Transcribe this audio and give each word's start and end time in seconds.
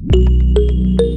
Bienvenidos 0.00 1.02
a 1.02 1.07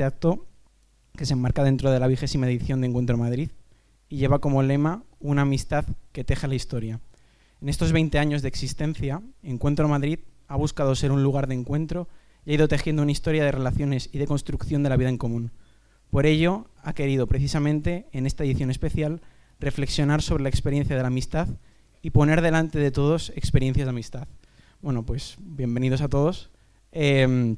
este 0.00 0.06
acto 0.06 0.46
que 1.14 1.26
se 1.26 1.34
enmarca 1.34 1.62
dentro 1.62 1.90
de 1.90 2.00
la 2.00 2.06
vigésima 2.06 2.46
edición 2.46 2.80
de 2.80 2.86
Encuentro 2.86 3.18
Madrid 3.18 3.50
y 4.08 4.16
lleva 4.16 4.38
como 4.38 4.62
lema 4.62 5.04
una 5.18 5.42
amistad 5.42 5.84
que 6.12 6.24
teja 6.24 6.48
la 6.48 6.54
historia. 6.54 7.00
En 7.60 7.68
estos 7.68 7.92
20 7.92 8.18
años 8.18 8.40
de 8.40 8.48
existencia, 8.48 9.20
Encuentro 9.42 9.88
Madrid 9.88 10.20
ha 10.48 10.56
buscado 10.56 10.94
ser 10.94 11.12
un 11.12 11.22
lugar 11.22 11.48
de 11.48 11.54
encuentro 11.54 12.08
y 12.46 12.52
ha 12.52 12.54
ido 12.54 12.66
tejiendo 12.66 13.02
una 13.02 13.12
historia 13.12 13.44
de 13.44 13.52
relaciones 13.52 14.08
y 14.10 14.16
de 14.16 14.26
construcción 14.26 14.82
de 14.82 14.88
la 14.88 14.96
vida 14.96 15.10
en 15.10 15.18
común. 15.18 15.50
Por 16.08 16.24
ello, 16.24 16.70
ha 16.82 16.94
querido 16.94 17.26
precisamente 17.26 18.06
en 18.12 18.24
esta 18.24 18.44
edición 18.44 18.70
especial 18.70 19.20
reflexionar 19.58 20.22
sobre 20.22 20.44
la 20.44 20.48
experiencia 20.48 20.96
de 20.96 21.02
la 21.02 21.08
amistad 21.08 21.46
y 22.00 22.08
poner 22.08 22.40
delante 22.40 22.78
de 22.78 22.90
todos 22.90 23.34
experiencias 23.36 23.84
de 23.84 23.90
amistad. 23.90 24.28
Bueno, 24.80 25.04
pues 25.04 25.36
bienvenidos 25.40 26.00
a 26.00 26.08
todos. 26.08 26.48
Eh, 26.90 27.54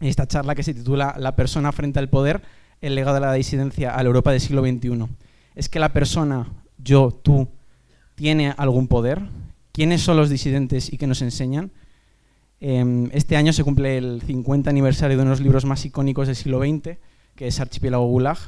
esta 0.00 0.26
charla 0.26 0.54
que 0.54 0.62
se 0.62 0.74
titula 0.74 1.14
La 1.18 1.36
persona 1.36 1.72
frente 1.72 1.98
al 1.98 2.08
poder, 2.08 2.42
el 2.80 2.94
legado 2.94 3.14
de 3.14 3.20
la 3.20 3.32
disidencia 3.32 3.94
a 3.94 4.02
la 4.02 4.06
Europa 4.06 4.30
del 4.32 4.40
siglo 4.40 4.62
XXI. 4.62 5.06
¿Es 5.54 5.68
que 5.68 5.78
la 5.78 5.92
persona, 5.92 6.46
yo, 6.78 7.10
tú, 7.10 7.48
tiene 8.14 8.54
algún 8.56 8.88
poder? 8.88 9.20
¿Quiénes 9.72 10.00
son 10.02 10.16
los 10.16 10.30
disidentes 10.30 10.92
y 10.92 10.96
qué 10.96 11.06
nos 11.06 11.22
enseñan? 11.22 11.70
Em, 12.60 13.08
este 13.12 13.36
año 13.36 13.52
se 13.52 13.64
cumple 13.64 13.98
el 13.98 14.22
50 14.22 14.68
aniversario 14.68 15.16
de 15.16 15.22
uno 15.22 15.30
de 15.30 15.36
los 15.36 15.42
libros 15.42 15.64
más 15.64 15.84
icónicos 15.84 16.26
del 16.26 16.36
siglo 16.36 16.60
XX, 16.60 16.98
que 17.34 17.46
es 17.46 17.60
Archipiélago 17.60 18.06
Gulag, 18.06 18.38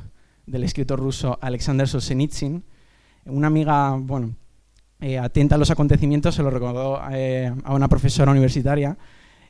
del 0.46 0.64
escritor 0.64 0.98
ruso 0.98 1.38
Alexander 1.40 1.88
Solzhenitsyn. 1.88 2.62
Una 3.26 3.46
amiga, 3.46 3.96
bueno, 3.96 4.34
eh, 5.00 5.18
atenta 5.18 5.54
a 5.54 5.58
los 5.58 5.70
acontecimientos, 5.70 6.34
se 6.34 6.42
lo 6.42 6.50
recordó 6.50 7.00
eh, 7.10 7.52
a 7.64 7.74
una 7.74 7.88
profesora 7.88 8.32
universitaria, 8.32 8.96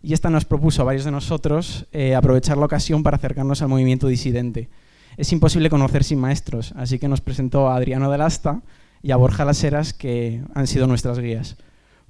y 0.03 0.13
esta 0.13 0.31
nos 0.31 0.45
propuso 0.45 0.83
a 0.83 0.85
varios 0.85 1.05
de 1.05 1.13
nosotros 1.13 1.87
eh, 1.93 2.15
aprovechar 2.15 2.59
la 2.59 2.67
ocasión 2.67 3.03
para 3.03 3.17
acercarnos 3.17 3.63
al 3.63 3.69
movimiento 3.69 4.09
disidente. 4.09 4.69
Es 5.17 5.33
imposible 5.33 5.71
conocer 5.71 6.03
sin 6.03 6.19
maestros, 6.19 6.73
así 6.77 6.99
que 6.99 7.09
nos 7.09 7.21
presentó 7.21 7.69
a 7.69 7.77
Adriano 7.77 8.11
del 8.11 8.23
Asta 8.23 8.63
y 9.03 9.13
a 9.13 9.17
Borja 9.17 9.45
Las 9.45 9.63
Heras, 9.63 9.93
que 9.93 10.43
han 10.55 10.67
sido 10.67 10.87
nuestras 10.87 11.19
guías. 11.19 11.57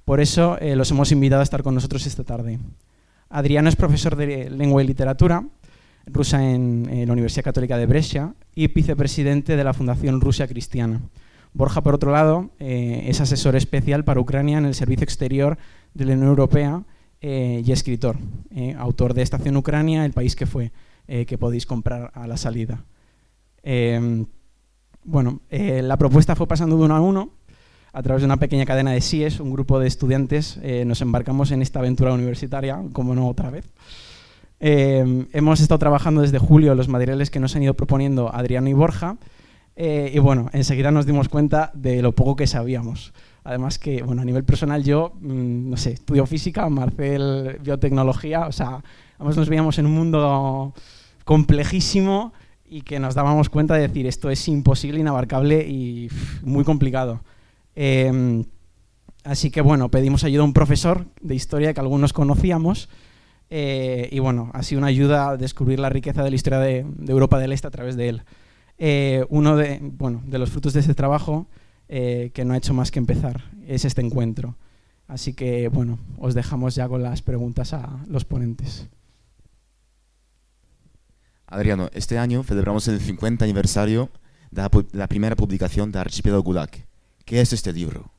Por 0.05 0.21
eso 0.21 0.57
eh, 0.59 0.75
los 0.75 0.89
hemos 0.91 1.11
invitado 1.11 1.41
a 1.41 1.43
estar 1.43 1.63
con 1.63 1.75
nosotros 1.75 2.05
esta 2.07 2.23
tarde. 2.23 2.59
Adriano 3.29 3.69
es 3.69 3.75
profesor 3.75 4.15
de 4.15 4.49
lengua 4.49 4.83
y 4.83 4.87
literatura 4.87 5.45
rusa 6.05 6.43
en, 6.43 7.05
la 7.07 7.13
Universidad 7.13 7.45
Católica 7.45 7.77
de 7.77 7.85
Brescia 7.85 8.33
y 8.55 8.67
vicepresidente 8.67 9.55
de 9.55 9.63
la 9.63 9.73
Fundación 9.73 10.19
Rusia 10.19 10.47
Cristiana. 10.47 11.01
Borja, 11.53 11.81
por 11.81 11.95
otro 11.95 12.11
lado, 12.11 12.49
eh, 12.59 13.05
es 13.07 13.21
asesor 13.21 13.55
especial 13.55 14.03
para 14.03 14.19
Ucrania 14.19 14.57
en 14.57 14.65
el 14.65 14.75
Servicio 14.75 15.03
Exterior 15.03 15.57
de 15.93 16.05
la 16.05 16.13
Unión 16.13 16.29
Europea 16.29 16.83
eh, 17.25 17.63
y 17.65 17.71
escritor, 17.71 18.17
eh, 18.53 18.75
autor 18.77 19.13
de 19.13 19.21
Estación 19.21 19.55
Ucrania, 19.55 20.03
El 20.03 20.11
país 20.11 20.35
que 20.35 20.45
fue, 20.45 20.73
eh, 21.07 21.25
que 21.25 21.37
podéis 21.37 21.65
comprar 21.65 22.11
a 22.15 22.27
la 22.27 22.35
salida. 22.35 22.83
Em, 23.63 24.25
bueno, 25.05 25.39
la 25.49 25.95
propuesta 25.95 26.35
fue 26.35 26.47
pasando 26.47 26.75
de 26.75 26.83
uno 26.83 26.97
a 26.97 26.99
uno. 26.99 27.31
A 27.93 28.03
través 28.03 28.23
de 28.23 28.25
una 28.25 28.37
pequeña 28.37 28.65
cadena 28.65 28.91
de 28.91 28.99
SIES, 28.99 29.39
un 29.39 29.53
grupo 29.53 29.79
de 29.79 29.87
estudiantes, 29.87 30.59
nos 30.85 31.01
embarcamos 31.01 31.51
en 31.51 31.61
esta 31.61 31.79
aventura 31.79 32.11
universitaria, 32.13 32.81
como 32.91 33.15
no 33.15 33.29
otra 33.29 33.49
vez. 33.49 33.69
Em, 34.59 35.27
hemos 35.31 35.61
estado 35.61 35.79
trabajando 35.79 36.21
desde 36.21 36.39
julio 36.39 36.75
los 36.75 36.89
materiales 36.89 37.29
que 37.29 37.39
nos 37.39 37.55
han 37.55 37.63
ido 37.63 37.73
proponiendo 37.73 38.35
Adriano 38.35 38.67
y 38.67 38.73
Borja, 38.73 39.15
y 39.77 40.19
bueno, 40.19 40.49
enseguida 40.51 40.91
nos 40.91 41.05
dimos 41.05 41.29
cuenta 41.29 41.71
de 41.73 42.01
lo 42.01 42.11
poco 42.11 42.35
que 42.35 42.47
sabíamos. 42.47 43.13
Además 43.43 43.77
que, 43.77 44.03
bueno, 44.03 44.21
a 44.21 44.25
nivel 44.25 44.43
personal 44.43 44.83
yo, 44.83 45.13
mmm, 45.19 45.69
no 45.69 45.77
sé, 45.77 45.93
estudio 45.93 46.25
física, 46.25 46.69
Marcel 46.69 47.59
biotecnología, 47.61 48.47
o 48.47 48.51
sea, 48.51 48.83
ambos 49.19 49.35
nos 49.35 49.49
veíamos 49.49 49.77
en 49.79 49.85
un 49.85 49.93
mundo 49.93 50.73
complejísimo 51.25 52.33
y 52.65 52.81
que 52.81 52.99
nos 52.99 53.15
dábamos 53.15 53.49
cuenta 53.49 53.75
de 53.75 53.87
decir 53.87 54.07
esto 54.07 54.29
es 54.29 54.47
imposible, 54.47 54.99
inabarcable 54.99 55.67
y 55.67 56.09
muy 56.41 56.63
complicado. 56.63 57.21
Eh, 57.75 58.43
así 59.23 59.51
que 59.51 59.61
bueno, 59.61 59.89
pedimos 59.89 60.23
ayuda 60.23 60.41
a 60.41 60.45
un 60.45 60.53
profesor 60.53 61.05
de 61.21 61.35
historia 61.35 61.73
que 61.73 61.79
algunos 61.79 62.13
conocíamos 62.13 62.89
eh, 63.49 64.09
y 64.11 64.19
bueno, 64.19 64.49
ha 64.53 64.63
sido 64.63 64.79
una 64.79 64.87
ayuda 64.87 65.29
a 65.29 65.37
descubrir 65.37 65.79
la 65.79 65.89
riqueza 65.89 66.23
de 66.23 66.29
la 66.31 66.35
historia 66.35 66.59
de, 66.59 66.85
Europa 67.07 67.37
del 67.37 67.51
Este 67.51 67.67
a 67.67 67.71
través 67.71 67.95
de 67.95 68.09
él. 68.09 68.23
Eh, 68.79 69.25
uno 69.29 69.55
de, 69.55 69.79
bueno, 69.81 70.23
de 70.25 70.39
los 70.39 70.49
frutos 70.49 70.73
de 70.73 70.79
este 70.79 70.95
trabajo 70.95 71.47
eh, 71.89 72.31
que 72.33 72.45
no 72.45 72.53
ha 72.53 72.57
hecho 72.57 72.73
más 72.73 72.91
que 72.91 72.99
empezar, 72.99 73.43
es 73.67 73.85
este 73.85 74.01
encuentro. 74.01 74.55
Así 75.07 75.33
que, 75.33 75.67
bueno, 75.67 75.99
os 76.17 76.33
dejamos 76.33 76.75
ya 76.75 76.87
con 76.87 77.03
las 77.03 77.21
preguntas 77.21 77.73
a 77.73 78.03
los 78.07 78.25
ponentes. 78.25 78.87
Adriano, 81.47 81.89
este 81.93 82.17
año 82.17 82.43
celebramos 82.43 82.87
el 82.87 82.99
50 82.99 83.45
aniversario 83.45 84.09
de 84.49 84.67
la, 84.91 85.07
primera 85.07 85.35
publicación 85.35 85.91
de 85.91 85.99
Archipiélago 85.99 86.43
Gulag. 86.43 86.71
¿Qué 87.25 87.41
es 87.41 87.53
este 87.53 87.73
libro? 87.73 88.11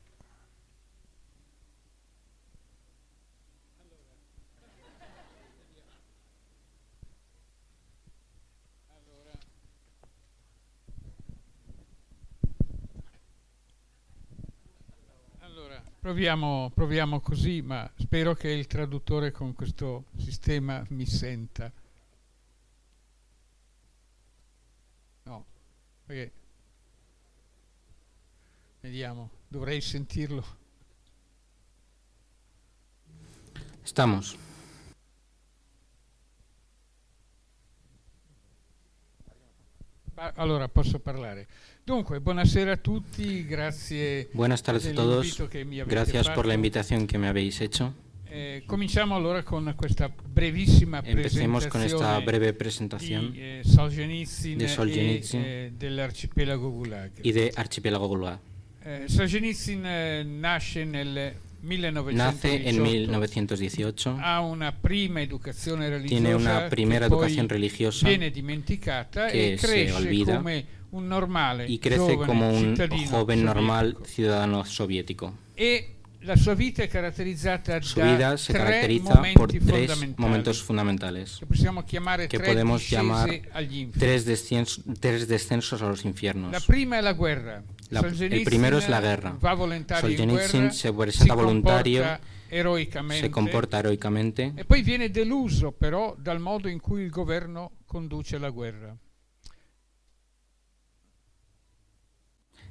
Proviamo, 16.05 16.69
proviamo 16.71 17.19
così, 17.19 17.63
ma 17.63 17.91
spero 17.97 18.35
che 18.35 18.49
il 18.49 18.67
traduttore 18.67 19.31
con 19.31 19.55
questo 19.55 20.03
sistema 20.17 20.85
mi 20.89 21.07
senta. 21.07 21.71
No, 25.23 25.45
perché... 26.05 26.31
Vediamo, 28.81 29.31
dovrei 29.47 29.81
sentirlo. 29.81 30.45
Estamos. 33.81 34.37
Allora, 40.35 40.69
posso 40.69 40.99
parlare. 40.99 41.47
Dunque, 41.85 42.19
buonasera 42.19 42.71
a 42.71 42.77
tutti, 42.77 43.45
grazie 43.45 44.27
Buenas 44.33 44.63
tardes 44.63 44.87
a 44.87 44.93
todos. 44.93 45.17
dell'invito 45.17 45.47
che 45.47 45.63
mi 45.63 45.79
avete 45.79 45.93
Gracias 45.93 46.29
por 46.31 46.47
la 46.47 46.55
invitación 46.55 47.05
que 47.05 47.19
me 47.19 47.27
habéis 47.27 47.61
hecho. 47.61 47.93
Eh, 48.27 48.63
cominciamo 48.65 49.13
allora 49.13 49.43
con 49.43 49.71
questa 49.77 50.07
brevissima 50.09 51.03
Empecemos 51.05 51.67
con 51.67 51.83
esta 51.83 51.97
presentazione 51.97 52.25
breve 52.25 52.45
di 52.47 52.57
presentación 52.57 53.33
eh, 53.35 53.61
Solzhenitsyn, 53.63 54.57
di 54.57 54.67
Solzhenitsyn 54.67 55.39
e 55.39 55.45
eh, 55.45 55.71
dell'arcipelago 55.77 56.71
Gulag. 56.71 57.11
y 57.21 57.31
de 57.31 57.51
Archipiélago 57.53 58.07
Gulag. 58.07 58.39
Eh, 58.81 59.03
Solzhenitsyn 59.05 60.39
nasce 60.39 60.85
nel 60.85 61.35
1918, 61.65 62.15
Nace 62.15 62.69
en 62.69 62.81
1918, 62.81 64.17
ha 64.21 64.39
una 64.41 64.71
prima 64.71 65.21
educazione 65.21 65.89
religiosa 65.89 66.21
tiene 66.21 66.35
una 66.35 66.69
primera 66.69 67.07
educación 67.07 67.49
religiosa 67.49 68.07
viene 68.07 68.29
dimenticata 68.29 69.27
che 69.27 69.53
e 69.53 69.57
se 69.57 69.91
olvida 69.91 70.41
un 70.91 71.07
normale 71.07 71.65
y 71.67 71.79
crece 71.79 72.15
como 72.15 72.49
un 72.49 72.75
joven 73.09 73.43
normal 73.43 73.91
sovietico. 73.91 74.05
ciudadano 74.13 74.63
soviético. 74.63 75.37
e 75.55 75.89
la 76.25 76.35
sua 76.35 76.55
vita 76.55 76.81
è 76.81 76.87
caratterizzata 76.87 77.79
Su 77.81 77.99
da 77.99 78.11
vida 78.11 78.37
se 78.37 78.51
caracteriza 78.51 79.21
por 79.33 79.51
tres 79.51 80.15
momentos 80.17 80.59
fundamentales, 80.61 81.39
que 82.27 82.39
tre 82.39 82.47
podemos 82.47 82.89
llamar 82.89 83.29
tres, 83.95 84.25
desciens- 84.25 84.81
tres 84.99 85.27
descensos 85.27 85.83
a 85.83 85.87
los 85.87 86.03
infiernos. 86.03 86.51
La 86.51 86.59
prima 86.61 86.97
è 86.97 87.01
la 87.01 87.13
guerra. 87.13 87.63
La- 87.89 87.99
el 87.99 88.43
primero 88.43 88.77
es 88.77 88.89
la 88.89 88.99
guerra. 88.99 89.37
In 89.41 89.85
Solzhenitsyn 89.99 90.71
se 90.71 90.91
presenta 90.91 91.35
volontario, 91.35 92.03
eroicamente 92.49 93.21
Se 93.27 93.29
comporta 93.31 93.79
heroicamente 93.79 94.53
e 94.55 94.65
poi 94.65 94.81
viene 94.81 95.09
deluso 95.11 95.71
però 95.71 96.15
dal 96.17 96.39
modo 96.39 96.67
in 96.67 96.79
cui 96.79 97.03
il 97.03 97.09
governo 97.11 97.71
conduce 97.85 98.37
la 98.37 98.49
guerra. 98.49 98.95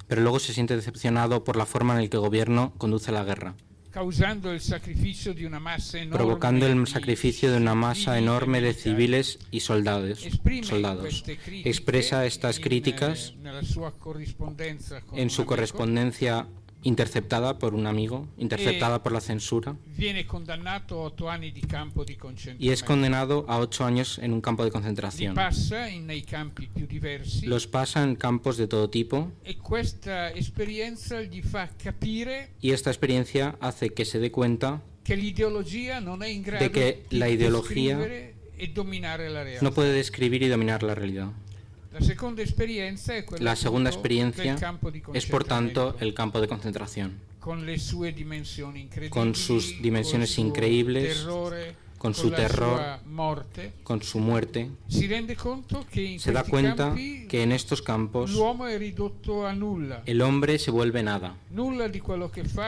pero 0.07 0.21
luego 0.21 0.39
se 0.39 0.53
siente 0.53 0.77
decepcionado 0.77 1.45
por 1.45 1.57
la 1.57 1.65
forma 1.65 1.95
en 1.95 2.03
la 2.03 2.09
que 2.09 2.17
el 2.17 2.23
gobierno 2.23 2.75
conduce 2.77 3.11
la 3.11 3.25
guerra, 3.25 3.55
causando 3.95 4.51
il 4.51 4.61
sacrificio 4.61 5.33
di 5.33 5.45
una 5.45 5.61
massa 5.61 5.99
enorme 5.99 6.17
provocando 6.17 6.67
el 6.67 6.85
sacrificio 6.89 7.53
de 7.53 7.59
una 7.59 7.75
masa 7.75 8.19
enorme 8.19 8.61
de 8.61 8.75
civiles 8.75 9.39
y 9.53 9.61
soldados. 9.61 10.27
Expresa 11.65 12.27
estas 12.27 12.59
críticas 12.59 13.35
eh, 13.45 13.63
en 15.13 15.31
su 15.31 15.45
correspondencia 15.45 16.49
interceptada 16.85 17.59
por 17.59 17.75
un 17.75 17.87
amigo, 17.87 18.29
interceptada 18.39 19.03
por 19.03 19.13
la 19.13 19.21
censura, 19.21 19.77
y 22.59 22.71
es 22.71 22.83
condenado 22.83 23.45
a 23.49 23.59
ocho 23.59 23.85
años 23.85 24.19
en 24.19 24.33
un 24.33 24.41
campo 24.41 24.65
de 24.65 24.71
concentración. 24.71 25.35
Los 27.43 27.67
pasa 27.67 28.03
en 28.05 28.17
campos 28.17 28.57
de 28.57 28.69
todo 28.69 28.91
tipo. 28.91 29.33
E 29.45 29.57
y 32.61 32.71
esta 32.71 32.91
experiencia 32.91 33.57
hace 33.61 33.91
que 33.91 34.05
se 34.05 34.19
dé 34.19 34.31
cuenta 34.31 34.83
che 35.05 35.17
di 35.17 35.35
la 37.19 37.27
descrivere 37.27 38.35
e 38.57 38.73
no 39.61 39.73
puede 39.73 39.93
describir 39.93 40.43
y 40.43 40.49
dominar 40.49 40.83
la 40.83 40.95
realidad. 40.95 41.31
La 43.41 43.57
segunda 43.57 43.91
experiencia 43.91 44.57
es 45.13 45.27
por 45.27 45.45
tanto 45.45 45.97
el 46.01 46.13
campo 46.13 46.41
de 46.41 46.49
concentración, 46.49 47.21
con 49.11 49.35
sus 49.35 49.81
dimensiones 49.81 50.39
increíbles, 50.39 51.27
con 51.99 52.15
su 52.15 52.31
terror, 52.31 52.81
con 53.83 54.03
su 54.03 54.19
muerte. 54.19 54.71
Se 54.89 55.07
da 56.33 56.43
questi 56.43 56.51
cuenta 56.51 56.95
que 56.95 57.43
en 57.43 57.53
estos 57.53 57.81
campos 57.81 58.33
el 60.07 60.21
hombre 60.23 60.59
se 60.59 60.71
vuelve 60.71 61.03
nada, 61.03 61.37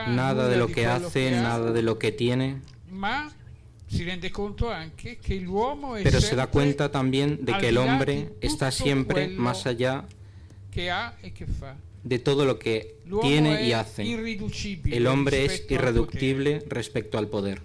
nada 0.09 0.49
de 0.49 0.57
lo 0.57 0.69
que 0.69 0.87
hace, 0.87 1.37
ha, 1.37 1.43
nada 1.43 1.73
de 1.73 1.83
lo 1.83 1.99
que 1.99 2.13
tiene, 2.13 2.61
si 3.87 4.03
rende 4.05 4.31
conto 4.31 4.71
anche 4.71 5.19
che 5.19 5.37
l'uomo 5.37 5.95
è 5.97 6.03
pero 6.03 6.21
se 6.21 6.35
da 6.35 6.49
cuenta 6.49 6.91
también 6.91 7.45
de 7.45 7.57
que 7.59 7.69
el 7.69 7.77
hombre 7.79 8.33
está 8.41 8.71
siempre 8.71 9.29
más 9.29 9.67
allá 9.67 10.05
che 10.71 10.91
ha 10.91 11.17
e 11.23 11.33
che 11.33 11.47
fa. 11.47 11.77
de 12.03 12.19
todo 12.19 12.45
lo 12.45 12.59
que 12.59 12.97
tiene 13.23 13.65
y 13.67 13.73
hace. 13.73 14.03
El 14.05 15.07
hombre 15.07 15.45
es 15.45 15.65
irreductible 15.69 16.63
respecto 16.69 17.19
al 17.19 17.27
poder. 17.29 17.63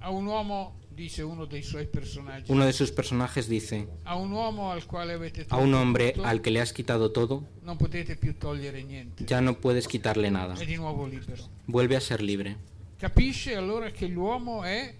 A 0.00 0.10
un 0.10 0.26
uomo, 0.26 0.76
dice 0.94 1.22
uno 1.22 1.44
dei 1.46 1.62
suoi 1.62 1.86
personaggi, 1.86 2.50
Uno 2.50 2.64
de 2.64 2.72
sus 2.72 2.90
personajes 2.90 3.48
dice, 3.48 3.86
a 4.04 4.16
un 4.16 4.32
uomo 4.32 4.70
al 4.70 4.86
quale 4.86 5.12
avete 5.14 5.44
a 5.48 5.56
un 5.56 5.74
hombre 5.74 6.12
tutto, 6.12 6.26
al 6.26 6.40
que 6.40 6.50
le 6.50 6.60
has 6.60 6.72
quitado 6.72 7.10
todo, 7.10 7.44
non 7.62 7.76
potete 7.76 8.16
più 8.16 8.36
togliere 8.38 8.82
niente. 8.82 9.24
ya 9.24 9.40
no 9.40 9.58
puedes 9.58 9.86
quitarle 9.88 10.30
nada. 10.30 10.54
È 10.54 10.64
di 10.64 10.76
nuovo 10.76 11.04
libero. 11.06 11.42
Vuelve 11.66 11.96
a 11.96 12.00
ser 12.00 12.22
libre. 12.22 12.56
Capisce 12.98 13.56
allora 13.56 13.90
che 13.90 14.06
l'uomo 14.06 14.62
è. 14.62 14.94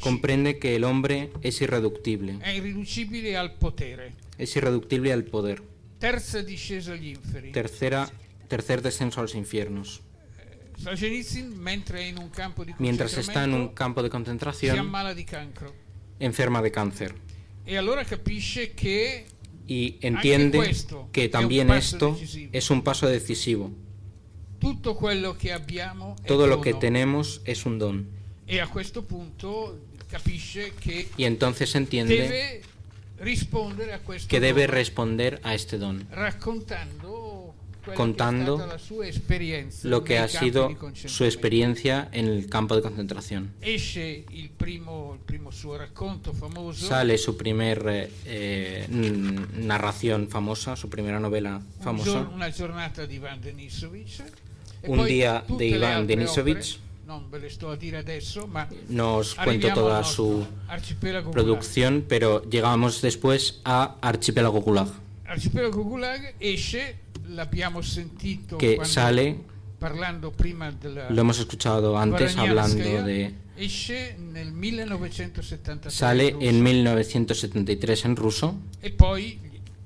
Comprende 0.00 0.58
que 0.58 0.76
el 0.76 0.84
hombre 0.84 1.30
es 1.40 1.60
irreductible. 1.62 2.38
è 2.42 2.50
irriducibile 2.50 3.36
al 3.36 3.54
potere. 3.54 4.12
Es 4.36 4.54
irreductible 4.56 5.12
al 5.12 5.24
poder. 5.24 5.62
Terza 5.98 6.42
discesa 6.42 6.92
agli 6.92 7.08
inferi. 7.08 7.50
Tercera, 7.50 8.08
tercer 8.46 8.82
descenso 8.82 9.20
a 9.20 9.22
los 9.22 9.34
infiernos. 9.34 10.02
Solzhenitsyn, 10.76 11.54
mentre 11.58 12.00
è 12.00 12.04
in 12.04 12.18
un 12.18 12.28
campo 12.30 12.62
di 12.64 12.72
Mientras 12.78 13.16
está 13.16 13.42
en 13.44 13.52
un 13.54 13.68
campo 13.74 14.00
de 14.02 14.08
si 14.08 14.12
concentración, 14.12 14.78
ammala 14.78 15.12
di 15.14 15.24
cancro. 15.24 15.72
enferma 16.20 16.60
de 16.62 16.70
cáncer. 16.70 17.14
E 17.64 17.76
allora 17.76 18.04
capisce 18.04 18.74
che 18.74 19.24
Y 19.66 19.98
entiende 20.00 20.74
que 21.12 21.28
también 21.28 21.70
esto 21.70 22.12
decisivo. 22.12 22.50
es 22.52 22.70
un 22.70 22.82
paso 22.82 23.06
decisivo. 23.08 23.70
Todo 26.26 26.46
lo 26.46 26.60
que 26.60 26.74
tenemos 26.74 27.40
es 27.44 27.66
un 27.66 27.78
don. 27.78 28.17
E 28.50 28.60
a 28.60 28.66
questo 28.66 29.02
punto 29.02 29.78
capisce 30.08 30.72
che 30.80 31.08
Y 31.16 31.24
entonces 31.24 31.74
entiende 31.74 32.62
rispondere 33.18 33.92
a 33.92 34.00
questo 34.00 34.28
que 34.28 34.40
debe 34.40 34.66
responder 34.66 35.38
a 35.42 35.52
este 35.52 35.76
don, 35.76 36.06
raccontando 36.10 37.54
Contando 37.94 38.68
lo 39.84 40.04
que 40.04 40.18
ha 40.18 40.28
sido 40.28 40.76
su 40.92 41.24
experiencia 41.24 42.08
en 42.12 42.26
el 42.26 42.48
campo 42.48 42.76
de 42.76 42.82
concentración. 42.82 43.52
Sale 46.74 47.18
su 47.18 47.36
primer 47.36 47.84
eh, 47.88 48.10
eh, 48.26 48.86
narración 49.54 50.28
famosa, 50.28 50.76
su 50.76 50.90
primera 50.90 51.18
novela 51.18 51.62
famosa, 51.80 52.28
e 54.80 54.90
Un 54.90 55.06
día 55.06 55.44
de 55.48 55.84
altre 55.84 56.06
Denisovich. 56.06 56.78
Non 57.08 57.30
ve 57.30 57.38
le 57.38 57.48
sto 57.48 57.70
a 57.70 57.76
dire 57.76 57.96
adesso, 57.96 58.46
ma 58.46 58.68
Nos 58.88 59.34
cuento 59.34 59.72
toda 59.72 60.04
su 60.04 60.44
producción, 61.32 62.04
pero 62.06 62.44
llegamos 62.44 63.00
después 63.00 63.60
a 63.64 63.96
Archipiélago 64.02 64.60
Gulag. 64.60 64.88
Arcipelago 65.24 65.82
Gulag 65.84 66.34
esce, 66.38 66.96
l'abbiamo 67.28 67.80
sentito 67.80 68.58
que 68.58 68.76
quando- 68.76 68.92
sale, 68.92 69.36
parlando 69.78 70.30
prima 70.32 70.70
della 70.70 71.08
lo 71.08 71.20
hemos 71.20 71.38
escuchado 71.38 71.96
antes 71.96 72.36
hablando 72.36 72.76
de... 73.04 73.32
esce 73.56 74.16
nel 74.18 74.52
1976 74.52 75.94
Sale 75.94 76.28
in 76.28 76.42
en 76.42 76.60
russo, 76.60 76.62
1973 76.62 78.04
en 78.04 78.16
ruso 78.16 78.54
e 78.80 78.90
poi 78.90 79.38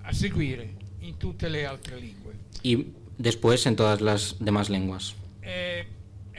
a 0.03 0.13
seguire 0.13 0.75
in 1.01 1.17
tutte 1.19 1.49
le 1.49 1.67
altre 1.67 2.01
lingue. 2.01 2.35
y 2.63 2.87
después 3.17 3.65
en 3.67 3.77
todas 3.77 4.01
las 4.01 4.37
demás 4.41 4.71
lenguas. 4.71 5.15
Eh, 5.43 5.87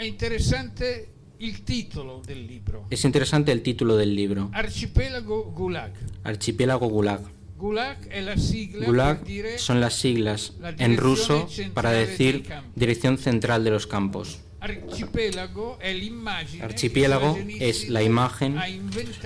è 0.04 0.08
interessante 0.08 1.08
il 1.38 1.64
titolo 1.64 2.22
del 2.26 2.46
libro, 2.46 2.86
Es 2.90 3.04
interesante 3.06 3.52
el 3.52 3.62
título 3.62 3.96
del 3.96 4.14
libro, 4.14 4.50
Arcipelago 4.54 5.52
Gulag. 5.52 5.92
Archipiélago 6.24 6.88
Gulag. 6.90 7.22
Gulag 7.58 8.08
è 8.08 8.20
la 8.22 8.36
sigla 8.36 8.86
Gulag 8.86 9.24
dire 9.24 9.58
son 9.58 9.80
las 9.80 9.96
siglas 9.96 10.54
la 10.60 10.74
en 10.78 10.98
ruso 10.98 11.48
para 11.74 11.92
decir 11.92 12.44
Campo. 12.44 12.72
Dirección 12.76 13.18
Central 13.18 13.64
de 13.64 13.70
los 13.72 13.88
Campos. 13.88 14.40
Archipiélago 14.60 15.78
Solzhenitsyn 15.82 17.62
es 17.62 17.90
la 17.90 18.04
imagen 18.04 18.58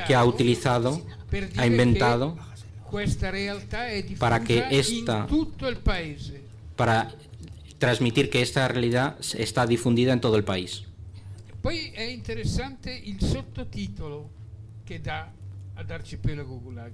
que 0.07 0.15
ha 0.15 0.24
utilizado, 0.25 1.01
ha 1.57 1.65
inventado 1.65 2.38
para 4.19 4.43
que 4.43 4.63
esta- 4.72 5.27
para 6.75 7.12
transmitir 7.77 8.29
que 8.29 8.41
esta 8.41 8.67
realidad 8.67 9.17
está 9.38 9.65
difundida 9.65 10.13
en 10.13 10.22
todo 10.22 10.36
el 10.36 10.43
país. 10.43 10.84
Poi 11.62 11.91
è 11.93 12.03
interessante 12.03 12.91
il 12.91 13.22
sottotitolo 13.22 14.29
che 14.84 15.01
dà 15.01 15.31
ad 15.75 15.91
Arcipelago 15.91 16.60
Gulag. 16.60 16.93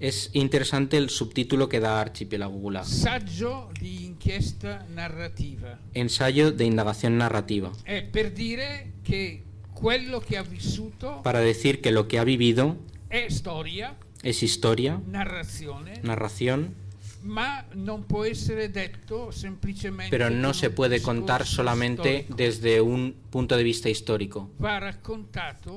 Es 0.00 0.30
interesante 0.32 0.96
el 0.96 1.10
subtítulo 1.10 1.68
que 1.68 1.80
da 1.80 2.00
Archipiélago 2.00 2.56
Gulag. 2.56 2.84
Saggio 2.84 3.70
di 3.80 4.04
inchiesta 4.04 4.86
narrativa. 4.94 5.78
Ensayo 5.92 6.52
de 6.52 6.64
indagación 6.64 7.16
narrativa. 7.16 7.72
È 7.82 8.02
per 8.04 8.30
dire 8.30 8.92
che 9.02 9.42
quello 9.72 10.20
che 10.20 10.36
ha 10.36 10.42
vissuto 10.42 11.20
Para 11.22 11.40
decir 11.40 11.80
que 11.80 11.90
lo 11.90 12.06
que 12.06 12.18
ha 12.18 12.24
vivido 12.24 12.76
è 13.08 13.26
storia, 13.28 13.96
es 14.22 14.42
historia, 14.42 15.00
narrazione, 15.04 16.00
narración, 16.02 16.74
ma 17.22 17.64
non 17.74 18.06
può 18.06 18.24
essere 18.24 18.70
detto 18.70 19.30
semplicemente 19.30 20.16
pero 20.16 20.30
no 20.30 20.52
se 20.52 20.70
puede 20.70 21.00
contar 21.00 21.46
solamente 21.46 22.26
desde 22.28 22.80
un 22.80 23.14
punto 23.30 23.56
de 23.56 23.62
vista 23.62 23.88
histórico. 23.88 24.50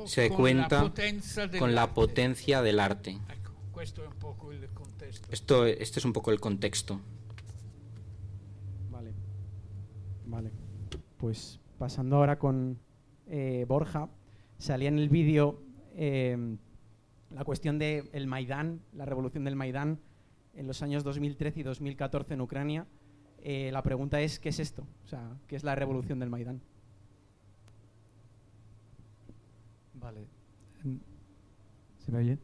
Se 0.05 0.29
con 0.29 0.37
cuenta 0.37 0.91
con 1.57 1.73
la 1.73 1.93
potencia 1.93 2.61
del 2.61 2.79
arte. 2.79 3.17
Esto, 5.29 5.65
este 5.65 5.99
es 5.99 6.05
un 6.05 6.13
poco 6.13 6.31
el 6.31 6.39
contexto. 6.39 7.01
Vale. 8.89 9.13
Vale. 10.25 10.51
Pues 11.17 11.59
pasando 11.77 12.17
ahora 12.17 12.37
con 12.37 12.79
eh, 13.27 13.65
Borja, 13.67 14.09
salía 14.57 14.89
en 14.89 14.99
el 14.99 15.09
vídeo 15.09 15.61
eh, 15.95 16.37
la 17.31 17.43
cuestión 17.43 17.79
del 17.79 18.09
el 18.13 18.27
Maidán, 18.27 18.81
la 18.93 19.05
revolución 19.05 19.43
del 19.43 19.55
Maidán 19.55 19.99
en 20.55 20.67
los 20.67 20.81
años 20.81 21.03
2013 21.03 21.59
y 21.59 21.63
2014 21.63 22.33
en 22.33 22.41
Ucrania. 22.41 22.85
Eh, 23.43 23.69
la 23.71 23.81
pregunta 23.81 24.21
es, 24.21 24.39
¿qué 24.39 24.49
es 24.49 24.59
esto? 24.59 24.85
O 25.05 25.07
sea, 25.07 25.37
¿qué 25.47 25.55
es 25.55 25.63
la 25.63 25.75
revolución 25.75 26.19
del 26.19 26.29
Maidán? 26.29 26.61
Vale. 29.93 30.25
¿Se 31.99 32.11
me 32.11 32.19
oye? 32.19 32.37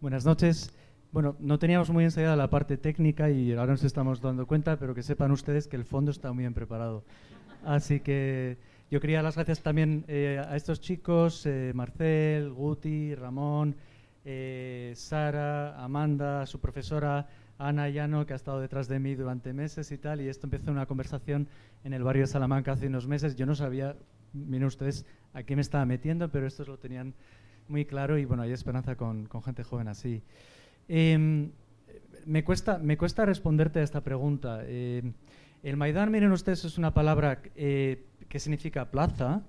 Buenas 0.00 0.24
noches. 0.24 0.72
Bueno, 1.10 1.36
no 1.38 1.58
teníamos 1.58 1.90
muy 1.90 2.04
ensayada 2.04 2.36
la 2.36 2.50
parte 2.50 2.76
técnica 2.76 3.30
y 3.30 3.52
ahora 3.52 3.72
nos 3.72 3.84
estamos 3.84 4.20
dando 4.20 4.46
cuenta, 4.46 4.78
pero 4.78 4.94
que 4.94 5.02
sepan 5.02 5.32
ustedes 5.32 5.66
que 5.66 5.76
el 5.76 5.84
fondo 5.84 6.10
está 6.10 6.32
muy 6.32 6.42
bien 6.42 6.54
preparado. 6.54 7.02
Así 7.64 8.00
que 8.00 8.58
yo 8.90 9.00
quería 9.00 9.18
dar 9.18 9.24
las 9.24 9.34
gracias 9.34 9.62
también 9.62 10.04
eh, 10.06 10.42
a 10.46 10.54
estos 10.56 10.80
chicos, 10.80 11.44
eh, 11.46 11.72
Marcel, 11.74 12.52
Guti, 12.52 13.14
Ramón, 13.14 13.76
eh, 14.30 14.92
Sara, 14.94 15.82
Amanda, 15.82 16.44
su 16.44 16.60
profesora 16.60 17.26
Ana 17.56 17.88
Llano, 17.88 18.26
que 18.26 18.34
ha 18.34 18.36
estado 18.36 18.60
detrás 18.60 18.86
de 18.86 18.98
mí 18.98 19.14
durante 19.14 19.54
meses 19.54 19.90
y 19.90 19.96
tal, 19.96 20.20
y 20.20 20.28
esto 20.28 20.46
empezó 20.46 20.70
una 20.70 20.84
conversación 20.84 21.48
en 21.82 21.94
el 21.94 22.02
barrio 22.02 22.24
de 22.24 22.26
Salamanca 22.26 22.72
hace 22.72 22.88
unos 22.88 23.06
meses. 23.06 23.36
Yo 23.36 23.46
no 23.46 23.54
sabía, 23.54 23.96
miren 24.34 24.66
ustedes, 24.66 25.06
a 25.32 25.44
qué 25.44 25.56
me 25.56 25.62
estaba 25.62 25.86
metiendo, 25.86 26.28
pero 26.28 26.46
estos 26.46 26.68
lo 26.68 26.78
tenían 26.78 27.14
muy 27.68 27.86
claro 27.86 28.18
y 28.18 28.26
bueno, 28.26 28.42
hay 28.42 28.52
esperanza 28.52 28.96
con, 28.96 29.30
gente 29.42 29.64
joven 29.64 29.88
así. 29.88 30.22
Em, 30.88 31.50
me, 32.26 32.44
cuesta, 32.44 32.76
me 32.76 32.98
cuesta 32.98 33.24
responderte 33.24 33.80
a 33.80 33.82
esta 33.82 34.02
pregunta. 34.02 34.60
Em, 34.66 35.14
el 35.62 35.78
Maidán, 35.78 36.10
miren 36.10 36.32
ustedes, 36.32 36.66
es 36.66 36.76
una 36.76 36.92
palabra 36.92 37.40
eh, 37.56 38.04
que 38.28 38.38
significa 38.38 38.90
plaza, 38.90 39.40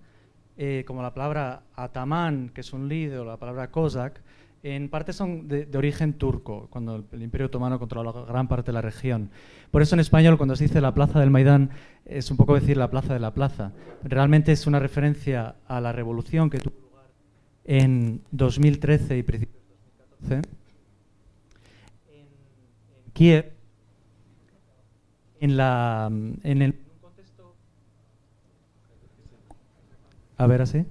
eh, 0.56 0.86
como 0.88 1.02
la 1.02 1.14
palabra 1.14 1.64
atamán, 1.76 2.48
que 2.54 2.62
es 2.62 2.72
un 2.72 2.88
líder, 2.88 3.20
o 3.20 3.26
la 3.26 3.36
palabra 3.36 3.72
kozak, 3.72 4.22
en 4.64 4.90
parte 4.90 5.14
son 5.14 5.48
de, 5.48 5.70
origen 5.76 6.14
turco, 6.14 6.68
cuando 6.70 7.06
el, 7.12 7.22
Imperio 7.22 7.48
Otomano 7.48 7.80
controló 7.80 8.26
gran 8.26 8.48
parte 8.48 8.68
de 8.68 8.74
la 8.74 8.82
región. 8.82 9.30
Por 9.72 9.82
eso 9.82 9.96
en 9.96 10.02
español, 10.02 10.38
cuando 10.38 10.56
se 10.56 10.66
dice 10.66 10.82
la 10.82 10.94
plaza 10.94 11.20
del 11.20 11.30
Maidán, 11.30 11.70
es 12.06 12.30
un 12.32 12.38
poco 12.38 12.56
decir 12.56 12.78
la 12.78 12.90
plaza 12.90 13.14
de 13.14 13.20
la 13.20 13.34
plaza. 13.34 13.72
Realmente 14.04 14.52
es 14.52 14.68
una 14.68 14.80
referencia 14.80 15.56
a 15.68 15.80
la 15.80 15.92
revolución 15.92 16.50
que 16.50 16.60
tuvo 16.60 16.76
lugar 16.82 17.06
en 17.66 18.22
2013 18.32 19.18
y 19.18 19.24
principios 19.24 19.64
de 19.64 20.36
2014 20.36 20.60
Kiev, 23.20 23.52
en, 25.42 25.58
la, 25.58 26.10
en 26.10 26.62
el. 26.62 26.76
A 30.38 30.48
ver, 30.48 30.62
así. 30.62 30.86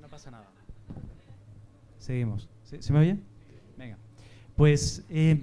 No 0.00 0.07
pasa 0.18 0.32
nada. 0.32 0.48
Seguimos. 1.98 2.48
¿Se, 2.64 2.92
me 2.92 2.98
oye? 2.98 3.18
Venga. 3.76 3.96
Pues 4.56 5.06
eh, 5.10 5.40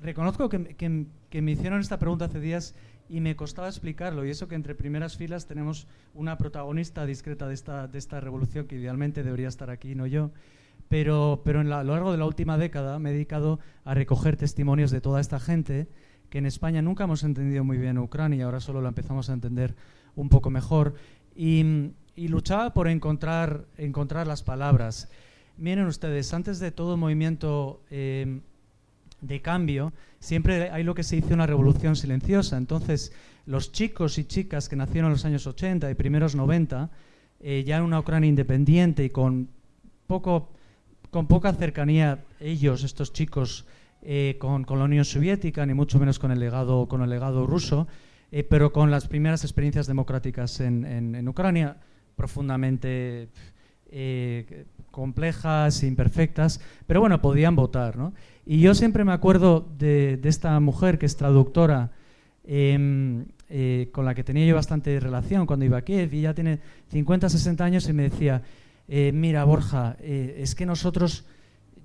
reconozco 0.00 0.48
que, 0.48 1.42
me 1.42 1.50
hicieron 1.52 1.80
esta 1.80 1.98
pregunta 1.98 2.24
hace 2.24 2.40
días 2.40 2.74
y 3.10 3.20
me 3.20 3.36
costaba 3.36 3.68
explicarlo. 3.68 4.24
Y 4.24 4.30
eso 4.30 4.48
que 4.48 4.54
entre 4.54 4.74
primeras 4.74 5.18
filas 5.18 5.46
tenemos 5.46 5.86
una 6.14 6.38
protagonista 6.38 7.04
discreta 7.04 7.46
de 7.46 7.52
esta, 7.52 7.88
de 7.88 7.98
esta 7.98 8.20
revolución 8.20 8.66
que 8.66 8.76
idealmente 8.76 9.22
debería 9.22 9.48
estar 9.48 9.68
aquí, 9.68 9.94
no 9.94 10.06
yo 10.06 10.30
pero, 10.88 11.42
pero 11.44 11.60
en 11.60 11.70
a 11.70 11.84
lo 11.84 11.92
largo 11.92 12.10
de 12.10 12.18
la 12.18 12.24
última 12.24 12.56
década 12.56 12.98
me 12.98 13.10
he 13.10 13.12
dedicado 13.12 13.60
a 13.84 13.94
recoger 13.94 14.36
testimonios 14.36 14.90
de 14.90 15.00
toda 15.00 15.20
esta 15.20 15.38
gente 15.38 15.88
que 16.30 16.38
en 16.38 16.46
España 16.46 16.82
nunca 16.82 17.04
hemos 17.04 17.22
entendido 17.22 17.62
muy 17.62 17.76
bien 17.76 17.98
Ucrania, 17.98 18.46
ahora 18.46 18.60
solo 18.60 18.80
la 18.80 18.88
empezamos 18.88 19.30
a 19.30 19.34
entender 19.34 19.76
un 20.16 20.28
poco 20.30 20.50
mejor, 20.50 20.94
y, 21.36 21.92
luchaba 22.28 22.72
por 22.72 22.88
encontrar, 22.88 23.64
encontrar 23.76 24.26
las 24.26 24.42
palabras. 24.42 25.08
Miren 25.56 25.86
ustedes, 25.86 26.32
antes 26.32 26.58
de 26.58 26.70
todo 26.70 26.96
movimiento 26.96 27.82
eh, 27.90 28.40
de 29.20 29.42
cambio, 29.42 29.92
siempre 30.18 30.70
hay 30.70 30.82
lo 30.82 30.94
que 30.94 31.02
se 31.02 31.16
dice 31.16 31.34
una 31.34 31.46
revolución 31.46 31.96
silenciosa. 31.96 32.56
Entonces, 32.56 33.12
los 33.46 33.72
chicos 33.72 34.18
y 34.18 34.24
chicas 34.24 34.68
que 34.68 34.76
nacieron 34.76 35.10
en 35.10 35.12
los 35.12 35.24
años 35.24 35.46
80 35.46 35.90
y 35.90 35.94
primeros 35.94 36.34
90, 36.34 36.90
eh, 37.40 37.64
ya 37.66 37.78
en 37.78 37.84
una 37.84 38.00
Ucrania 38.00 38.28
independiente 38.28 39.04
y 39.04 39.10
con 39.10 39.48
poco 40.06 40.50
con 41.10 41.26
poca 41.26 41.52
cercanía 41.52 42.24
ellos, 42.38 42.84
estos 42.84 43.12
chicos, 43.12 43.66
eh, 44.02 44.36
con, 44.38 44.64
la 44.66 44.84
Unión 44.84 45.04
Soviética, 45.04 45.66
ni 45.66 45.74
mucho 45.74 45.98
menos 45.98 46.18
con 46.18 46.30
el 46.30 46.38
legado, 46.38 46.86
con 46.88 47.02
el 47.02 47.10
legado 47.10 47.46
ruso, 47.46 47.88
eh, 48.32 48.44
pero 48.44 48.72
con 48.72 48.90
las 48.90 49.08
primeras 49.08 49.44
experiencias 49.44 49.86
democráticas 49.86 50.60
en, 50.60 51.28
Ucrania, 51.28 51.76
profundamente 52.20 53.28
eh, 53.90 54.66
complejas, 54.90 55.82
imperfectas, 55.82 56.60
pero 56.86 57.00
bueno, 57.00 57.22
podían 57.22 57.56
votar. 57.56 57.96
¿no? 57.96 58.12
Y 58.44 58.60
yo 58.60 58.74
siempre 58.74 59.04
me 59.04 59.12
acuerdo 59.12 59.66
de, 59.78 60.20
esta 60.24 60.60
mujer 60.60 60.98
que 60.98 61.06
es 61.06 61.16
traductora, 61.16 61.92
em, 62.44 63.24
con 63.90 64.04
la 64.04 64.14
que 64.14 64.22
tenía 64.22 64.44
yo 64.44 64.54
bastante 64.54 65.00
relación 65.00 65.46
cuando 65.46 65.64
iba 65.64 65.78
a 65.78 65.82
Kiev, 65.82 66.12
y 66.12 66.20
ya 66.20 66.34
tiene 66.34 66.60
50, 66.90 67.30
60 67.30 67.64
años, 67.64 67.88
y 67.88 67.94
me 67.94 68.02
decía, 68.10 68.42
eh, 68.86 69.12
mira 69.14 69.44
Borja, 69.44 69.96
eh, 70.00 70.40
es 70.42 70.54
que 70.54 70.66
nosotros, 70.66 71.24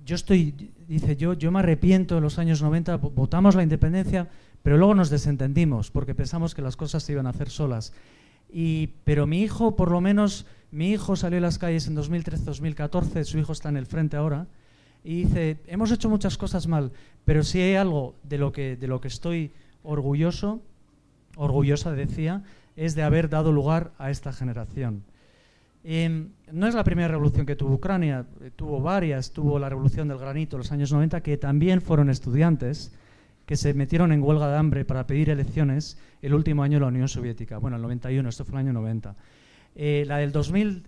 yo 0.04 0.16
estoy, 0.16 0.72
dice, 0.86 1.16
yo, 1.16 1.32
yo 1.32 1.50
me 1.50 1.60
arrepiento 1.60 2.18
en 2.18 2.22
los 2.22 2.38
años 2.38 2.60
90, 2.60 2.96
votamos 2.96 3.54
la 3.54 3.62
independencia, 3.62 4.28
pero 4.62 4.76
luego 4.76 4.94
nos 4.94 5.08
desentendimos 5.08 5.90
porque 5.90 6.14
pensamos 6.14 6.54
que 6.54 6.60
las 6.62 6.76
cosas 6.76 7.04
se 7.04 7.12
iban 7.12 7.26
a 7.26 7.30
hacer 7.30 7.48
solas. 7.48 7.94
Y, 8.50 8.88
pero 9.04 9.26
mi 9.26 9.42
hijo, 9.42 9.76
por 9.76 9.90
lo 9.90 10.00
menos, 10.00 10.46
mi 10.70 10.90
hijo 10.92 11.16
salió 11.16 11.38
a 11.38 11.42
las 11.42 11.58
calles 11.58 11.86
en 11.86 11.96
2013-2014, 11.96 13.24
su 13.24 13.38
hijo 13.38 13.52
está 13.52 13.68
en 13.68 13.76
el 13.76 13.86
frente 13.86 14.16
ahora, 14.16 14.46
y 15.04 15.24
dice, 15.24 15.58
hemos 15.66 15.90
hecho 15.92 16.08
muchas 16.08 16.36
cosas 16.36 16.66
mal, 16.66 16.92
pero 17.24 17.44
si 17.44 17.60
hay 17.60 17.74
algo 17.76 18.16
de 18.22 18.38
lo 18.38 18.52
que, 18.52 18.76
de 18.76 18.88
lo 18.88 19.00
que 19.00 19.08
estoy 19.08 19.52
orgulloso, 19.82 20.60
orgullosa 21.36 21.92
decía, 21.92 22.42
es 22.76 22.94
de 22.94 23.02
haber 23.02 23.28
dado 23.28 23.52
lugar 23.52 23.92
a 23.98 24.10
esta 24.10 24.32
generación. 24.32 25.04
Em, 25.84 26.30
no 26.50 26.66
es 26.66 26.74
la 26.74 26.82
primera 26.82 27.06
revolución 27.06 27.46
que 27.46 27.54
tuvo 27.54 27.74
Ucrania, 27.74 28.26
eh, 28.40 28.50
tuvo 28.54 28.80
varias, 28.80 29.32
tuvo 29.32 29.60
la 29.60 29.68
revolución 29.68 30.08
del 30.08 30.18
granito 30.18 30.56
en 30.56 30.58
los 30.58 30.72
años 30.72 30.92
90, 30.92 31.20
que 31.20 31.36
también 31.36 31.80
fueron 31.80 32.10
estudiantes 32.10 32.92
que 33.46 33.56
se 33.56 33.72
metieron 33.74 34.12
en 34.12 34.22
huelga 34.22 34.50
de 34.50 34.56
hambre 34.56 34.84
para 34.84 35.06
pedir 35.06 35.30
elecciones 35.30 35.96
el 36.20 36.34
último 36.34 36.64
año 36.64 36.74
de 36.74 36.80
la 36.80 36.88
Unión 36.88 37.08
Soviética, 37.08 37.58
bueno, 37.58 37.76
el 37.76 37.82
91, 37.82 38.28
esto 38.28 38.44
fue 38.44 38.60
el 38.60 38.66
año 38.66 38.72
90. 38.72 39.14
Eh, 39.76 40.04
la 40.06 40.18
del 40.18 40.32
2000, 40.32 40.82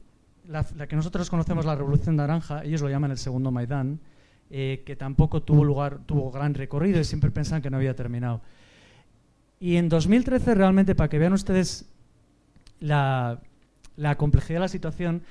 la, 0.49 0.65
que 0.65 0.97
nosotros 0.97 1.31
conocemos 1.31 1.65
la 1.65 1.77
Revolución 1.77 2.17
Naranja, 2.17 2.65
ellos 2.65 2.83
lo 2.83 2.88
llaman 2.88 3.12
el 3.12 3.19
segundo 3.19 3.53
Maidán, 3.53 4.00
eh, 4.50 4.83
que 4.85 4.97
tampoco 4.97 5.43
tuvo 5.43 5.65
lugar, 5.65 6.00
tuvo 6.05 6.33
gran 6.33 6.55
recorrido 6.55 7.00
y 7.00 7.05
siempre 7.05 7.31
pensaban 7.31 7.62
que 7.62 7.71
no 7.71 7.77
había 7.77 7.95
terminado. 7.95 8.41
Y 9.61 9.77
en 9.77 9.88
2013 9.88 10.55
realmente, 10.55 10.95
para 10.95 11.09
que 11.09 11.19
vean 11.19 11.35
ustedes 11.35 11.88
la, 12.81 13.41
la 13.97 14.17
complejidad 14.17 14.57
de 14.57 14.61
la 14.61 14.69
situación, 14.69 15.23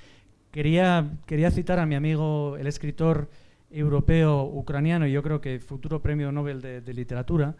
quería, 0.52 1.10
quería 1.26 1.52
citar 1.52 1.80
a 1.80 1.86
mi 1.86 1.96
amigo, 1.96 2.56
el 2.58 2.68
escritor 2.68 3.30
europeo 3.70 4.44
ucraniano 4.44 5.08
y 5.08 5.12
yo 5.12 5.24
creo 5.24 5.42
que 5.42 5.60
futuro 5.60 6.02
premio 6.02 6.32
Nobel 6.32 6.62
de, 6.62 6.94
literatura, 6.94 7.56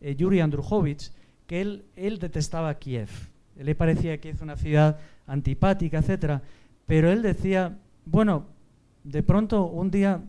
eh, 0.00 0.16
Yuri 0.16 0.40
Andrujovich, 0.40 1.12
que 1.46 1.60
él, 1.60 1.84
él 1.96 2.18
detestaba 2.18 2.74
Kiev. 2.74 3.10
le 3.56 3.74
parecía 3.74 4.18
Kiev 4.18 4.42
una 4.42 4.56
ciudad 4.56 4.98
antipática, 5.26 5.98
etc. 5.98 6.40
Pero 6.86 7.10
él 7.10 7.22
decía, 7.22 7.78
bueno, 8.04 8.46
de 9.04 9.22
pronto 9.22 9.66
un 9.66 9.90
día 9.90 10.20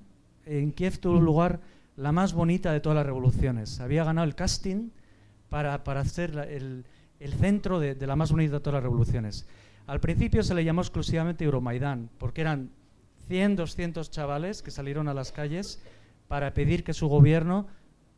en 0.46 0.72
Kiev 0.72 1.00
tuvo 1.00 1.20
lugar 1.20 1.60
la 1.96 2.12
más 2.12 2.34
bonita 2.34 2.72
de 2.72 2.80
todas 2.80 2.96
las 2.96 3.06
revoluciones. 3.06 3.80
Había 3.80 4.04
ganado 4.04 4.26
el 4.26 4.36
casting 4.36 4.90
para, 5.50 5.84
para 5.84 6.04
ser 6.06 6.32
el, 6.50 6.86
el, 7.20 7.34
centro 7.34 7.80
de, 7.80 7.96
de 7.96 8.08
la 8.08 8.16
más 8.16 8.32
bonita 8.32 8.54
de 8.54 8.60
todas 8.60 8.76
las 8.76 8.84
revoluciones. 8.84 9.48
Al 9.86 10.00
principio 10.00 10.44
se 10.44 10.56
le 10.56 10.64
llamó 10.64 10.82
exclusivamente 10.82 11.44
Euromaidán, 11.44 12.10
porque 12.18 12.42
eran 12.42 12.70
100, 13.28 13.56
200 13.56 14.12
chavales 14.12 14.62
que 14.62 14.72
salieron 14.72 15.08
a 15.08 15.14
las 15.14 15.32
calles 15.32 15.82
para 16.28 16.54
pedir 16.54 16.84
que 16.84 16.94
su 16.94 17.08
gobierno 17.08 17.68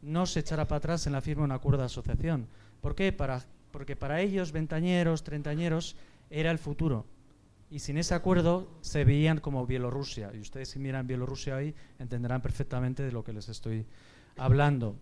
no 0.01 0.25
se 0.25 0.41
echara 0.41 0.67
para 0.67 0.77
atrás 0.77 1.07
en 1.07 1.13
la 1.13 1.21
firma 1.21 1.41
de 1.41 1.45
un 1.45 1.51
acuerdo 1.51 1.79
de 1.79 1.85
asociación. 1.85 2.47
¿Por 2.81 2.95
qué? 2.95 3.11
Para, 3.11 3.43
porque 3.71 3.95
para 3.95 4.21
ellos, 4.21 4.51
ventañeros, 4.51 5.23
treintañeros, 5.23 5.95
era 6.29 6.51
el 6.51 6.59
futuro. 6.59 7.05
Y 7.69 7.79
sin 7.79 7.97
ese 7.97 8.13
acuerdo 8.13 8.69
se 8.81 9.03
veían 9.03 9.39
como 9.39 9.65
Bielorrusia. 9.65 10.31
Y 10.33 10.39
ustedes 10.39 10.69
si 10.69 10.79
miran 10.79 11.07
Bielorrusia 11.07 11.57
ahí 11.57 11.73
entenderán 11.99 12.41
perfectamente 12.41 13.03
de 13.03 13.11
lo 13.11 13.23
que 13.23 13.33
les 13.33 13.49
estoy 13.49 13.85
hablando. 14.37 14.95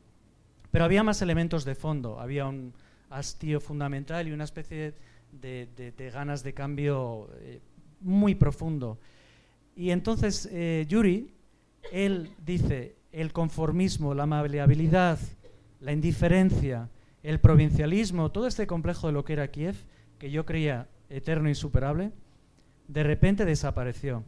Pero 0.71 0.85
había 0.85 1.03
más 1.03 1.21
elementos 1.21 1.65
de 1.65 1.75
fondo. 1.75 2.19
Había 2.19 2.45
un 2.47 2.73
hastío 3.09 3.59
fundamental 3.59 4.27
y 4.27 4.31
una 4.31 4.45
especie 4.45 4.77
de 4.77 5.13
de, 5.41 6.11
ganas 6.13 6.43
de 6.43 6.53
cambio 6.53 7.29
eh, 7.39 7.61
muy 8.01 8.35
profundo. 8.35 8.99
Y 9.75 9.91
entonces 9.91 10.47
eh, 10.51 10.85
Yuri, 10.87 11.33
él 11.91 12.29
dice, 12.45 12.95
el 13.11 13.31
conformismo, 13.31 14.13
la 14.13 14.23
amabilidad, 14.23 15.19
la 15.79 15.91
indiferencia, 15.91 16.89
el 17.21 17.39
provincialismo, 17.39 18.31
todo 18.31 18.47
este 18.47 18.67
complejo 18.67 19.07
de 19.07 19.13
lo 19.13 19.23
que 19.23 19.33
era 19.33 19.49
Kiev, 19.49 19.75
que 20.19 20.31
yo 20.31 20.45
creía 20.45 20.87
eterno 21.09 21.47
e 21.47 21.51
insuperable, 21.51 22.11
de 22.87 23.03
repente 23.03 23.45
desapareció. 23.45 24.23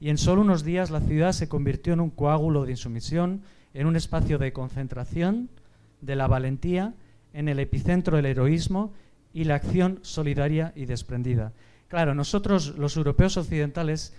Y 0.00 0.10
en 0.10 0.18
solo 0.18 0.42
unos 0.42 0.64
días 0.64 0.90
la 0.90 1.00
ciudad 1.00 1.32
se 1.32 1.48
convirtió 1.48 1.92
en 1.92 2.00
un 2.00 2.10
coágulo 2.10 2.64
de 2.64 2.72
insumisión, 2.72 3.42
en 3.74 3.86
un 3.86 3.96
espacio 3.96 4.38
de 4.38 4.52
concentración, 4.52 5.50
de 6.00 6.16
la 6.16 6.26
valentía, 6.26 6.94
en 7.32 7.48
el 7.48 7.58
epicentro 7.58 8.16
del 8.16 8.26
heroísmo 8.26 8.92
y 9.32 9.44
la 9.44 9.56
acción 9.56 10.00
solidaria 10.02 10.72
y 10.74 10.86
desprendida. 10.86 11.52
Claro, 11.88 12.14
nosotros 12.14 12.78
los 12.78 12.96
europeos 12.96 13.36
occidentales 13.36 14.14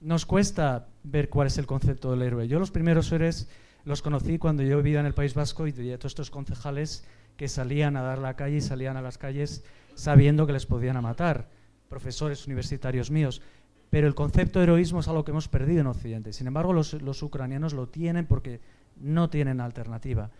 nos 0.00 0.26
cuesta 0.26 0.88
ver 1.02 1.28
cuál 1.28 1.46
es 1.46 1.58
el 1.58 1.66
concepto 1.66 2.10
del 2.10 2.22
héroe. 2.22 2.48
Yo 2.48 2.58
los 2.58 2.70
primeros 2.70 3.10
héroes 3.12 3.48
los 3.84 4.02
conocí 4.02 4.38
cuando 4.38 4.62
yo 4.62 4.78
vivía 4.78 5.00
en 5.00 5.06
el 5.06 5.14
País 5.14 5.34
Vasco 5.34 5.66
y 5.66 5.72
veía 5.72 5.98
todos 5.98 6.12
estos 6.12 6.30
concejales 6.30 7.04
que 7.36 7.48
salían 7.48 7.96
a 7.96 8.02
dar 8.02 8.18
la 8.18 8.34
calle 8.34 8.56
y 8.56 8.60
salían 8.60 8.96
a 8.96 9.02
las 9.02 9.18
calles 9.18 9.64
sabiendo 9.94 10.46
que 10.46 10.52
les 10.52 10.66
podían 10.66 11.00
matar, 11.02 11.48
profesores 11.88 12.46
universitarios 12.46 13.10
míos. 13.10 13.42
Pero 13.90 14.06
el 14.06 14.14
concepto 14.14 14.58
de 14.58 14.64
heroísmo 14.64 15.00
es 15.00 15.08
algo 15.08 15.24
que 15.24 15.30
hemos 15.30 15.48
perdido 15.48 15.80
en 15.80 15.86
Occidente. 15.86 16.32
Sin 16.32 16.46
embargo, 16.46 16.72
los, 16.72 17.22
ucranianos 17.22 17.74
lo 17.74 17.88
tienen 17.88 18.26
porque 18.26 18.60
no 18.96 19.30
tienen 19.30 19.60
alternativa. 19.60 20.30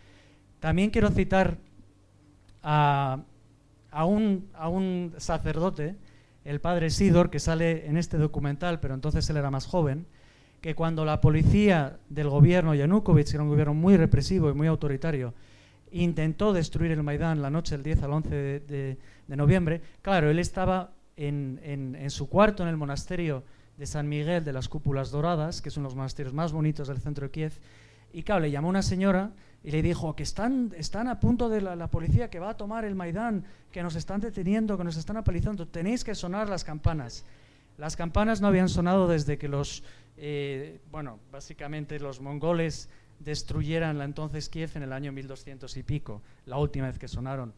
También 0.58 0.90
quiero 0.90 1.10
citar 1.10 1.58
a, 2.62 3.22
a, 3.90 4.04
un, 4.06 4.48
a 4.54 4.68
un 4.68 5.14
sacerdote, 5.18 5.96
el 6.44 6.60
padre 6.60 6.90
Sidor, 6.90 7.30
que 7.30 7.38
sale 7.38 7.86
en 7.86 7.96
este 7.96 8.18
documental, 8.18 8.80
pero 8.80 8.94
entonces 8.94 9.28
él 9.30 9.36
era 9.36 9.50
más 9.50 9.66
joven, 9.66 10.06
que 10.60 10.74
cuando 10.74 11.04
la 11.04 11.20
policía 11.20 11.98
del 12.08 12.28
gobierno 12.28 12.74
Yanukovych, 12.74 13.28
que 13.28 13.36
era 13.36 13.42
un 13.42 13.50
gobierno 13.50 13.74
muy 13.74 13.96
represivo 13.96 14.50
y 14.50 14.54
muy 14.54 14.66
autoritario, 14.66 15.34
intentó 15.90 16.52
destruir 16.52 16.90
el 16.90 17.02
Maidán 17.02 17.42
la 17.42 17.50
noche 17.50 17.76
del 17.76 17.84
10 17.84 18.02
al 18.02 18.12
11 18.12 18.28
de, 18.30 18.60
de, 18.60 18.98
de 19.26 19.36
noviembre, 19.36 19.80
claro, 20.02 20.30
él 20.30 20.38
estaba 20.38 20.90
en, 21.16 22.10
su 22.10 22.28
cuarto 22.28 22.62
en 22.62 22.68
el 22.68 22.76
monasterio 22.76 23.44
de 23.76 23.86
San 23.86 24.08
Miguel 24.08 24.44
de 24.44 24.52
las 24.52 24.68
Cúpulas 24.68 25.10
Doradas, 25.10 25.62
que 25.62 25.70
son 25.70 25.82
los 25.82 25.94
monasterios 25.94 26.34
más 26.34 26.52
bonitos 26.52 26.88
del 26.88 26.98
centro 26.98 27.26
de 27.26 27.30
Kiev, 27.30 27.52
y 28.12 28.22
claro, 28.22 28.42
le 28.42 28.50
llamó 28.50 28.68
una 28.68 28.82
señora 28.82 29.32
y 29.64 29.70
le 29.70 29.80
dijo 29.80 30.14
que 30.14 30.22
están, 30.22 30.72
están 30.76 31.08
a 31.08 31.18
punto 31.18 31.48
de 31.48 31.62
la, 31.62 31.74
la, 31.74 31.88
policía 31.88 32.28
que 32.28 32.38
va 32.38 32.50
a 32.50 32.56
tomar 32.56 32.84
el 32.84 32.94
Maidán, 32.94 33.44
que 33.72 33.82
nos 33.82 33.96
están 33.96 34.20
deteniendo, 34.20 34.76
que 34.76 34.84
nos 34.84 34.98
están 34.98 35.16
apalizando, 35.16 35.66
tenéis 35.66 36.04
que 36.04 36.14
sonar 36.14 36.50
las 36.50 36.64
campanas. 36.64 37.24
Las 37.78 37.96
campanas 37.96 38.42
no 38.42 38.48
habían 38.48 38.68
sonado 38.68 39.08
desde 39.08 39.38
que 39.38 39.48
los, 39.48 39.82
eh, 40.18 40.80
bueno, 40.90 41.18
básicamente 41.32 41.98
los 41.98 42.20
mongoles 42.20 42.90
destruyeran 43.20 43.96
la 43.96 44.04
entonces 44.04 44.50
Kiev 44.50 44.70
en 44.74 44.82
el 44.82 44.92
año 44.92 45.12
1200 45.12 45.74
y 45.78 45.82
pico, 45.82 46.20
la 46.44 46.58
última 46.58 46.86
vez 46.88 46.98
que 46.98 47.08
sonaron. 47.08 47.54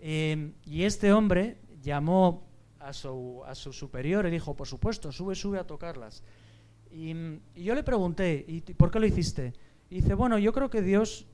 Eh, 0.00 0.52
y 0.66 0.82
este 0.82 1.14
hombre 1.14 1.56
llamó 1.82 2.46
a 2.78 2.92
su, 2.92 3.42
a 3.46 3.54
su, 3.54 3.72
superior 3.72 4.26
y 4.26 4.30
dijo, 4.30 4.54
por 4.54 4.68
supuesto, 4.68 5.10
sube, 5.12 5.34
sube 5.34 5.58
a 5.58 5.66
tocarlas. 5.66 6.22
Y, 6.92 7.12
y 7.54 7.64
yo 7.64 7.74
le 7.74 7.82
pregunté, 7.82 8.44
¿y 8.46 8.60
por 8.60 8.90
qué 8.90 9.00
lo 9.00 9.06
hiciste? 9.06 9.54
Y 9.88 10.02
dice, 10.02 10.12
bueno, 10.12 10.38
yo 10.38 10.52
creo 10.52 10.68
que 10.68 10.82
Dios 10.82 11.26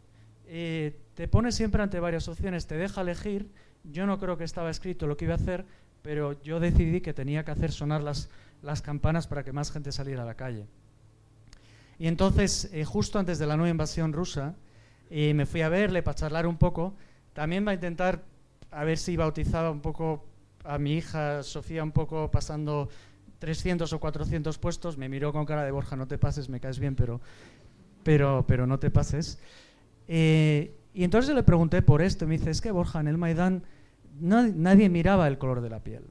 eh, 0.46 0.96
te 1.14 1.28
pone 1.28 1.52
siempre 1.52 1.82
ante 1.82 2.00
varias 2.00 2.28
opciones, 2.28 2.66
te 2.66 2.76
deja 2.76 3.00
elegir. 3.00 3.50
Yo 3.84 4.06
no 4.06 4.18
creo 4.18 4.36
que 4.36 4.44
estaba 4.44 4.70
escrito 4.70 5.06
lo 5.06 5.16
que 5.16 5.26
iba 5.26 5.34
a 5.34 5.36
hacer, 5.36 5.64
pero 6.02 6.40
yo 6.42 6.60
decidí 6.60 7.00
que 7.00 7.14
tenía 7.14 7.44
que 7.44 7.50
hacer 7.50 7.72
sonar 7.72 8.02
las, 8.02 8.28
campanas 8.82 9.26
para 9.26 9.44
que 9.44 9.52
más 9.52 9.70
gente 9.70 9.92
saliera 9.92 10.22
a 10.22 10.26
la 10.26 10.34
calle. 10.34 10.66
Y 11.98 12.08
entonces, 12.08 12.70
eh, 12.72 12.84
justo 12.84 13.18
antes 13.18 13.38
de 13.38 13.46
la 13.46 13.56
nueva 13.56 13.70
invasión 13.70 14.12
rusa, 14.12 14.54
eh, 15.10 15.34
me 15.34 15.46
fui 15.46 15.62
a 15.62 15.68
verle 15.68 16.02
para 16.02 16.14
charlar 16.14 16.46
un 16.46 16.56
poco. 16.56 16.94
También 17.34 17.66
va 17.66 17.72
a 17.72 17.74
intentar 17.74 18.22
a 18.70 18.84
ver 18.84 18.98
si 18.98 19.16
bautizaba 19.16 19.70
un 19.70 19.80
poco 19.80 20.24
a 20.64 20.78
mi 20.78 20.94
hija 20.94 21.42
Sofía, 21.42 21.82
un 21.82 21.92
poco 21.92 22.30
pasando 22.30 22.88
300 23.38 23.92
o 23.92 24.00
400 24.00 24.58
puestos. 24.58 24.98
Me 24.98 25.08
miró 25.08 25.32
con 25.32 25.44
cara 25.44 25.64
de 25.64 25.70
Borja, 25.70 25.96
no 25.96 26.08
te 26.08 26.18
pases, 26.18 26.48
me 26.48 26.60
caes 26.60 26.78
bien, 26.78 26.96
pero, 26.96 27.20
pero, 28.02 28.44
pero 28.46 28.66
no 28.66 28.78
te 28.78 28.90
pases. 28.90 29.38
Eh, 30.08 30.76
y 30.92 31.04
entonces 31.04 31.34
le 31.34 31.42
pregunté 31.42 31.82
por 31.82 32.02
esto, 32.02 32.24
y 32.24 32.28
me 32.28 32.38
dice, 32.38 32.50
es 32.50 32.60
que 32.60 32.70
Borja, 32.70 33.00
en 33.00 33.08
el 33.08 33.18
Maidán 33.18 33.64
nadie 34.20 34.88
miraba 34.88 35.26
el 35.26 35.38
color 35.38 35.60
de 35.60 35.70
la 35.70 35.82
piel. 35.82 36.04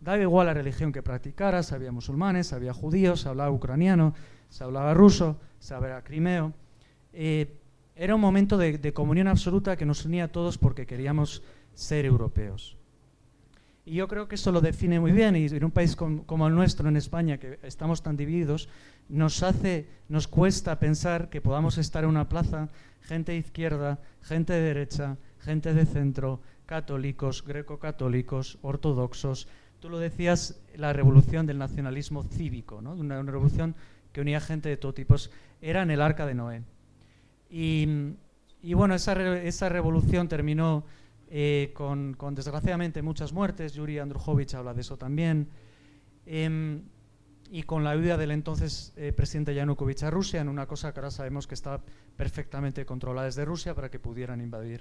Daba 0.00 0.18
igual 0.18 0.46
la 0.46 0.54
religión 0.54 0.90
que 0.90 1.02
practicaras, 1.02 1.72
había 1.72 1.92
musulmanes, 1.92 2.52
había 2.52 2.72
judíos, 2.72 3.20
se 3.20 3.28
hablaba 3.28 3.50
ucraniano, 3.50 4.14
se 4.48 4.64
hablaba 4.64 4.94
ruso, 4.94 5.38
se 5.58 5.74
hablaba 5.74 6.02
crimeo. 6.02 6.52
Eh, 7.12 7.58
era 7.94 8.14
un 8.14 8.20
momento 8.20 8.56
de, 8.56 8.78
de, 8.78 8.92
comunión 8.92 9.28
absoluta 9.28 9.76
que 9.76 9.84
nos 9.84 10.04
unía 10.04 10.24
a 10.24 10.28
todos 10.28 10.58
porque 10.58 10.86
queríamos 10.86 11.42
ser 11.74 12.04
europeos. 12.06 12.76
Y 13.84 13.94
yo 13.94 14.06
creo 14.06 14.28
que 14.28 14.36
eso 14.36 14.52
lo 14.52 14.60
define 14.60 15.00
muy 15.00 15.12
bien, 15.12 15.34
y 15.34 15.46
en 15.46 15.64
un 15.64 15.70
país 15.70 15.96
com, 15.96 16.24
como 16.24 16.46
el 16.46 16.54
nuestro, 16.54 16.88
en 16.88 16.96
España, 16.96 17.38
que 17.38 17.58
estamos 17.62 18.02
tan 18.02 18.16
divididos, 18.16 18.68
nos 19.08 19.42
hace, 19.42 19.88
nos 20.08 20.28
cuesta 20.28 20.78
pensar 20.78 21.30
que 21.30 21.40
podamos 21.40 21.78
estar 21.78 22.04
en 22.04 22.10
una 22.10 22.28
plaza, 22.28 22.68
gente 23.02 23.32
de 23.32 23.38
izquierda, 23.38 23.98
gente 24.22 24.52
de 24.52 24.60
derecha, 24.60 25.16
gente 25.40 25.74
de 25.74 25.84
centro, 25.84 26.40
católicos, 26.66 27.44
greco-católicos, 27.44 28.58
ortodoxos. 28.62 29.48
Tú 29.80 29.90
lo 29.90 29.98
decías, 29.98 30.60
la 30.76 30.92
revolución 30.92 31.46
del 31.46 31.58
nacionalismo 31.58 32.22
cívico, 32.22 32.80
¿no? 32.80 32.92
una, 32.92 33.20
revolución 33.22 33.74
que 34.12 34.20
unía 34.20 34.40
gente 34.40 34.68
de 34.68 34.76
todo 34.76 34.94
tipo. 34.94 35.16
Era 35.60 35.82
en 35.82 35.90
el 35.90 36.00
arca 36.00 36.24
de 36.24 36.34
Noé. 36.34 36.62
Y, 37.50 38.14
y 38.62 38.74
bueno, 38.74 38.94
esa, 38.94 39.68
revolución 39.68 40.28
terminó 40.28 40.84
eh, 41.34 41.72
con, 41.72 42.14
desgraciadamente, 42.34 43.00
muchas 43.00 43.32
muertes. 43.32 43.72
Yuri 43.72 43.98
Andrujovich 43.98 44.54
habla 44.54 44.74
de 44.74 44.82
eso 44.82 44.98
también. 44.98 45.48
Eh, 46.26 46.80
y 47.54 47.64
con 47.64 47.84
la 47.84 47.90
ayuda 47.90 48.16
del 48.16 48.30
entonces 48.30 48.94
eh, 48.96 49.12
presidente 49.12 49.54
Yanukovych 49.54 50.02
a 50.04 50.10
Rusia, 50.10 50.40
en 50.40 50.48
una 50.48 50.64
cosa 50.64 50.90
que 50.90 51.00
ahora 51.00 51.10
sabemos 51.10 51.46
que 51.46 51.54
está 51.54 51.82
perfectamente 52.16 52.86
controlada 52.86 53.26
desde 53.26 53.44
Rusia 53.44 53.74
para 53.74 53.90
que 53.90 53.98
pudieran 53.98 54.40
invadir 54.40 54.80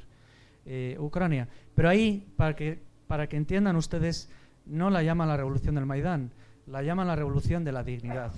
eh, 0.66 0.96
Ucrania. 0.98 1.50
Pero 1.76 1.90
ahí, 1.90 2.32
para 2.38 2.56
que, 2.56 2.80
para 3.08 3.28
que 3.28 3.36
entiendan 3.36 3.76
ustedes, 3.76 4.30
no 4.66 4.90
la 4.90 5.04
llaman 5.04 5.28
la 5.28 5.36
revolución 5.36 5.76
del 5.76 5.86
Maidán, 5.86 6.32
la 6.66 6.82
llaman 6.82 7.08
la 7.08 7.18
revolución 7.18 7.66
de 7.66 7.74
la 7.74 7.84
dignidad. 7.84 8.32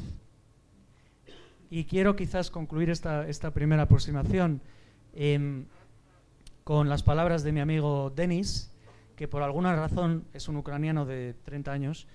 Y 1.69 1.83
quiero 1.85 2.15
quizás 2.15 2.49
concluir 2.49 2.89
esta, 2.89 3.27
esta 3.27 3.51
primera 3.51 3.83
aproximación 3.83 4.61
eh, 5.13 5.63
con 6.63 6.89
las 6.89 7.03
palabras 7.03 7.43
de 7.43 7.51
mi 7.51 7.59
amigo 7.59 8.11
Denis, 8.15 8.71
que 9.15 9.27
por 9.27 9.43
alguna 9.43 9.75
razón 9.75 10.25
es 10.33 10.47
un 10.47 10.57
ucraniano 10.57 11.05
de 11.05 11.35
30 11.43 11.71
años, 11.71 12.07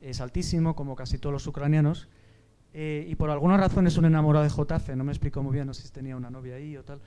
es 0.00 0.20
altísimo, 0.20 0.74
como 0.74 0.96
casi 0.96 1.18
todos 1.18 1.32
los 1.32 1.46
ucranianos, 1.46 2.08
eh, 2.72 3.06
y 3.08 3.14
por 3.14 3.30
alguna 3.30 3.56
razón 3.56 3.86
es 3.86 3.96
un 3.96 4.04
enamorado 4.04 4.44
de 4.44 4.50
Jotafe, 4.50 4.96
no 4.96 5.04
me 5.04 5.12
explico 5.12 5.42
muy 5.42 5.54
bien, 5.54 5.66
no 5.66 5.74
sé 5.74 5.82
si 5.82 5.92
tenía 5.92 6.16
una 6.16 6.30
novia 6.30 6.56
ahí 6.56 6.76
o 6.76 6.84
tal, 6.84 7.00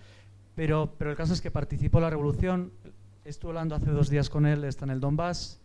pero, 0.55 0.93
pero 0.97 1.11
el 1.11 1.17
caso 1.17 1.33
es 1.33 1.41
que 1.41 1.51
participó 1.51 1.97
en 1.97 2.03
la 2.05 2.09
revolución, 2.09 2.71
estuve 3.25 3.51
hablando 3.51 3.75
hace 3.75 3.91
dos 3.91 4.09
días 4.09 4.29
con 4.29 4.45
él, 4.45 4.63
está 4.63 4.85
en 4.85 4.91
el 4.91 4.99
Donbass, 4.99 5.61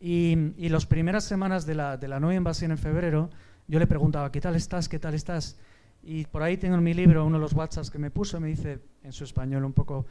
y, 0.00 0.36
y 0.56 0.68
las 0.68 0.86
primeras 0.86 1.22
semanas 1.22 1.64
de 1.64 1.76
la, 1.76 1.96
de 1.96 2.08
la 2.08 2.18
nueva 2.18 2.34
invasión 2.34 2.72
en 2.72 2.78
febrero, 2.78 3.30
yo 3.68 3.78
le 3.78 3.86
preguntaba, 3.86 4.32
¿qué 4.32 4.40
tal 4.40 4.56
estás? 4.56 4.88
¿Qué 4.88 4.98
tal 4.98 5.14
estás? 5.14 5.56
Y 6.02 6.24
por 6.24 6.42
ahí 6.42 6.56
tengo 6.56 6.74
en 6.74 6.82
mi 6.82 6.94
libro 6.94 7.24
uno 7.24 7.36
de 7.36 7.42
los 7.42 7.52
WhatsApps 7.52 7.90
que 7.90 7.98
me 7.98 8.10
puso, 8.10 8.40
me 8.40 8.48
dice 8.48 8.80
en 9.04 9.12
su 9.12 9.22
español 9.22 9.64
un 9.64 9.72
poco, 9.72 10.04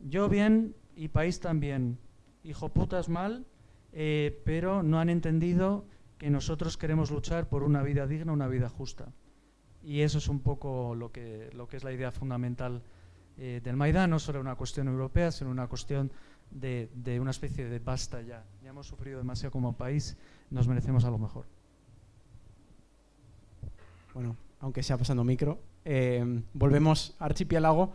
yo 0.00 0.28
bien 0.28 0.74
y 0.96 1.08
país 1.08 1.40
también, 1.40 1.98
hijo 2.42 2.68
putas 2.68 3.08
mal, 3.08 3.46
eh, 3.92 4.40
pero 4.44 4.82
no 4.82 4.98
han 5.00 5.08
entendido 5.08 5.84
que 6.18 6.30
nosotros 6.30 6.76
queremos 6.76 7.10
luchar 7.10 7.48
por 7.48 7.62
una 7.62 7.82
vida 7.82 8.06
digna, 8.06 8.32
una 8.32 8.48
vida 8.48 8.68
justa. 8.68 9.12
Y 9.82 10.00
eso 10.00 10.18
es 10.18 10.28
un 10.28 10.40
poco 10.40 10.94
lo 10.94 11.10
que, 11.10 11.50
lo 11.54 11.66
que 11.66 11.78
es 11.78 11.84
la 11.84 11.92
idea 11.92 12.12
fundamental 12.12 12.82
eh, 13.38 13.60
del 13.64 13.76
Maidán, 13.76 14.10
no 14.10 14.18
solo 14.18 14.40
una 14.40 14.54
cuestión 14.56 14.88
europea, 14.88 15.32
sino 15.32 15.50
una 15.50 15.66
cuestión 15.66 16.12
de, 16.50 16.90
de, 16.94 17.20
una 17.20 17.30
especie 17.30 17.64
de 17.64 17.78
basta 17.78 18.20
ya. 18.20 18.44
Ya 18.62 18.70
hemos 18.70 18.86
sufrido 18.86 19.18
demasiado 19.18 19.52
como 19.52 19.76
país, 19.76 20.16
nos 20.50 20.68
merecemos 20.68 21.04
algo 21.04 21.18
mejor. 21.18 21.46
Bueno, 24.12 24.36
aunque 24.60 24.82
sea 24.82 24.98
pasando 24.98 25.24
micro, 25.24 25.60
eh, 25.84 26.42
volvemos 26.52 27.16
a 27.18 27.26
Archipiélago. 27.26 27.92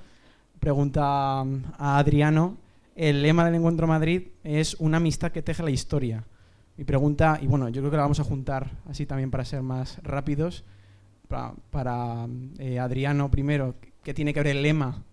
Pregunta 0.60 1.42
a 1.42 1.98
Adriano 1.98 2.58
el 2.96 3.22
lema 3.22 3.44
del 3.44 3.56
Encuentro 3.56 3.88
Madrid 3.88 4.30
es 4.44 4.76
una 4.76 4.98
amistad 4.98 5.32
que 5.32 5.42
teje 5.42 5.62
la 5.62 5.70
historia. 5.70 6.24
Mi 6.78 6.86
pregunta, 6.86 7.38
y 7.42 7.48
bueno, 7.48 7.68
yo 7.68 7.82
creo 7.82 7.92
que 7.92 7.98
la 7.98 8.04
vamos 8.04 8.22
a 8.22 8.24
juntar 8.24 8.72
así 8.86 9.06
también 9.06 9.32
para 9.32 9.44
ser 9.44 9.62
más 9.62 10.00
rápidos, 10.02 10.64
para, 11.28 12.28
eh, 12.58 12.80
Adriano 12.80 13.30
primero, 13.30 13.76
¿qué 14.02 14.14
tiene 14.14 14.34
que 14.34 14.40
ver 14.40 14.56
el 14.56 14.62
lema 14.62 15.04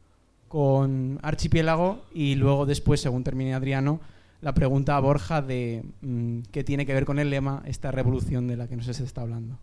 con 0.47 1.19
Archipiélago? 1.23 2.05
Y 2.15 2.37
luego 2.37 2.67
después, 2.67 3.01
según 3.01 3.25
termine 3.25 3.55
Adriano, 3.55 4.01
la 4.41 4.55
pregunta 4.55 4.97
a 4.97 5.01
Borja 5.01 5.43
de 5.43 5.85
mmm, 6.03 6.41
qué 6.53 6.63
tiene 6.63 6.87
que 6.87 6.95
ver 6.95 7.05
con 7.05 7.19
el 7.19 7.31
lema 7.31 7.63
esta 7.65 7.91
revolución 7.91 8.47
de 8.47 8.57
la 8.57 8.69
que 8.69 8.77
nos 8.77 8.87
se 8.87 9.05
está 9.05 9.23
hablando. 9.23 9.59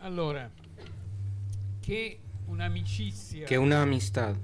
Allora, 0.00 0.50
che 1.84 2.20
que 3.46 3.58
una 3.58 3.82
amistad 3.82 4.36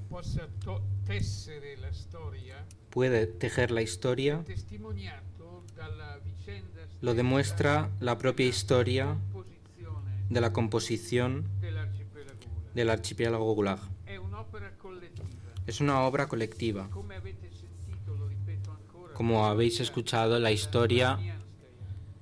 puede 2.90 3.26
tejer 3.26 3.70
la 3.70 3.82
historia 3.82 4.44
lo 7.00 7.14
demuestra 7.14 7.90
la 8.00 8.18
propia 8.18 8.46
historia 8.46 9.16
de 10.28 10.40
la 10.40 10.52
composición 10.52 11.44
del 12.74 12.90
archipiélago 12.90 13.54
Gulag. 13.54 13.80
Es 15.66 15.80
una 15.80 16.00
obra 16.00 16.28
colectiva. 16.28 16.88
Como 19.14 19.46
habéis 19.46 19.80
escuchado, 19.80 20.38
la 20.38 20.52
historia, 20.52 21.18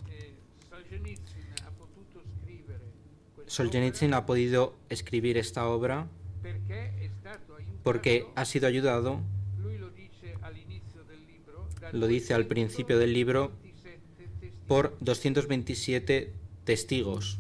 eh, 0.09 0.35
Solzhenitsyn 0.68 1.44
ha 1.64 1.70
potuto 1.70 2.20
scrivere 2.40 2.92
questa 3.35 3.38
Solzhenitsyn 3.48 4.14
ha 4.14 4.26
podido 4.26 4.76
escribir 4.88 5.38
esta 5.38 5.66
obra 5.66 6.06
porque 7.82 8.26
ha 8.34 8.44
sido 8.44 8.66
ayudado, 8.66 9.20
lo 11.92 12.06
dice 12.06 12.34
al 12.34 12.46
principio 12.46 12.98
del 12.98 13.12
libro, 13.12 13.52
27 13.62 14.00
testimoni, 14.28 14.66
por 14.66 14.96
227 15.00 16.32
testigos, 16.64 17.38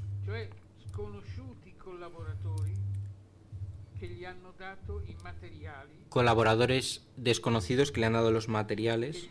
colaboradores 6.08 7.02
desconocidos 7.16 7.92
que 7.92 8.00
le 8.00 8.06
han 8.06 8.14
dado 8.14 8.30
los 8.30 8.48
materiales, 8.48 9.28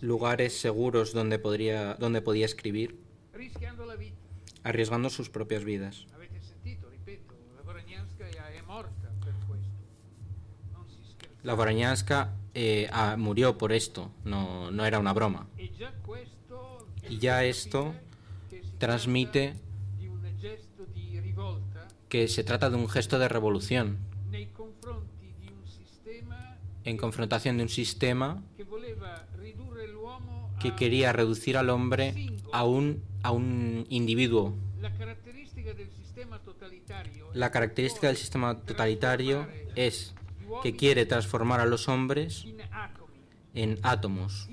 lugares 0.00 0.58
seguros 0.58 1.12
donde, 1.12 1.38
podría, 1.38 1.94
donde 1.94 2.20
podía 2.20 2.46
escribir. 2.46 3.09
Arriesgando 4.62 5.10
sus 5.10 5.30
propias 5.30 5.64
vidas. 5.64 6.06
La 11.42 11.54
Voronyanska 11.54 12.34
eh, 12.52 12.88
ah, 12.92 13.16
murió 13.16 13.56
por 13.56 13.72
esto, 13.72 14.10
no, 14.24 14.70
no 14.70 14.84
era 14.84 14.98
una 14.98 15.12
broma. 15.12 15.48
Y 17.08 17.18
ya 17.18 17.44
esto 17.44 17.94
transmite 18.78 19.54
que 22.08 22.28
se 22.28 22.44
trata 22.44 22.68
de 22.68 22.76
un 22.76 22.88
gesto 22.88 23.18
de 23.18 23.28
revolución 23.28 23.98
en 26.84 26.96
confrontación 26.96 27.56
de 27.56 27.62
un 27.62 27.68
sistema 27.68 28.42
que 30.60 30.74
quería 30.74 31.12
reducir 31.12 31.56
al 31.56 31.70
hombre 31.70 32.14
a 32.52 32.64
un, 32.64 33.02
a 33.22 33.32
un 33.32 33.86
individuo. 33.88 34.54
la 34.80 34.92
característica 37.50 38.08
del 38.08 38.16
sistema 38.16 38.60
totalitario 38.60 39.46
es 39.76 40.14
que 40.62 40.76
quiere 40.76 41.06
transformar 41.06 41.60
a 41.60 41.66
los 41.66 41.88
hombres 41.88 42.44
en 43.54 43.78
átomos 43.82 44.48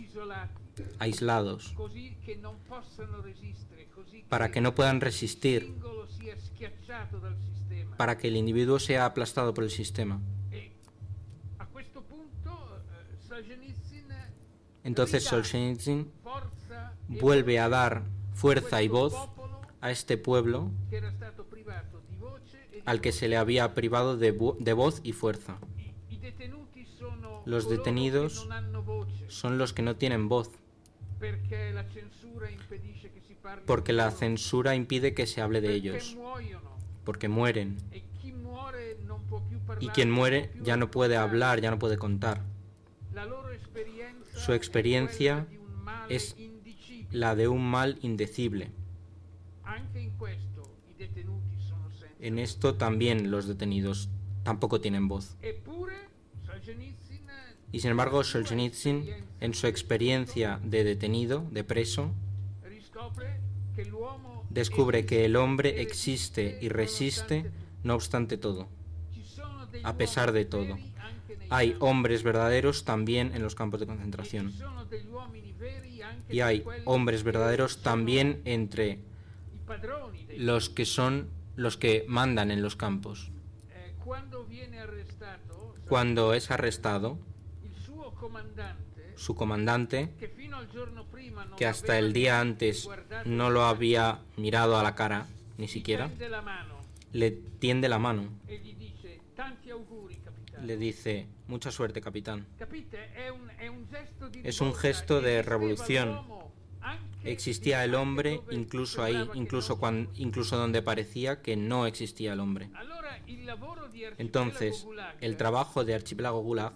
aislados 1.00 1.76
para 4.30 4.52
que 4.52 4.62
no 4.62 4.76
puedan 4.76 5.02
resistir, 5.02 5.74
para 7.98 8.18
que 8.18 8.28
el 8.28 8.36
individuo 8.36 8.80
sea 8.80 9.06
aplastado 9.06 9.54
por 9.54 9.64
el 9.64 9.72
sistema. 9.72 10.22
Eh, 10.52 10.72
Solzhenitsyn 13.28 14.06
Entonces 14.84 15.24
Solzhenitsyn 15.24 16.12
vuelve 17.08 17.60
a 17.60 17.70
dar 17.70 18.04
fuerza 18.34 18.82
y 18.82 18.88
voz 18.88 19.16
a 19.82 19.92
este 19.92 20.18
pueblo 20.18 20.72
al 22.86 23.02
que 23.02 23.12
se 23.12 23.28
le 23.28 23.38
había 23.38 23.74
privado 23.74 24.18
de, 24.18 24.38
de 24.60 24.74
voz 24.74 25.02
y 25.04 25.12
fuerza. 25.14 25.58
Los 27.46 27.70
detenidos 27.70 28.48
Son 29.28 29.58
los 29.58 29.74
que 29.74 29.82
no 29.82 29.96
tienen 29.96 30.30
voz, 30.30 30.52
porque 33.66 33.94
la 33.94 34.12
censura 34.12 34.76
impide 34.76 35.14
que 35.14 35.26
se 35.28 35.42
hable 35.42 35.62
de 35.62 35.74
ellos, 35.74 36.18
porque 37.04 37.28
mueren. 37.28 37.78
Y 39.80 39.90
quien 39.90 40.12
muere 40.12 40.52
ya 40.62 40.78
no 40.78 40.92
puede 40.92 41.18
hablar, 41.18 41.62
ya 41.62 41.72
no 41.72 41.80
puede 41.80 41.98
contar. 41.98 42.44
Su 44.34 44.54
experiencia 44.54 45.48
es. 46.10 46.36
La 47.18 47.34
de 47.34 47.48
un 47.48 47.68
mal 47.68 47.98
indecible. 48.04 48.70
En 52.20 52.38
esto 52.38 52.76
también 52.76 53.32
los 53.32 53.48
detenidos 53.48 54.10
tampoco 54.44 54.82
tienen 54.82 55.08
voz. 55.08 55.36
Solzhenitsyn 56.46 57.26
Y 57.72 57.80
sin 57.80 57.90
embargo, 57.90 58.24
Solzhenitsyn, 58.24 59.10
en 59.40 59.54
su 59.56 59.66
experiencia 59.66 60.60
de 60.64 60.84
detenido, 60.84 61.44
de 61.52 61.64
preso, 61.64 62.12
descubre 64.52 65.08
que 65.08 65.26
el 65.26 65.38
hombre 65.38 65.82
existe 65.82 66.60
y 66.62 66.70
resiste 66.70 67.50
no 67.84 67.96
obstante 67.96 68.38
todo. 68.38 68.68
A 69.84 69.98
pesar 69.98 70.34
de 70.34 70.46
todo. 70.46 70.78
Hay 71.50 71.76
hombres 71.80 72.22
verdaderos 72.22 72.86
también 72.86 73.34
en 73.34 73.42
los 73.42 73.56
campos 73.56 73.80
de 73.80 73.86
E 73.86 73.88
ci 73.88 73.94
concentración. 73.94 74.54
Y 76.30 76.42
hay 76.42 76.64
hombres 76.86 77.24
verdaderos 77.24 77.82
también 77.82 78.42
entre 78.46 79.00
los 80.38 80.70
que 80.70 80.86
son 80.86 81.30
los 81.56 81.78
que 81.78 82.06
mandan 82.08 82.52
en 82.52 82.62
los 82.62 82.76
campos. 82.76 83.32
Cuando 85.88 86.34
es 86.34 86.52
arrestado, 86.52 87.18
su 89.16 89.36
comandante, 89.36 90.14
que 91.58 91.66
hasta 91.66 91.98
el 91.98 92.14
día 92.14 92.40
antes 92.40 92.88
no 93.26 93.50
lo 93.50 93.64
había 93.64 94.20
mirado 94.38 94.78
a 94.78 94.84
la 94.84 94.96
cara, 94.96 95.28
ni 95.58 95.68
siquiera, 95.68 96.10
le 97.14 97.32
tiende 97.32 97.90
la 97.90 98.00
mano, 98.00 98.30
le 100.64 100.78
dice, 100.78 101.28
mucha 101.48 101.72
suerte, 101.72 102.02
capitán. 102.02 102.46
Es 104.44 104.62
un 104.62 104.74
gesto 104.74 105.22
de 105.22 105.42
revolución. 105.42 106.22
Existía 107.24 107.84
el 107.84 107.96
hombre 107.96 108.42
incluso 108.52 109.04
ahí, 109.04 109.18
incluso, 109.34 109.74
non 109.74 109.80
cuan- 109.80 110.06
fosse. 110.08 110.22
incluso 110.22 110.58
donde 110.58 110.82
parecía 110.82 111.42
que 111.42 111.58
no 111.58 111.86
existía 111.86 112.34
el 112.34 112.40
hombre. 112.40 112.70
Entonces, 114.18 114.88
el 115.20 115.36
trabajo 115.36 115.84
de 115.84 115.96
Archipiélago 115.96 116.40
Gulag 116.42 116.74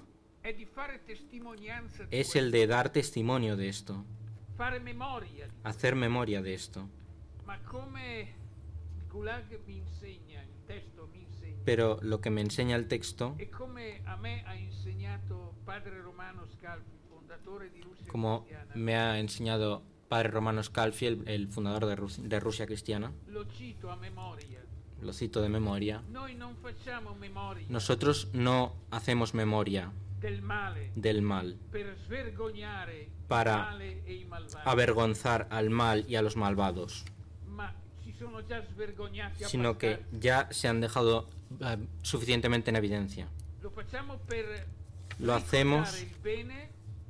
es 2.09 2.35
el 2.35 2.51
de 2.51 2.67
dar 2.67 2.89
testimonio 2.91 3.55
de 3.55 3.69
esto, 3.69 4.03
hacer 5.63 5.95
memoria 5.95 6.41
de 6.41 6.53
esto. 6.53 6.89
Ma 7.45 7.57
come 7.63 8.35
il 8.97 9.07
Gulag 9.07 9.45
mi 9.67 9.77
insegna, 9.77 10.41
il 10.41 10.65
testo 10.65 11.07
mi 11.11 11.21
insegna, 11.21 11.51
Pero 11.65 12.00
lo 12.02 12.19
que 12.21 12.30
me 12.30 12.41
enseña 12.41 12.76
el 12.76 12.88
texto, 12.88 13.36
como 18.12 18.45
me 18.76 18.95
ha 18.95 19.19
enseñado 19.19 19.84
Padre 20.10 20.30
Romano 20.30 20.62
Scalfi, 20.63 21.06
el, 21.06 21.28
el 21.28 21.47
fundador 21.47 21.86
de, 21.86 21.95
Rus- 21.95 22.17
de 22.17 22.39
Rusia 22.39 22.65
cristiana, 22.65 23.12
lo 25.02 25.13
cito 25.13 25.41
de 25.41 25.50
memoria, 25.50 26.04
nosotros 27.69 28.28
no 28.34 28.76
hacemos 28.91 29.34
memoria 29.34 29.91
del 30.95 31.21
mal 31.21 31.58
Para 33.28 33.56
e 34.06 34.28
avergonzar 34.65 35.47
al 35.50 35.69
mal 35.69 36.06
y 36.08 36.15
a 36.17 36.21
los 36.21 36.36
malvados, 36.36 37.06
ma 37.47 37.74
si 38.04 38.11
sono 38.11 38.11
già 38.11 38.11
svergognati 38.11 38.11
sino 39.47 39.77
que 39.77 39.99
ya 40.12 40.47
se 40.51 40.67
han 40.67 40.81
dejado 40.81 41.29
eh, 41.60 41.77
suficientemente 42.01 42.69
en 42.69 42.75
evidencia. 42.75 43.27
Lo 45.19 45.34
hacemos 45.34 46.05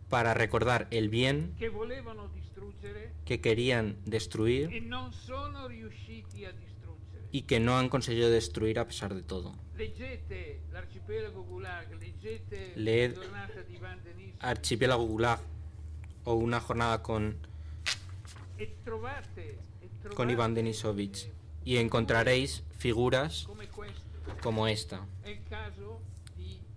para 0.10 0.34
recordar 0.34 0.88
el 0.92 1.10
bien 1.10 1.56
que 3.26 3.40
querían 3.42 3.98
destruir 4.06 4.70
e 4.74 4.82
y 7.32 7.44
que 7.44 7.60
no 7.62 7.78
han 7.78 7.88
conseguido 7.88 8.30
destruir 8.30 8.80
a 8.80 8.88
pesar 8.88 9.14
de 9.14 9.24
todo. 9.24 9.56
Leed 12.76 13.16
Archipiélago 14.40 15.06
Gulag 15.06 15.40
o 16.26 16.34
una 16.34 16.60
jornada 16.60 17.02
con, 17.02 17.38
con 20.16 20.30
Iván 20.30 20.54
Denisovich 20.54 21.30
y 21.64 21.78
encontraréis 21.78 22.64
figuras 22.78 23.48
como 24.42 24.68
esta. 24.68 25.06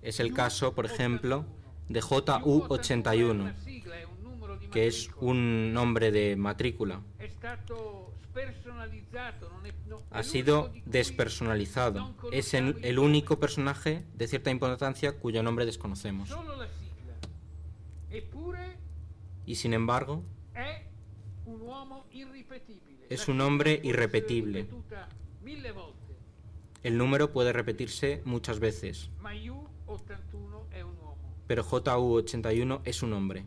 Es 0.03 0.21
el 0.21 0.35
caso, 0.35 0.75
por 0.75 0.87
ejemplo, 0.87 1.47
de 1.89 2.01
JU81. 2.01 2.69
JU81, 2.69 3.31
una 3.31 3.55
sigla, 3.55 3.99
è 3.99 4.05
un 4.05 4.23
numero 4.23 4.57
di 4.57 4.69
que 4.69 4.87
es 4.87 5.11
un 5.21 5.73
nombre 5.73 6.11
de 6.11 6.37
matrícula. 6.37 7.01
Ha 10.11 10.23
sido 10.23 10.73
despersonalizado. 10.85 12.15
Es 12.33 12.55
el, 12.55 12.99
único 12.99 13.39
personaje 13.39 14.05
de 14.15 14.29
cierta 14.29 14.51
importancia 14.51 15.13
cuyo 15.19 15.43
nombre 15.43 15.67
desconocemos. 15.67 16.31
Y 19.47 19.55
sin 19.57 19.75
embargo, 19.75 20.23
Es 23.11 23.29
un 23.29 23.40
essere 23.40 23.81
irrepetible. 23.83 24.67
El 26.83 26.99
número 26.99 27.33
puede 27.33 27.53
repetirse 27.53 28.21
muchas 28.25 28.59
veces, 28.61 29.11
ma 29.21 29.35
Yu81 29.35 30.67
è 30.71 30.83
un 30.83 30.97
uomo. 30.99 31.17
pero 31.47 31.64
JU81 31.64 32.81
es 32.85 33.03
un 33.03 33.12
hombre. 33.14 33.45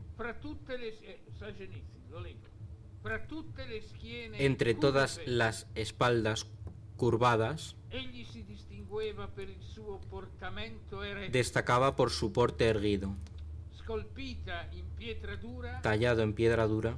Entre 4.33 4.73
todas 4.73 5.21
las 5.25 5.67
espaldas 5.75 6.47
curvadas, 6.97 7.75
destacaba 11.31 11.95
por 11.95 12.09
su 12.11 12.33
porte 12.33 12.65
erguido, 12.65 13.15
tallado 15.81 16.21
en 16.21 16.33
piedra 16.33 16.67
dura. 16.67 16.97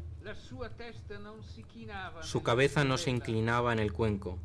Su 2.21 2.43
cabeza 2.43 2.83
no 2.83 2.97
se 2.97 3.09
inclinaba 3.09 3.73
en 3.73 3.79
el 3.79 3.93
cuenco, 3.93 4.39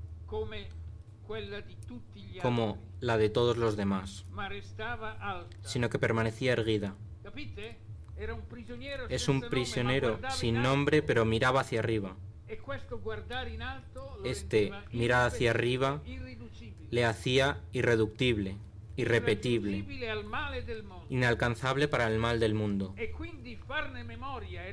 como 2.43 2.79
la 3.01 3.17
de 3.17 3.31
todos 3.31 3.57
los 3.57 3.77
demás, 3.77 4.27
sino 5.63 5.89
que 5.91 5.99
permanecía 5.99 6.53
erguida. 6.53 6.95
Es 9.09 9.29
un 9.29 9.41
prisionero 9.41 10.21
sin 10.31 10.57
in 10.57 10.63
nombre, 10.63 11.03
pero 11.03 11.25
miraba 11.25 11.61
hacia 11.61 11.81
arriba. 11.81 12.17
e 12.47 12.61
Este 14.25 14.71
mirar 14.93 15.27
hacia 15.27 15.51
arriba 15.51 16.03
Le 16.91 17.05
hacía 17.05 17.61
irreductible, 17.73 18.57
irrepetible, 18.97 19.85
inalcanzable 21.09 21.89
para 21.89 22.07
el 22.07 22.19
mal 22.19 22.41
del 22.41 22.55
mundo. 22.55 22.95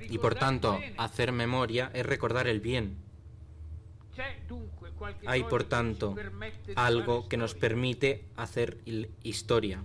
Y 0.09 0.17
por 0.17 0.35
tanto, 0.35 0.79
hacer 0.97 1.31
memoria 1.31 1.91
es 1.93 2.05
recordar 2.05 2.47
el 2.47 2.59
bien. 2.59 2.97
Hay 5.25 5.43
por 5.43 5.63
tanto 5.63 6.15
algo 6.75 7.27
que 7.27 7.37
nos 7.37 7.55
permite 7.55 8.25
hacer 8.35 8.77
historia, 9.23 9.83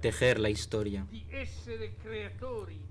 tejer 0.00 0.40
la 0.40 0.50
historia, 0.50 1.06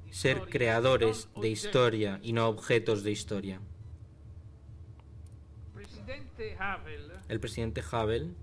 ser 0.09 0.41
creadores 0.41 1.27
de 1.41 1.49
historia 1.49 2.19
y 2.21 2.33
no 2.33 2.47
objetos 2.47 3.03
de 3.03 3.11
historia. 3.11 3.59
El 7.27 7.39
presidente 7.39 7.83
Havel, 7.91 8.35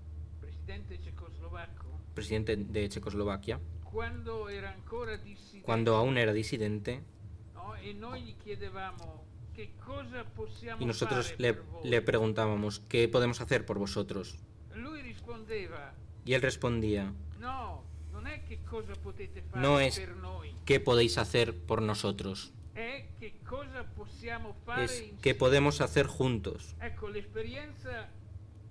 presidente 2.13 2.55
de 2.55 2.89
Checoslovaquia, 2.89 3.59
cuando 5.63 5.95
aún 5.95 6.17
era 6.17 6.33
disidente, 6.33 7.01
y 10.79 10.85
nosotros 10.85 11.35
le, 11.37 11.57
le 11.83 12.01
preguntábamos, 12.01 12.79
¿qué 12.87 13.07
podemos 13.07 13.41
hacer 13.41 13.65
por 13.65 13.77
vosotros? 13.79 14.37
Y 16.25 16.33
él 16.33 16.41
respondía, 16.41 17.13
no, 19.55 19.79
es 19.79 20.01
¿qué 20.65 20.79
podéis 20.79 21.17
hacer 21.17 21.57
por 21.65 21.81
nosotros? 21.81 22.53
Es 22.75 23.05
qué 25.21 25.35
podemos 25.35 25.81
hacer 25.81 26.07
juntos. 26.07 26.75
Ecco, 26.81 27.09
l'esperienza 27.09 28.09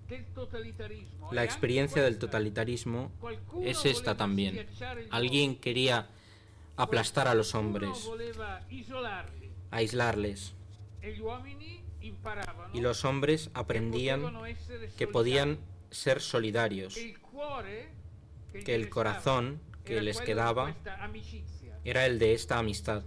La 1.31 1.43
experiencia 1.43 2.03
del 2.03 2.19
totalitarismo 2.19 3.11
es 3.63 3.85
esta 3.85 4.17
también. 4.17 4.67
Alguien 5.09 5.55
quería 5.55 6.07
aplastar 6.75 7.27
a 7.27 7.35
los 7.35 7.55
hombres, 7.55 8.09
aislarles, 9.71 10.53
y 12.73 12.81
los 12.81 13.05
hombres 13.05 13.49
aprendían 13.53 14.33
que 14.97 15.07
podían 15.07 15.59
ser 15.89 16.21
solidarios, 16.21 16.95
que 18.65 18.75
el 18.75 18.89
corazón 18.89 19.61
que 19.85 20.01
les 20.01 20.19
quedaba 20.21 20.75
era 21.83 22.05
el 22.05 22.19
de 22.19 22.33
esta 22.33 22.59
amistad, 22.59 23.03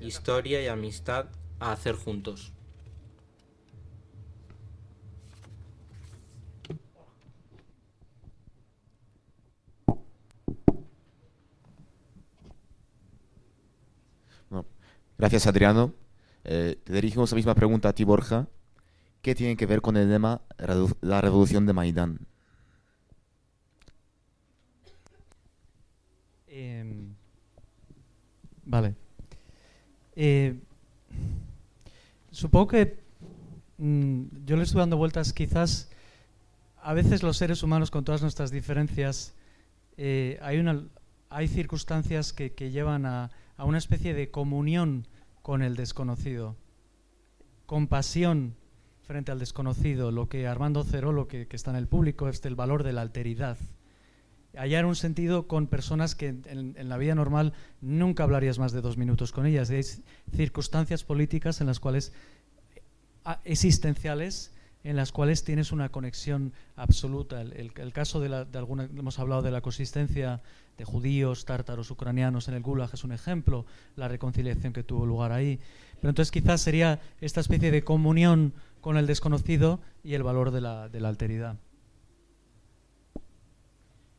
historia 0.00 0.62
y 0.62 0.66
amistad 0.66 1.26
a 1.60 1.72
hacer 1.72 1.94
juntos. 1.94 2.52
Bueno, 14.50 14.66
gracias, 15.18 15.46
Adriano. 15.46 15.92
Eh, 16.44 16.78
te 16.84 16.92
dirigimos 16.92 17.30
la 17.30 17.36
misma 17.36 17.54
pregunta 17.54 17.88
a 17.88 17.92
ti, 17.94 18.04
Borja. 18.04 18.48
¿Qué 19.22 19.34
tiene 19.34 19.56
que 19.56 19.66
ver 19.66 19.80
con 19.80 19.96
el 19.96 20.10
lema 20.10 20.42
la 21.00 21.20
revolución 21.20 21.64
de 21.64 21.72
Maidán? 21.72 22.26
Em, 26.46 27.14
vale. 28.64 28.94
Eh, 30.14 30.60
supongo 32.30 32.68
que 32.68 33.02
mm, 33.78 34.22
yo 34.44 34.56
le 34.56 34.62
estoy 34.62 34.80
dando 34.80 34.96
vueltas, 34.96 35.32
quizás 35.32 35.90
a 36.82 36.92
veces 36.92 37.22
los 37.22 37.38
seres 37.38 37.62
humanos 37.62 37.90
con 37.90 38.04
todas 38.04 38.20
nuestras 38.20 38.50
diferencias, 38.50 39.34
eh, 39.96 40.38
hay, 40.42 40.58
una, 40.58 40.84
hay 41.30 41.48
circunstancias 41.48 42.32
que, 42.32 42.52
que 42.52 42.70
llevan 42.70 43.06
a, 43.06 43.30
a 43.56 43.64
una 43.64 43.78
especie 43.78 44.14
de 44.14 44.30
comunión 44.30 45.06
con 45.42 45.62
el 45.62 45.76
desconocido, 45.76 46.56
compasión 47.66 48.56
frente 49.02 49.32
al 49.32 49.38
desconocido, 49.38 50.10
lo 50.10 50.28
que 50.28 50.46
Armando 50.46 50.82
Cerolo, 50.84 51.28
que, 51.28 51.46
que 51.46 51.56
está 51.56 51.70
en 51.70 51.76
el 51.76 51.86
público, 51.88 52.28
es 52.28 52.44
el 52.44 52.54
valor 52.54 52.82
de 52.82 52.92
la 52.92 53.02
alteridad 53.02 53.58
hallar 54.56 54.86
un 54.86 54.94
sentido 54.94 55.48
con 55.48 55.66
personas 55.66 56.14
que 56.14 56.28
en, 56.28 56.74
en 56.76 56.88
la 56.88 56.96
vida 56.96 57.16
normal 57.16 57.54
nunca 57.80 58.22
hablarías 58.22 58.60
más 58.60 58.70
de 58.70 58.82
dos 58.82 58.96
minutos 58.96 59.32
con 59.32 59.46
ellas. 59.46 59.68
Hay 59.70 59.82
circunstancias 60.32 61.02
políticas 61.02 61.60
en 61.60 61.66
las 61.66 61.80
cuales 61.80 62.12
a- 63.24 63.40
existenciales 63.44 64.53
en 64.84 64.96
las 64.96 65.12
cuales 65.12 65.44
tienes 65.44 65.72
una 65.72 65.88
conexión 65.88 66.52
absoluta. 66.76 67.40
El, 67.40 67.92
caso 67.92 68.20
de, 68.20 68.28
la, 68.28 68.44
de 68.44 68.58
alguna, 68.58 68.84
hemos 68.84 69.18
hablado 69.18 69.40
de 69.40 69.50
la 69.50 69.62
consistencia 69.62 70.42
de 70.76 70.84
judíos, 70.84 71.46
tártaros, 71.46 71.90
ucranianos 71.90 72.48
en 72.48 72.54
el 72.54 72.62
Gulag 72.62 72.90
es 72.92 73.02
un 73.02 73.12
ejemplo, 73.12 73.64
la 73.96 74.08
reconciliación 74.08 74.74
que 74.74 74.82
tuvo 74.82 75.06
lugar 75.06 75.32
ahí. 75.32 75.58
Pero 76.00 76.10
entonces 76.10 76.30
quizás 76.30 76.60
sería 76.60 77.00
esta 77.20 77.40
especie 77.40 77.70
de 77.70 77.82
comunión 77.82 78.52
con 78.82 78.98
el 78.98 79.06
desconocido 79.06 79.80
y 80.02 80.14
el 80.14 80.22
valor 80.22 80.50
de 80.50 80.60
la, 80.60 80.90
de 80.90 81.00
la 81.00 81.08
alteridad. 81.08 81.56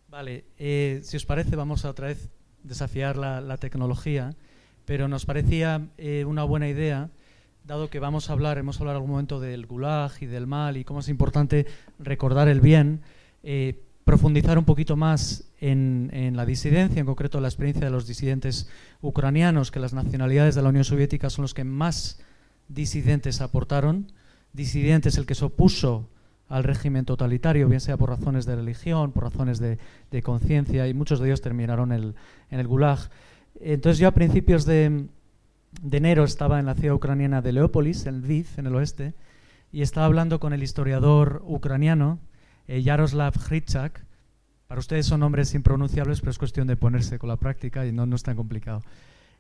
Vale, 0.09 0.45
eh, 0.57 1.01
si 1.03 1.17
os 1.17 1.25
parece 1.25 1.55
vamos 1.55 1.85
a 1.85 1.91
otra 1.91 2.07
vez 2.07 2.29
desafiar 2.63 3.17
la, 3.17 3.39
la 3.41 3.57
tecnología, 3.57 4.35
pero 4.85 5.07
nos 5.07 5.25
parecía 5.25 5.89
eh, 5.97 6.25
una 6.25 6.43
buena 6.43 6.67
idea, 6.67 7.11
dado 7.65 7.89
que 7.89 7.99
vamos 7.99 8.29
a 8.29 8.33
hablar, 8.33 8.57
hemos 8.57 8.79
hablado 8.79 8.97
en 8.97 9.01
algún 9.01 9.11
momento 9.11 9.39
del 9.39 9.65
gulag 9.65 10.11
y 10.21 10.25
del 10.27 10.47
mal 10.47 10.77
y 10.77 10.83
cómo 10.83 10.99
es 10.99 11.09
importante 11.09 11.65
recordar 11.99 12.47
el 12.47 12.61
bien, 12.61 13.01
eh, 13.43 13.81
profundizar 14.03 14.59
un 14.59 14.65
poquito 14.65 14.95
más 14.95 15.45
en, 15.59 16.33
la 16.35 16.45
disidencia, 16.45 16.99
en 16.99 17.07
concreto 17.07 17.39
la 17.41 17.47
experiencia 17.47 17.85
de 17.85 17.91
los 17.91 18.05
disidentes 18.05 18.69
ucranianos, 19.01 19.71
que 19.71 19.79
las 19.79 19.93
nacionalidades 19.93 20.53
de 20.53 20.61
la 20.61 20.69
Unión 20.69 20.83
Soviética 20.83 21.31
son 21.31 21.41
los 21.41 21.55
que 21.55 21.63
más 21.63 22.19
disidentes 22.67 23.41
aportaron. 23.41 24.11
Disidente 24.53 25.09
es 25.09 25.17
el 25.17 25.25
que 25.25 25.33
se 25.33 25.45
opuso 25.45 26.07
al 26.49 26.63
régimen 26.63 27.05
totalitario, 27.05 27.67
bien 27.67 27.81
sea 27.81 27.97
por 27.97 28.09
razones 28.09 28.45
de 28.45 28.55
religión, 28.55 29.11
por 29.11 29.23
razones 29.23 29.57
de, 29.57 29.79
de 30.11 30.21
conciencia, 30.21 30.87
y 30.87 30.93
muchos 30.93 31.19
de 31.19 31.29
ellos 31.29 31.41
terminaron 31.41 31.91
el- 31.91 32.13
en 32.51 32.59
el 32.59 32.67
Gulag. 32.67 32.99
Entonces 33.59 33.97
yo 33.97 34.07
a 34.07 34.11
principios 34.11 34.65
de, 34.65 35.07
de 35.81 35.97
enero 35.97 36.23
estaba 36.23 36.59
en 36.59 36.65
la 36.65 36.75
ciudad 36.75 36.95
ucraniana 36.95 37.41
de 37.41 37.51
Leópolis, 37.51 38.05
en 38.05 38.21
Lviv, 38.21 38.47
en 38.57 38.67
el 38.67 38.75
oeste, 38.75 39.13
y 39.71 39.81
estaba 39.81 40.05
hablando 40.05 40.39
con 40.39 40.53
el 40.53 40.63
historiador 40.63 41.43
ucraniano 41.45 42.19
eh, 42.67 42.81
Yaroslav 42.81 43.33
Hrychak. 43.37 44.05
Para 44.67 44.79
ustedes 44.79 45.05
son 45.05 45.19
nombres 45.19 45.53
impronunciables, 45.53 46.19
pero 46.19 46.31
es 46.31 46.37
cuestión 46.37 46.67
de 46.67 46.77
ponerse 46.77 47.19
con 47.19 47.29
la 47.29 47.37
práctica 47.37 47.85
y 47.85 47.91
no, 47.91 48.05
no 48.05 48.15
es 48.15 48.23
tan 48.23 48.35
complicado. 48.35 48.81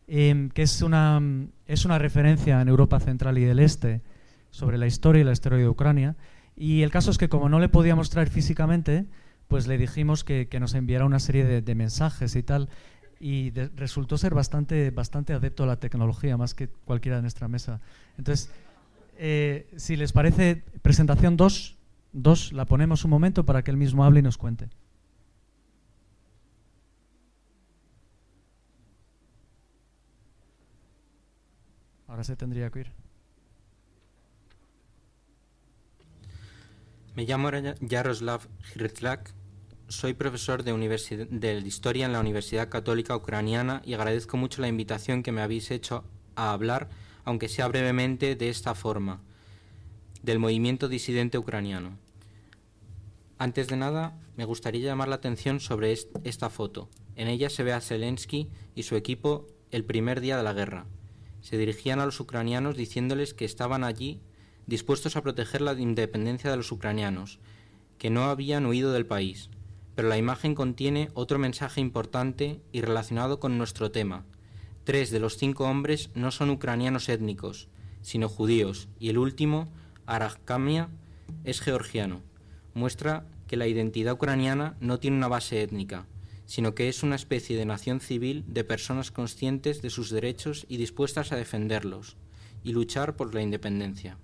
Em, 0.07 0.49
que 0.49 0.61
es 0.61 0.81
una, 0.81 1.19
es 1.65 1.85
una 1.85 1.97
referencia 1.97 2.61
en 2.61 2.67
Europa 2.67 2.99
Central 2.99 3.37
y 3.37 3.43
del 3.43 3.59
Este 3.59 4.01
sobre 4.51 4.77
la 4.77 4.85
historia 4.85 5.21
y 5.21 5.25
la 5.25 5.31
historia 5.31 5.57
de 5.57 5.67
Ucrania. 5.67 6.15
Y 6.55 6.83
el 6.83 6.91
caso 6.91 7.11
es 7.11 7.17
que 7.17 7.27
como 7.27 7.49
no 7.49 7.59
le 7.59 7.69
podíamos 7.69 8.09
traer 8.09 8.29
físicamente, 8.29 9.05
pues 9.47 9.67
le 9.67 9.77
dijimos 9.77 10.23
que, 10.23 10.47
que 10.47 10.59
nos 10.59 10.73
enviara 10.73 11.05
una 11.05 11.19
serie 11.19 11.43
de, 11.43 11.61
de 11.61 11.75
mensajes 11.75 12.35
y 12.35 12.43
tal. 12.43 12.69
Y 13.19 13.51
resultó 13.75 14.17
ser 14.17 14.33
bastante, 14.33 14.91
bastante 14.91 15.33
adepto 15.33 15.63
a 15.63 15.67
la 15.67 15.79
tecnología, 15.79 16.37
más 16.37 16.53
que 16.53 16.67
cualquiera 16.67 17.17
de 17.17 17.21
nuestra 17.21 17.47
mesa. 17.47 17.81
Entonces, 18.17 18.49
eh, 19.17 19.67
si 19.77 19.95
les 19.95 20.11
parece, 20.11 20.63
presentación 20.81 21.37
2, 21.37 21.77
dos, 22.11 22.53
la 22.53 22.65
ponemos 22.65 23.05
un 23.05 23.11
momento 23.11 23.45
para 23.45 23.63
que 23.63 23.71
él 23.71 23.77
mismo 23.77 24.03
hable 24.03 24.19
y 24.19 24.23
nos 24.23 24.37
cuente. 24.37 24.69
Ahora 32.07 32.23
se 32.23 32.35
tendría 32.35 32.69
que 32.69 32.79
ir. 32.81 32.91
Me 37.15 37.25
llamo 37.25 37.49
Jaroslav 37.89 38.41
Hirtlak, 38.75 39.33
soy 39.87 40.13
profesor 40.13 40.63
de, 40.63 41.63
Historia 41.65 42.05
en 42.05 42.13
la 42.13 42.19
Universidad 42.19 42.69
Católica 42.69 43.15
Ucraniana 43.15 43.81
y 43.85 43.93
agradezco 43.93 44.37
mucho 44.37 44.61
la 44.61 44.67
invitación 44.67 45.21
que 45.23 45.31
me 45.31 45.41
habéis 45.41 45.69
hecho 45.71 46.03
a 46.35 46.51
hablar, 46.51 46.89
aunque 47.23 47.49
sea 47.49 47.67
brevemente, 47.67 48.35
de 48.35 48.49
esta 48.49 48.73
forma, 48.73 49.21
del 50.23 50.39
movimiento 50.39 50.87
disidente 50.87 51.37
ucraniano. 51.37 51.97
Antes 53.37 53.67
de 53.67 53.77
nada, 53.77 54.17
me 54.37 54.45
gustaría 54.45 54.85
llamar 54.85 55.07
la 55.07 55.15
atención 55.15 55.59
sobre 55.59 55.93
esta 56.23 56.49
foto. 56.49 56.89
En 57.15 57.27
ella 57.27 57.49
se 57.49 57.63
ve 57.63 57.73
a 57.73 57.81
Zelensky 57.81 58.49
y 58.75 58.83
su 58.83 58.95
equipo 58.95 59.47
el 59.71 59.83
primer 59.83 60.19
día 60.19 60.37
de 60.37 60.43
la 60.43 60.53
guerra. 60.53 60.85
Se 61.41 61.57
dirigían 61.57 61.99
a 61.99 62.05
los 62.05 62.19
ucranianos 62.19 62.75
diciéndoles 62.75 63.33
que 63.33 63.45
estaban 63.45 63.83
allí 63.83 64.21
dispuestos 64.65 65.15
a 65.15 65.21
proteger 65.21 65.61
la 65.61 65.73
independencia 65.73 66.49
de 66.49 66.57
los 66.57 66.71
ucranianos, 66.71 67.39
que 67.99 68.09
no 68.09 68.23
habían 68.25 68.65
huido 68.65 68.91
del 68.91 69.05
país. 69.05 69.49
Pero 69.95 70.09
la 70.09 70.17
imagen 70.17 70.55
contiene 70.55 71.09
otro 71.13 71.39
mensaje 71.39 71.81
importante 71.81 72.61
y 72.71 72.81
relacionado 72.81 73.39
con 73.39 73.57
nuestro 73.57 73.91
tema. 73.91 74.25
Tres 74.83 75.09
de 75.09 75.19
los 75.19 75.37
cinco 75.37 75.65
hombres 75.65 76.09
no 76.13 76.31
son 76.31 76.49
ucranianos 76.49 77.09
étnicos, 77.09 77.69
sino 78.01 78.29
judíos, 78.29 78.87
y 78.99 79.09
el 79.09 79.17
último, 79.17 79.67
Arakhamia, 80.05 80.89
es 81.43 81.61
georgiano. 81.61 82.21
Muestra 82.73 83.25
que 83.47 83.57
la 83.57 83.67
identidad 83.67 84.13
ucraniana 84.13 84.75
no 84.79 84.99
tiene 84.99 85.17
una 85.17 85.27
base 85.27 85.61
étnica, 85.61 86.05
sino 86.45 86.75
que 86.75 86.89
es 86.89 87.01
una 87.01 87.15
especie 87.15 87.57
de 87.57 87.65
nación 87.65 87.99
civil 87.99 88.43
de 88.47 88.63
personas 88.63 89.11
conscientes 89.11 89.81
de 89.81 89.89
sus 89.89 90.11
derechos 90.11 90.65
y 90.69 90.77
dispuestas 90.77 91.31
a 91.31 91.35
defenderlos, 91.35 92.17
y 92.63 92.73
luchar 92.73 93.15
por 93.15 93.33
la 93.33 93.41
independencia. 93.41 94.17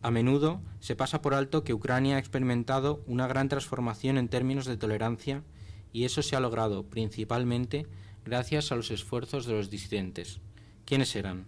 A 0.00 0.10
menudo 0.10 0.62
se 0.78 0.94
pasa 0.94 1.22
por 1.22 1.34
alto 1.34 1.64
que 1.64 1.74
Ucrania 1.74 2.16
ha 2.16 2.20
experimentado 2.20 3.02
una 3.06 3.26
gran 3.26 3.48
transformación 3.48 4.16
en 4.16 4.28
términos 4.28 4.64
de 4.64 4.76
tolerancia 4.76 5.42
y 5.92 6.04
eso 6.04 6.22
se 6.22 6.36
ha 6.36 6.40
logrado 6.40 6.84
principalmente 6.84 7.86
gracias 8.24 8.70
a 8.70 8.76
los 8.76 8.90
esfuerzos 8.90 9.46
de 9.46 9.54
los 9.54 9.70
disidentes. 9.70 10.40
¿Quiénes 10.84 11.16
eran? 11.16 11.46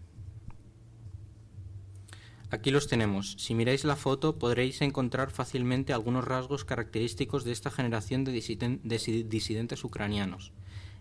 Aquí 2.50 2.72
los 2.72 2.88
tenemos. 2.88 3.36
Si 3.38 3.54
miráis 3.54 3.84
la 3.84 3.94
foto 3.94 4.36
podréis 4.36 4.82
encontrar 4.82 5.30
fácilmente 5.30 5.92
algunos 5.92 6.24
rasgos 6.24 6.64
característicos 6.64 7.44
de 7.44 7.52
esta 7.52 7.70
generación 7.70 8.24
de, 8.24 8.32
disidentes 8.32 9.84
ucranianos. 9.84 10.52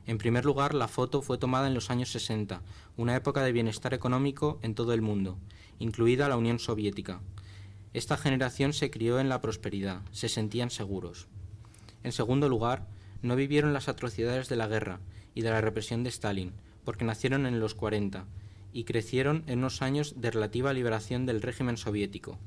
En 0.05 0.19
primer 0.19 0.45
lugar, 0.45 0.75
la 0.75 0.87
foto 0.87 1.23
fue 1.23 1.39
tomada 1.39 1.67
en 1.67 1.73
los 1.73 1.89
años 1.89 2.11
60, 2.11 2.61
una 2.97 3.15
época 3.15 3.41
de 3.41 3.51
bienestar 3.51 3.95
económico 3.95 4.59
en 4.61 4.75
todo 4.75 4.93
el 4.93 5.01
mundo, 5.01 5.39
incluida 5.79 6.29
la 6.29 6.37
Unión 6.37 6.59
Soviética. 6.59 7.19
Esta 7.91 8.17
generación 8.17 8.73
se 8.73 8.91
crió 8.91 9.19
en 9.19 9.29
la 9.29 9.41
prosperidad, 9.41 10.01
se 10.11 10.29
sentían 10.29 10.69
seguros. 10.69 11.27
En 12.03 12.11
segundo 12.11 12.47
lugar, 12.47 12.87
no 13.23 13.35
vivieron 13.35 13.73
las 13.73 13.89
atrocidades 13.89 14.47
de 14.47 14.55
la 14.55 14.67
guerra 14.67 14.99
y 15.33 15.41
de 15.41 15.49
la 15.49 15.59
represión 15.59 16.03
de 16.03 16.09
Stalin, 16.09 16.53
porque 16.85 17.03
nacieron 17.03 17.47
en 17.47 17.59
los 17.59 17.73
40 17.73 18.25
y 18.73 18.83
crecieron 18.83 19.43
en 19.47 19.59
unos 19.59 19.81
años 19.81 20.21
de 20.21 20.29
relativa 20.29 20.71
liberación 20.71 21.25
del 21.25 21.41
régimen 21.41 21.77
soviético. 21.77 22.37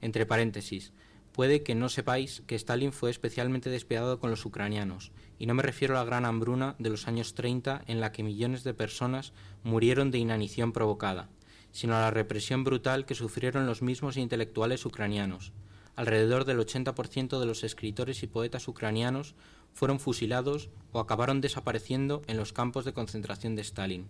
Entre 0.00 0.24
paréntesis, 0.24 0.92
puede 1.32 1.62
que 1.62 1.74
no 1.74 1.90
sepáis 1.90 2.42
que 2.46 2.54
Stalin 2.54 2.92
fue 2.92 3.10
especialmente 3.10 3.68
despiadado 3.68 4.18
con 4.18 4.30
los 4.30 4.46
ucranianos, 4.46 5.12
y 5.38 5.44
no 5.44 5.52
me 5.52 5.62
refiero 5.62 5.96
a 5.96 5.98
la 5.98 6.06
gran 6.06 6.24
hambruna 6.24 6.76
de 6.78 6.88
los 6.88 7.08
años 7.08 7.34
30 7.34 7.82
en 7.86 8.00
la 8.00 8.10
que 8.10 8.22
millones 8.22 8.64
de 8.64 8.72
personas 8.72 9.34
murieron 9.64 10.10
de 10.10 10.18
inanición 10.18 10.72
provocada 10.72 11.28
sino 11.72 11.96
a 11.96 12.00
la 12.00 12.10
represión 12.10 12.64
brutal 12.64 13.06
que 13.06 13.14
sufrieron 13.14 13.66
los 13.66 13.82
mismos 13.82 14.16
intelectuales 14.16 14.84
ucranianos. 14.84 15.52
Alrededor 15.96 16.44
del 16.44 16.58
80% 16.58 17.40
de 17.40 17.46
los 17.46 17.64
escritores 17.64 18.22
y 18.22 18.26
poetas 18.26 18.68
ucranianos 18.68 19.34
fueron 19.74 20.00
fusilados 20.00 20.70
o 20.92 21.00
acabaron 21.00 21.40
desapareciendo 21.40 22.22
en 22.26 22.36
los 22.36 22.52
campos 22.52 22.84
de 22.84 22.92
concentración 22.92 23.56
de 23.56 23.62
Stalin. 23.62 24.06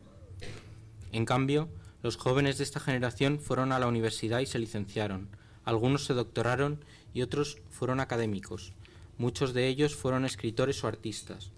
En 1.13 1.25
cambio, 1.25 1.69
los 2.03 2.17
jóvenes 2.17 2.59
de 2.59 2.65
esta 2.65 2.81
generación 2.81 3.41
fueron 3.41 3.73
a 3.73 3.79
la 3.79 3.87
universidad 3.87 4.41
y 4.41 4.47
se 4.47 4.59
licenciaron. 4.59 5.29
Algunos 5.65 6.05
se 6.05 6.15
doctoraron 6.15 6.85
y 7.13 7.23
otros 7.23 7.59
fueron 7.71 8.01
académicos. 8.01 8.73
Muchos 9.17 9.53
de 9.53 9.67
ellos 9.67 9.97
fueron 9.97 10.25
escritores 10.25 10.85
o 10.85 10.89
artistas. 10.89 11.51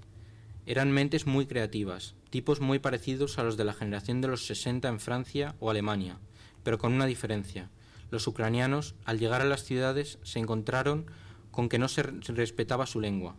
Eran 0.64 0.92
mentes 0.92 1.26
muy 1.26 1.46
creativas, 1.46 2.14
tipos 2.31 2.61
muy 2.61 2.79
parecidos 2.79 3.38
a 3.38 3.43
los 3.43 3.57
de 3.57 3.64
la 3.64 3.75
generación 3.75 4.21
de 4.21 4.29
los 4.29 4.47
60 4.47 4.88
en 4.88 5.01
Francia 5.01 5.55
o 5.61 5.71
Alemania, 5.71 6.19
pero 6.62 6.79
con 6.79 6.93
una 6.93 7.07
diferencia. 7.07 7.69
Los 8.11 8.27
ucranianos, 8.27 8.95
al 9.05 9.19
llegar 9.19 9.40
a 9.40 9.47
las 9.47 9.64
ciudades, 9.64 10.19
se 10.23 10.38
encontraron 10.38 11.07
con 11.51 11.69
que 11.69 11.79
no 11.79 11.88
se 11.88 12.03
respetaba 12.03 12.87
su 12.87 13.01
lengua. 13.01 13.37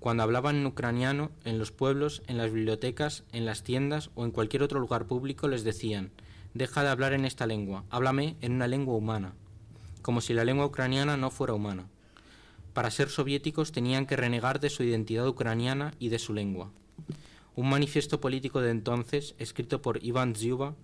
Cuando 0.00 0.22
hablaban 0.22 0.64
ucraniano, 0.64 1.30
en 1.44 1.58
los 1.58 1.72
pueblos, 1.72 2.22
en 2.26 2.38
las 2.38 2.52
bibliotecas, 2.52 3.24
en 3.32 3.46
las 3.46 3.62
tiendas 3.64 4.10
o 4.14 4.24
en 4.24 4.30
cualquier 4.30 4.62
otro 4.62 4.78
lugar 4.78 5.06
público 5.06 5.48
les 5.48 5.64
decían, 5.64 6.12
deja 6.54 6.82
de 6.82 6.88
hablar 6.88 7.12
en 7.12 7.24
esta 7.24 7.46
lengua, 7.46 7.84
háblame 7.90 8.36
en 8.40 8.52
una 8.52 8.68
lengua 8.68 8.94
humana, 8.94 9.34
como 10.02 10.20
si 10.20 10.34
la 10.34 10.44
lengua 10.44 10.66
ucraniana 10.66 11.16
no 11.16 11.30
fuera 11.30 11.54
humana. 11.54 11.88
Para 12.74 12.90
ser 12.90 13.08
soviéticos 13.08 13.72
tenían 13.72 14.06
que 14.06 14.16
renegar 14.16 14.60
de 14.60 14.70
su 14.70 14.84
identidad 14.84 15.26
ucraniana 15.26 15.92
y 15.98 16.10
de 16.10 16.20
su 16.20 16.32
lengua. 16.32 16.70
Un 17.58 17.70
manifiesto 17.70 18.20
político 18.20 18.60
de 18.60 18.70
entonces, 18.70 19.34
escrito 19.38 19.82
por 19.82 19.98
Iván 20.04 20.36
Zyuba, 20.36 20.76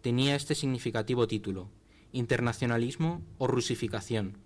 tenía 0.00 0.34
este 0.34 0.54
significativo 0.54 1.26
título, 1.26 1.68
Internacionalismo 2.10 3.20
o 3.36 3.48
Rusificación. 3.48 4.38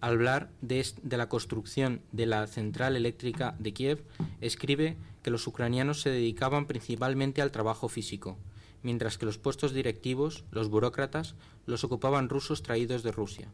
Al 0.00 0.12
hablar 0.12 0.52
de, 0.60 0.86
de, 1.02 1.16
la 1.16 1.28
construcción 1.28 2.02
de 2.12 2.26
la 2.26 2.46
central 2.46 2.94
eléctrica 2.94 3.56
de 3.58 3.72
Kiev, 3.72 4.04
escribe 4.40 4.96
que 5.24 5.32
los 5.32 5.44
ucranianos 5.48 6.02
se 6.02 6.10
dedicaban 6.10 6.68
principalmente 6.68 7.42
al 7.42 7.50
trabajo 7.50 7.88
físico, 7.88 8.38
mientras 8.84 9.18
que 9.18 9.26
los 9.26 9.38
puestos 9.38 9.74
directivos, 9.74 10.44
los 10.52 10.68
burócratas, 10.68 11.34
los 11.66 11.82
ocupaban 11.82 12.28
rusos 12.28 12.62
traídos 12.62 13.02
de 13.02 13.10
Rusia. 13.10 13.48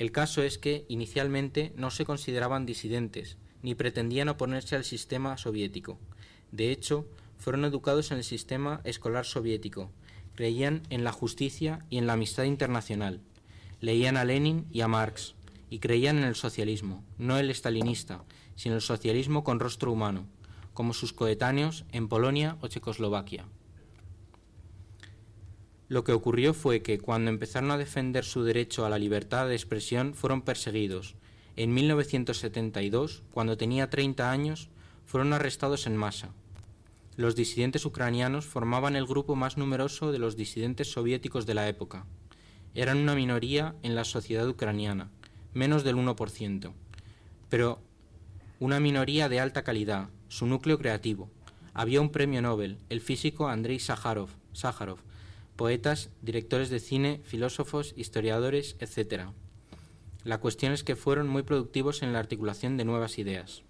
El 0.00 0.10
caso 0.10 0.42
es 0.42 0.58
que 0.58 0.84
inicialmente 0.88 1.72
no 1.76 1.92
se 1.92 2.04
consideraban 2.04 2.66
disidentes, 2.66 3.36
ni 3.62 3.76
pretendían 3.76 4.28
oponerse 4.28 4.74
al 4.74 4.82
sistema 4.82 5.36
soviético. 5.38 5.96
De 6.54 6.70
hecho, 6.70 7.04
fueron 7.36 7.64
educados 7.64 8.12
en 8.12 8.18
el 8.18 8.22
sistema 8.22 8.80
escolar 8.84 9.24
soviético, 9.24 9.90
creían 10.36 10.82
en 10.88 11.02
la 11.02 11.10
justicia 11.10 11.84
y 11.90 11.98
en 11.98 12.06
la 12.06 12.12
amistad 12.12 12.44
internacional, 12.44 13.20
leían 13.80 14.16
a 14.16 14.24
Lenin 14.24 14.64
y 14.70 14.80
a 14.82 14.86
Marx, 14.86 15.34
y 15.68 15.80
creían 15.80 16.16
en 16.18 16.22
el 16.22 16.36
socialismo, 16.36 17.02
no 17.18 17.38
el 17.38 17.50
estalinista, 17.50 18.22
sino 18.54 18.76
el 18.76 18.82
socialismo 18.82 19.42
con 19.42 19.58
rostro 19.58 19.90
humano, 19.90 20.28
como 20.74 20.94
sus 20.94 21.12
coetáneos 21.12 21.86
en 21.90 22.06
Polonia 22.06 22.56
o 22.60 22.68
Checoslovaquia. 22.68 23.46
Lo 25.88 26.04
que 26.04 26.12
ocurrió 26.12 26.54
fue 26.54 26.82
que 26.82 27.00
cuando 27.00 27.32
empezaron 27.32 27.72
a 27.72 27.78
defender 27.78 28.24
su 28.24 28.44
derecho 28.44 28.86
a 28.86 28.90
la 28.90 29.00
libertad 29.00 29.48
de 29.48 29.56
expresión 29.56 30.14
fueron 30.14 30.42
perseguidos. 30.42 31.16
En 31.56 31.74
1972, 31.74 33.24
cuando 33.32 33.56
tenía 33.56 33.90
30 33.90 34.30
años, 34.30 34.70
fueron 35.04 35.32
arrestados 35.32 35.88
en 35.88 35.96
masa. 35.96 36.32
Los 37.16 37.36
disidentes 37.36 37.84
ucranianos 37.84 38.44
formaban 38.46 38.96
el 38.96 39.06
grupo 39.06 39.36
más 39.36 39.56
numeroso 39.56 40.10
de 40.10 40.18
los 40.18 40.36
disidentes 40.36 40.90
soviéticos 40.90 41.46
de 41.46 41.54
la 41.54 41.68
época. 41.68 42.06
Eran 42.74 42.98
una 42.98 43.14
minoría 43.14 43.76
en 43.82 43.94
la 43.94 44.04
sociedad 44.04 44.48
ucraniana, 44.48 45.10
menos 45.52 45.84
del 45.84 45.94
1%, 45.94 46.72
pero 47.48 47.80
una 48.58 48.80
minoría 48.80 49.28
de 49.28 49.38
alta 49.38 49.62
calidad, 49.62 50.08
su 50.26 50.46
núcleo 50.46 50.76
creativo. 50.78 51.30
Había 51.72 52.00
un 52.00 52.10
premio 52.10 52.42
Nobel, 52.42 52.78
el 52.88 53.00
físico 53.00 53.46
Andrei 53.46 53.78
Sájarov, 53.78 54.30
poetas, 55.54 56.10
directores 56.20 56.68
de 56.68 56.80
cine, 56.80 57.20
filósofos, 57.22 57.94
historiadores, 57.96 58.74
etc. 58.80 59.26
La 60.24 60.38
cuestión 60.38 60.72
es 60.72 60.82
que 60.82 60.96
fueron 60.96 61.28
muy 61.28 61.44
productivos 61.44 62.02
en 62.02 62.12
la 62.12 62.18
articulación 62.18 62.76
de 62.76 62.84
nuevas 62.84 63.18
ideas. 63.18 63.62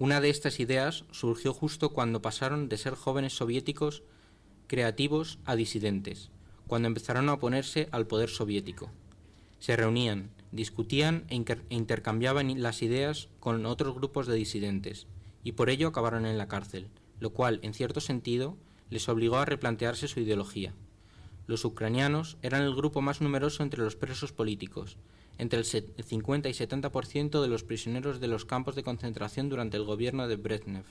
Una 0.00 0.20
de 0.20 0.30
estas 0.30 0.60
ideas 0.60 1.04
surgió 1.10 1.52
justo 1.52 1.90
cuando 1.90 2.22
pasaron 2.22 2.68
de 2.68 2.76
ser 2.76 2.94
jóvenes 2.94 3.32
soviéticos 3.32 4.04
creativos 4.68 5.40
a 5.44 5.56
disidentes, 5.56 6.30
cuando 6.68 6.86
empezaron 6.86 7.28
a 7.28 7.32
oponerse 7.34 7.88
al 7.90 8.06
poder 8.06 8.28
soviético. 8.28 8.92
Se 9.58 9.74
reunían, 9.74 10.30
discutían 10.52 11.24
e, 11.28 11.42
intercambiaban 11.70 12.62
las 12.62 12.82
ideas 12.82 13.28
con 13.40 13.66
otros 13.66 13.96
grupos 13.96 14.28
de 14.28 14.36
disidentes, 14.36 15.08
y 15.42 15.52
por 15.52 15.68
ello 15.68 15.88
acabaron 15.88 16.26
en 16.26 16.38
la 16.38 16.46
cárcel, 16.46 16.88
lo 17.18 17.30
cual, 17.30 17.58
en 17.62 17.74
cierto 17.74 18.00
sentido, 18.00 18.56
les 18.90 19.08
obligó 19.08 19.38
a 19.38 19.46
replantearse 19.46 20.06
su 20.06 20.20
ideología. 20.20 20.74
Los 21.48 21.64
ucranianos 21.64 22.36
eran 22.42 22.62
el 22.62 22.76
grupo 22.76 23.00
más 23.00 23.20
numeroso 23.20 23.64
entre 23.64 23.82
los 23.82 23.96
presos 23.96 24.32
políticos, 24.32 24.96
entre 25.38 25.60
el 25.60 25.64
50 25.64 26.48
y 26.48 26.52
70% 26.52 27.40
de 27.40 27.48
los 27.48 27.64
prisioneros 27.64 28.20
de 28.20 28.28
los 28.28 28.44
campos 28.44 28.74
de 28.74 28.82
concentración 28.82 29.48
durante 29.48 29.76
el 29.76 29.84
gobierno 29.84 30.28
de 30.28 30.36
Brezhnev. 30.36 30.84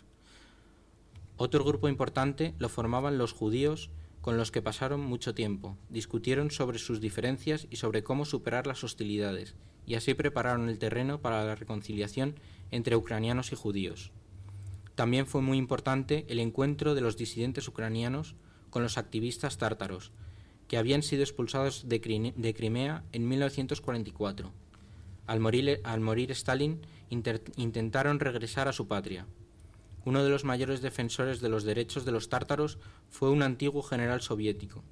Otro 1.35 1.63
grupo 1.63 1.87
importante 1.87 2.55
lo 2.57 2.69
formaban 2.69 3.17
los 3.17 3.33
judíos 3.33 3.91
con 4.21 4.37
los 4.37 4.51
que 4.51 4.61
pasaron 4.61 5.01
mucho 5.01 5.35
tiempo, 5.35 5.77
discutieron 5.89 6.49
sobre 6.49 6.79
sus 6.79 6.99
diferencias 6.99 7.67
y 7.69 7.75
sobre 7.75 8.03
cómo 8.03 8.25
superar 8.25 8.67
las 8.67 8.83
hostilidades, 8.83 9.55
y 9.85 9.95
así 9.95 10.15
prepararon 10.15 10.67
el 10.67 10.79
terreno 10.79 11.21
para 11.21 11.45
la 11.45 11.55
reconciliación 11.55 12.35
entre 12.71 12.95
ucranianos 12.95 13.51
y 13.51 13.55
judíos. 13.55 14.11
También 14.95 15.27
fue 15.27 15.41
muy 15.41 15.57
importante 15.57 16.25
el 16.27 16.39
encuentro 16.39 16.95
de 16.95 17.01
los 17.01 17.17
disidentes 17.17 17.67
ucranianos 17.67 18.35
con 18.69 18.81
los 18.83 18.97
activistas 18.97 19.57
tártaros, 19.57 20.11
que 20.68 20.78
habían 20.78 21.03
sido 21.03 21.24
expulsados 21.24 21.88
de, 21.88 22.01
Crimea 22.01 23.03
en 23.11 23.28
1944. 23.28 24.51
Al 25.26 25.39
morir, 25.39 25.82
al 25.84 26.01
morir 26.01 26.32
Stalin, 26.32 26.82
intentaron 27.09 28.20
regresar 28.20 28.68
a 28.68 28.74
su 28.74 28.88
patria. 28.88 29.26
Uno 30.05 30.24
de 30.24 30.30
los 30.30 30.45
mayores 30.45 30.82
defensores 30.82 31.41
de 31.41 31.49
los 31.49 31.63
derechos 31.63 32.05
de 32.05 32.11
los 32.11 32.30
tártaros 32.30 32.78
fue 33.09 33.30
un 33.30 33.43
antiguo 33.43 33.84
general 33.84 34.22
soviético, 34.22 34.84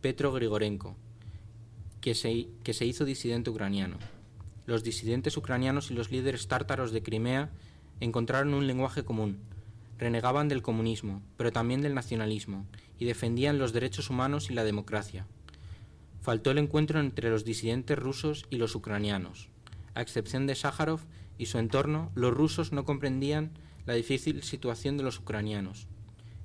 Petro 0.00 0.32
Grigorenko, 0.32 0.96
que 2.00 2.14
se 2.14 2.86
hizo 2.86 3.04
disidente 3.04 3.50
ucraniano. 3.50 3.98
Los 4.66 4.84
disidentes 4.84 5.36
ucranianos 5.36 5.90
y 5.90 5.94
los 5.94 6.12
líderes 6.12 6.46
tártaros 6.46 6.92
de 6.92 7.02
Crimea 7.02 7.50
encontraron 7.98 8.54
un 8.54 8.66
lenguaje 8.66 9.04
común. 9.04 9.38
Renegaban 10.00 10.48
del 10.48 10.62
comunismo, 10.62 11.20
pero 11.36 11.52
también 11.52 11.82
del 11.82 11.94
nacionalismo, 11.94 12.66
y 12.98 13.04
defendían 13.04 13.58
los 13.58 13.74
derechos 13.74 14.08
humanos 14.08 14.48
y 14.48 14.54
la 14.54 14.64
democracia. 14.64 15.26
Faltó 16.22 16.50
el 16.50 16.56
encuentro 16.56 17.00
entre 17.00 17.28
los 17.28 17.44
disidentes 17.44 17.98
rusos 17.98 18.46
y 18.48 18.56
los 18.56 18.74
ucranianos. 18.74 19.50
A 19.94 20.00
excepción 20.00 20.46
de 20.46 20.54
Sájarov 20.54 21.00
y 21.36 21.46
su 21.46 21.58
entorno, 21.58 22.12
los 22.14 22.32
rusos 22.32 22.72
no 22.72 22.86
comprendían 22.86 23.50
la 23.84 23.92
difícil 23.92 24.42
situación 24.42 24.96
de 24.96 25.02
los 25.02 25.18
ucranianos. 25.18 25.86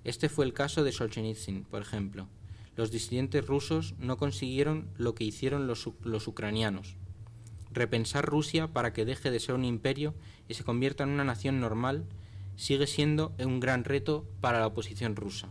Este 0.04 0.28
fue 0.28 0.44
el 0.44 0.54
caso 0.54 0.84
de 0.84 0.92
Solzhenitsyn, 0.92 1.64
por 1.64 1.82
ejemplo. 1.82 2.28
Los 2.76 2.92
disidentes 2.92 3.48
rusos 3.48 3.96
no 4.00 4.18
consiguieron 4.18 4.90
lo 4.98 5.16
que 5.16 5.24
hicieron 5.24 5.66
los, 5.66 5.90
los 6.04 6.28
ucranianos. 6.28 6.98
Repensar 7.72 8.26
Rusia 8.26 8.68
para 8.74 8.92
que 8.92 9.06
deje 9.06 9.32
de 9.32 9.40
ser 9.40 9.56
un 9.56 9.64
imperio 9.64 10.14
y 10.50 10.56
se 10.56 10.66
convierta 10.66 11.06
en 11.06 11.12
una 11.12 11.24
nación 11.24 11.62
normal 11.62 12.06
sigue 12.56 12.88
siendo 12.88 13.36
un 13.40 13.60
gran 13.60 13.84
reto 13.84 14.26
para 14.42 14.60
la 14.60 14.68
oposición 14.68 15.16
rusa. 15.16 15.50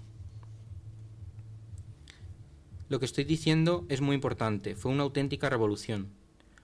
Lo 2.88 2.98
que 2.98 3.06
estoy 3.06 3.24
diciendo 3.24 3.86
es 3.88 4.00
muy 4.00 4.14
importante, 4.14 4.76
fue 4.76 4.92
una 4.92 5.02
auténtica 5.02 5.48
revolución. 5.48 6.10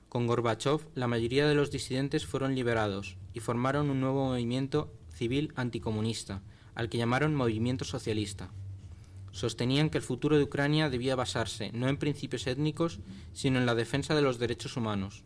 Con 0.09 0.26
Gorbachev, 0.26 0.86
la 0.95 1.09
mayoría 1.09 1.47
de 1.47 1.55
los 1.55 1.70
disidentes 1.70 2.26
fueron 2.26 2.55
liberados 2.55 3.16
y 3.32 3.41
formaron 3.41 3.91
un 3.91 4.01
nuevo 4.01 4.26
movimiento 4.26 4.93
civil 5.14 5.53
anticomunista, 5.57 6.43
al 6.74 6.88
que 6.88 6.99
llamaron 6.99 7.34
movimiento 7.34 7.84
socialista. 7.84 8.51
Sostenían 9.32 9.91
que 9.91 9.99
el 9.99 10.05
futuro 10.05 10.36
de 10.36 10.45
Ucrania 10.45 10.91
debía 10.91 11.14
basarse 11.14 11.70
no 11.72 11.88
en 11.88 11.97
principios 11.97 12.47
étnicos, 12.47 13.01
sino 13.32 13.59
en 13.59 13.66
la 13.66 13.74
defensa 13.74 14.14
de 14.14 14.22
los 14.22 14.38
derechos 14.38 14.76
humanos. 14.76 15.24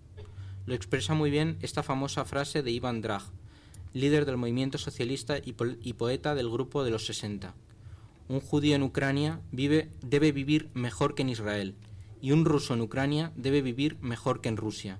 Lo 0.66 0.74
expresa 0.74 1.14
muy 1.14 1.30
bien 1.30 1.58
esta 1.60 1.82
famosa 1.82 2.24
frase 2.24 2.62
de 2.62 2.70
Ivan 2.70 3.00
Drag, 3.00 3.22
líder 3.95 4.26
del 4.26 4.36
movimiento 4.36 4.76
socialista 4.76 5.36
y, 5.42 5.53
poeta 5.95 6.34
del 6.34 6.51
grupo 6.51 6.84
de 6.84 6.90
los 6.90 7.07
60. 7.07 7.55
Un 8.28 8.40
judío 8.40 8.74
en 8.74 8.82
Ucrania 8.82 9.40
vive, 9.53 9.90
debe 10.03 10.32
vivir 10.32 10.70
mejor 10.74 11.14
que 11.14 11.22
en 11.22 11.30
Israel, 11.30 11.76
y 12.20 12.32
un 12.32 12.45
ruso 12.45 12.74
en 12.74 12.80
Ucrania 12.80 13.32
debe 13.36 13.62
vivir 13.62 13.97
mejor 14.01 14.40
que 14.40 14.49
en 14.49 14.57
Rusia. 14.57 14.99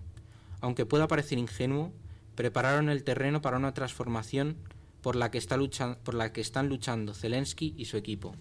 Aunque 0.61 0.87
pueda 0.87 1.09
parecer 1.09 1.39
ingenuo, 1.39 1.93
prepararon 2.37 2.89
el 2.89 3.03
terreno 3.03 3.43
para 3.43 3.59
una 3.59 3.75
transformación 3.75 4.57
por 5.03 5.17
la 5.17 5.31
que, 5.31 5.39
está 5.39 5.59
por 6.03 6.15
la 6.15 6.33
que 6.33 6.41
están 6.41 6.69
luchando 6.69 7.15
Zelensky 7.15 7.75
y 7.77 7.87
su 7.87 7.97
equipo. 7.97 8.35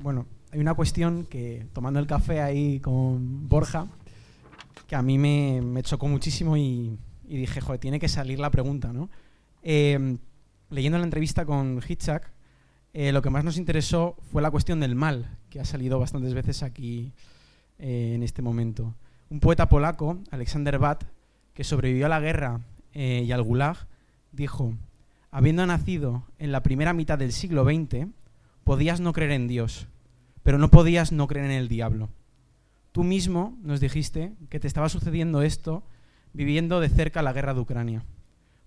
Bueno, 0.00 0.26
hay 0.52 0.60
una 0.60 0.74
cuestión 0.74 1.26
que, 1.26 1.66
tomando 1.72 2.00
el 2.00 2.06
café 2.06 2.40
ahí 2.40 2.80
con 2.80 3.48
Borja, 3.48 3.86
que 4.86 4.96
a 4.96 5.02
mí 5.02 5.18
me, 5.18 5.82
chocó 5.82 6.08
muchísimo 6.08 6.56
y, 6.56 6.98
dije, 7.24 7.60
joder, 7.60 7.80
tiene 7.80 7.98
que 7.98 8.08
salir 8.08 8.38
la 8.38 8.50
pregunta, 8.50 8.92
¿no? 8.92 9.10
Eh, 9.62 10.16
leyendo 10.70 10.98
la 10.98 11.04
entrevista 11.04 11.44
con 11.44 11.80
Hitchak, 11.86 12.32
eh, 12.92 13.12
lo 13.12 13.22
que 13.22 13.30
más 13.30 13.44
nos 13.44 13.58
interesó 13.58 14.16
fue 14.32 14.42
la 14.42 14.50
cuestión 14.50 14.80
del 14.80 14.94
mal, 14.94 15.38
que 15.50 15.60
ha 15.60 15.64
salido 15.64 15.98
bastantes 15.98 16.34
veces 16.34 16.62
aquí 16.62 17.12
eh, 17.78 18.12
en 18.14 18.22
este 18.22 18.42
momento. 18.42 18.94
Un 19.30 19.40
poeta 19.40 19.68
polaco, 19.68 20.18
Alexander 20.30 20.78
Bat, 20.78 21.04
que 21.54 21.64
sobrevivió 21.64 22.06
a 22.06 22.08
la 22.08 22.20
guerra 22.20 22.60
eh, 22.92 23.24
y 23.26 23.32
al 23.32 23.42
gulag, 23.42 23.76
dijo, 24.32 24.74
habiendo 25.30 25.66
nacido 25.66 26.24
en 26.38 26.52
la 26.52 26.62
primera 26.62 26.92
mitad 26.92 27.18
del 27.18 27.32
siglo 27.32 27.64
XX, 27.64 28.06
podías 28.64 29.00
no 29.00 29.12
creer 29.12 29.32
en 29.32 29.48
Dios, 29.48 29.86
pero 30.48 30.56
no 30.56 30.70
podías 30.70 31.12
no 31.12 31.26
creer 31.26 31.44
en 31.44 31.52
el 31.52 31.68
diablo. 31.68 32.08
Tú 32.92 33.04
mismo 33.04 33.58
nos 33.62 33.80
dijiste 33.80 34.32
que 34.48 34.58
te 34.58 34.66
estaba 34.66 34.88
sucediendo 34.88 35.42
esto 35.42 35.82
viviendo 36.32 36.80
de 36.80 36.88
cerca 36.88 37.20
la 37.20 37.34
guerra 37.34 37.52
de 37.52 37.60
Ucrania. 37.60 38.02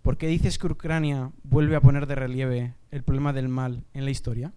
¿Por 0.03 0.15
qué 0.17 0.27
dices 0.27 0.59
que 0.59 0.67
Ucrania 0.67 1.31
vuelve 1.41 1.75
a 1.75 1.81
poner 1.81 2.05
de 2.05 2.13
relieve 2.13 2.75
el 2.91 3.01
problema 3.01 3.33
del 3.33 3.49
mal 3.49 3.83
en 3.95 4.05
la 4.05 4.11
historia? 4.11 4.53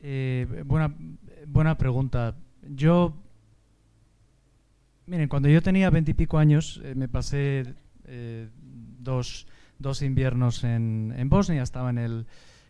Eh, 0.00 0.64
buena, 0.66 0.92
buena 1.46 1.78
pregunta. 1.78 2.34
Yo, 2.74 3.14
miren, 5.06 5.28
cuando 5.28 5.48
yo 5.48 5.62
tenía 5.62 5.90
veintipico 5.90 6.38
años, 6.38 6.80
eh, 6.82 6.96
me 6.96 7.06
pasé 7.06 7.72
eh, 8.06 8.48
dos, 8.98 9.46
dos, 9.78 10.02
inviernos 10.02 10.64
en, 10.64 11.14
en, 11.16 11.28
Bosnia. 11.28 11.62
Estaba 11.62 11.90
en 11.90 11.98
el, 11.98 12.26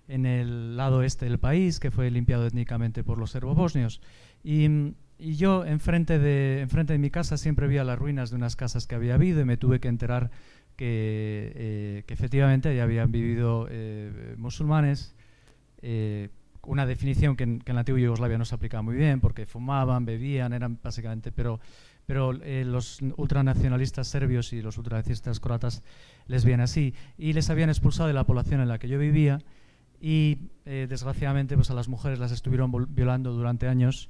en 0.08 0.26
el 0.26 0.76
lado 0.76 1.02
este 1.02 1.26
del 1.26 1.38
país, 1.38 1.80
que 1.80 1.90
fue 1.90 2.10
limpiado 2.10 2.46
étnicamente 2.46 3.04
por 3.04 3.18
los 3.18 3.30
serbo-bosnios. 3.30 4.00
Y 4.44 4.94
y 5.18 5.36
yo 5.36 5.64
enfrente 5.64 6.18
de, 6.18 6.60
enfrente 6.60 6.92
de 6.92 6.98
mi 6.98 7.10
casa 7.10 7.38
siempre 7.38 7.66
veía 7.66 7.84
las 7.84 7.98
ruinas 7.98 8.30
de 8.30 8.36
unas 8.36 8.54
casas 8.54 8.86
que 8.86 8.94
había 8.94 9.14
habido 9.14 9.40
y 9.40 9.44
me 9.44 9.56
tuve 9.56 9.80
que 9.80 9.88
enterar 9.88 10.30
que, 10.76 11.52
eh, 11.54 12.04
efectivamente 12.06 12.74
ya 12.76 12.82
habían 12.82 13.10
vivido 13.10 13.66
eh, 13.70 14.34
musulmanes. 14.36 15.14
Eh, 15.80 16.28
una 16.62 16.84
definición 16.84 17.36
que 17.36 17.44
en, 17.44 17.62
la 17.64 17.78
antigua 17.78 18.00
Yugoslavia 18.00 18.38
no 18.38 18.44
se 18.44 18.54
aplicaba 18.54 18.82
muy 18.82 18.96
bien 18.96 19.20
porque 19.20 19.46
fumaban, 19.46 20.04
bebían, 20.04 20.52
eran 20.52 20.78
básicamente, 20.82 21.30
pero, 21.32 21.60
pero 22.06 22.32
los 22.32 23.00
ultranacionalistas 23.16 24.08
serbios 24.08 24.52
y 24.52 24.60
los 24.60 24.76
ultranacionalistas 24.76 25.38
croatas 25.38 25.82
les 26.26 26.44
veían 26.44 26.60
así 26.60 26.92
y 27.16 27.34
les 27.34 27.50
habían 27.50 27.70
expulsado 27.70 28.08
de 28.08 28.14
la 28.14 28.24
población 28.24 28.60
en 28.60 28.68
la 28.68 28.78
que 28.78 28.88
yo 28.88 28.98
vivía 28.98 29.38
y 30.00 30.38
desgraciadamente 30.64 31.54
pues 31.54 31.70
a 31.70 31.74
las 31.74 31.88
mujeres 31.88 32.18
las 32.18 32.32
estuvieron 32.32 32.72
violando 32.94 33.32
durante 33.32 33.68
años 33.68 34.08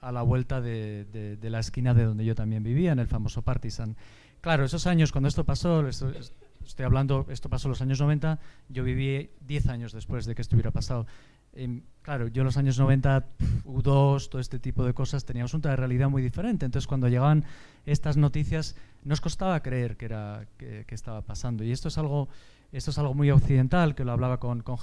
a 0.00 0.12
la 0.12 0.22
vuelta 0.22 0.60
de, 0.60 1.38
la 1.42 1.58
esquina 1.60 1.94
de 1.94 2.04
donde 2.04 2.24
yo 2.24 2.34
también 2.34 2.62
vivía, 2.62 2.92
en 2.92 2.98
el 2.98 3.08
famoso 3.08 3.42
Partisan. 3.42 3.96
Claro, 4.40 4.64
esos 4.64 4.86
años, 4.86 5.12
cuando 5.12 5.28
esto 5.28 5.44
pasó, 5.44 5.86
estoy 5.88 6.84
hablando, 6.84 7.26
esto 7.30 7.48
pasó 7.48 7.68
en 7.68 7.70
los 7.70 7.82
años 7.82 8.00
90, 8.00 8.38
yo 8.68 8.84
viví 8.84 9.30
10 9.46 9.68
años 9.68 9.92
después 9.92 10.26
de 10.26 10.34
que 10.34 10.42
esto 10.42 10.56
hubiera 10.56 10.70
pasado. 10.70 11.06
Em, 11.52 11.82
claro, 12.02 12.28
yo 12.28 12.42
en 12.42 12.46
los 12.46 12.56
años 12.58 12.78
90, 12.78 13.24
U2, 13.64 14.28
todo 14.28 14.40
este 14.40 14.58
tipo 14.58 14.84
de 14.84 14.92
cosas, 14.92 15.24
teníamos 15.24 15.54
una 15.54 15.74
realidad 15.74 16.10
muy 16.10 16.22
diferente. 16.22 16.66
Entonces, 16.66 16.86
cuando 16.86 17.08
llegaban 17.08 17.44
estas 17.86 18.16
noticias, 18.16 18.76
nos 19.04 19.20
costaba 19.20 19.60
creer 19.60 19.96
que, 19.96 20.04
era, 20.04 20.46
que, 20.58 20.84
estaba 20.90 21.22
pasando. 21.22 21.64
Y 21.64 21.72
esto 21.72 21.88
es 21.88 21.96
algo, 21.98 22.28
esto 22.72 22.90
es 22.90 22.98
algo 22.98 23.14
muy 23.14 23.30
occidental, 23.30 23.94
que 23.94 24.04
lo 24.04 24.12
hablaba 24.12 24.38
con, 24.38 24.62
con 24.62 24.76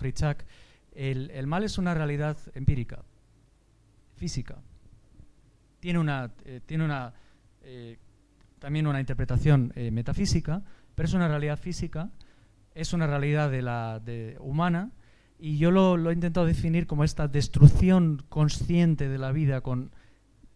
El, 0.94 1.32
el 1.32 1.48
mal 1.48 1.64
es 1.64 1.78
una 1.78 1.94
realidad 1.94 2.38
empírica, 2.54 3.04
física. 4.16 4.58
Tiene 5.80 6.00
una, 6.00 6.32
eh, 6.46 6.62
tiene 6.66 6.86
una 6.86 7.14
eh, 7.64 7.98
también 8.60 8.88
una 8.88 9.02
interpretación 9.02 9.74
eh, 9.76 9.92
metafísica, 9.92 10.64
pero 10.96 11.08
es 11.08 11.14
una 11.14 11.28
realidad 11.28 11.60
física, 11.60 12.12
es 12.76 12.94
una 12.94 13.08
realidad 13.08 13.52
de 13.52 13.62
la, 13.62 14.02
humana, 14.40 14.92
y 15.38 15.58
yo 15.58 15.70
lo, 15.70 15.98
lo, 15.98 16.12
he 16.12 16.14
intentado 16.14 16.46
definir 16.46 16.88
como 16.88 17.04
esta 17.04 17.28
destrucción 17.28 18.24
consciente 18.30 19.10
de 19.10 19.18
la 19.18 19.34
vida, 19.34 19.60
con, 19.60 19.92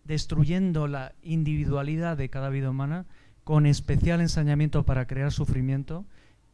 destruyendo 0.05 0.87
la 0.87 1.15
individualidad 1.21 2.15
de 2.15 2.29
cada 2.29 2.47
vida 2.47 2.69
humana, 2.69 3.05
con 3.43 3.65
especial 3.65 4.21
ensañamiento 4.21 4.85
para 4.85 5.05
crear 5.05 5.33
sufrimiento, 5.33 6.05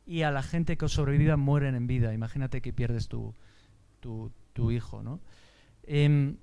y 0.06 0.24
a 0.24 0.32
la 0.32 0.44
gente 0.44 0.78
que 0.78 0.88
sobreviva 0.88 1.38
mueren 1.38 1.76
en 1.76 1.88
vida. 1.88 2.14
Imagínate 2.14 2.62
que 2.62 2.74
pierdes 2.74 3.08
tu, 3.08 3.34
tu, 4.00 4.72
hijo. 4.72 5.02
¿no? 5.02 5.20
Em, 5.84 6.38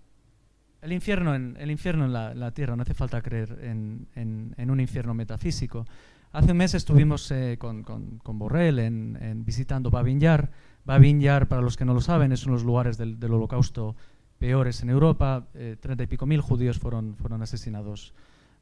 el 0.82 0.92
infierno 0.92 1.34
en, 1.34 1.56
el 1.58 1.70
infierno 1.70 2.06
en 2.06 2.12
la, 2.12 2.50
tierra, 2.52 2.76
no 2.76 2.82
hace 2.82 2.94
falta 2.94 3.20
creer 3.20 3.58
en, 3.62 4.54
un 4.56 4.80
infierno 4.80 5.14
metafísico. 5.14 5.86
Hace 6.32 6.52
un 6.52 6.58
mes 6.58 6.74
estuvimos 6.74 7.30
eh, 7.32 7.58
con, 7.58 8.38
Borrell 8.38 8.78
en, 8.78 9.44
visitando 9.44 9.90
Babin 9.90 10.20
Yar. 10.20 10.50
Babin 10.84 11.20
Yar, 11.20 11.48
para 11.48 11.60
los 11.60 11.76
que 11.76 11.84
no 11.84 11.92
lo 11.92 12.00
saben, 12.00 12.32
es 12.32 12.44
uno 12.46 12.54
de 12.54 12.60
los 12.60 12.66
lugares 12.66 12.96
del, 12.96 13.22
holocausto 13.24 13.94
peores 14.38 14.82
en 14.82 14.88
Europa. 14.88 15.48
Eh, 15.54 15.76
treinta 15.78 16.04
y 16.04 16.06
pico 16.06 16.24
mil 16.24 16.40
judíos 16.40 16.78
fueron, 16.78 17.16
fueron 17.16 17.42
asesinados 17.42 18.14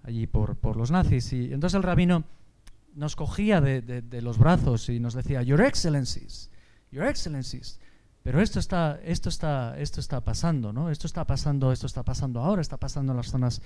allí 0.03 0.27
por, 0.27 0.57
por 0.57 0.77
los 0.77 0.91
nazis. 0.91 1.33
Y 1.33 1.53
entonces 1.53 1.77
el 1.77 1.85
rabino 1.85 2.25
nos 2.99 3.15
cogía 3.15 3.61
de, 3.61 3.81
de, 3.81 4.23
los 4.23 4.39
brazos 4.39 4.89
y 4.89 4.99
nos 4.99 5.15
decía, 5.15 5.43
Your 5.43 5.61
Excellencies, 5.61 6.51
Your 6.91 7.07
Excellencies. 7.07 7.79
Pero 8.25 8.43
esto 8.43 8.59
está, 8.59 8.99
esto 9.05 9.29
está, 9.29 9.79
esto 9.79 10.01
está 10.01 10.21
pasando, 10.23 10.73
¿no? 10.73 10.91
Esto 10.91 11.07
está 11.07 11.25
pasando, 11.25 11.71
esto 11.71 11.87
está 11.87 12.03
pasando 12.03 12.41
ahora, 12.41 12.61
está 12.61 12.77
pasando 12.77 13.13
en 13.13 13.17
las 13.17 13.29
zonas 13.29 13.63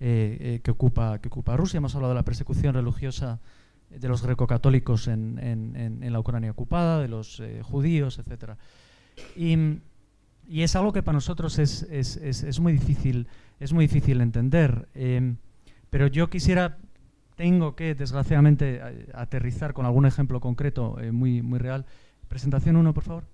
eh, 0.00 0.36
eh, 0.38 0.60
que, 0.62 0.70
ocupa, 0.70 1.18
que 1.18 1.28
ocupa 1.28 1.56
Rusia. 1.56 1.78
Hemos 1.78 1.94
hablado 1.94 2.12
de 2.12 2.20
la 2.20 2.24
persecución 2.24 2.74
religiosa 2.74 3.40
de 3.88 4.06
los 4.06 4.22
grecocatólicos 4.22 5.08
en, 5.08 5.38
en, 5.38 6.02
en, 6.02 6.12
la 6.12 6.20
Ucrania 6.20 6.50
ocupada, 6.50 7.00
de 7.00 7.08
los 7.08 7.40
eh, 7.40 7.62
judíos, 7.62 8.18
etc. 8.18 8.52
Y, 9.34 9.80
y, 10.46 10.62
es 10.62 10.76
algo 10.76 10.92
que 10.92 11.02
para 11.02 11.14
nosotros 11.14 11.58
es, 11.58 11.84
es, 11.84 12.16
es, 12.18 12.42
es 12.42 12.60
muy, 12.60 12.74
difícil, 12.74 13.28
es 13.58 13.72
muy 13.72 13.86
difícil 13.86 14.20
entender. 14.20 14.88
Pero 15.90 16.06
yo 16.08 16.28
quisiera, 16.28 16.78
tengo 17.36 17.74
que, 17.74 17.94
desgraciadamente, 17.94 18.80
aterrizar 19.14 19.74
con 19.74 19.86
algún 19.86 20.06
ejemplo 20.06 20.40
concreto 20.40 20.98
eh, 21.00 21.12
muy, 21.12 21.42
muy 21.42 21.58
real. 21.58 21.84
Presentación 22.28 22.76
1, 22.76 22.94
por 22.94 23.04
favor. 23.04 23.24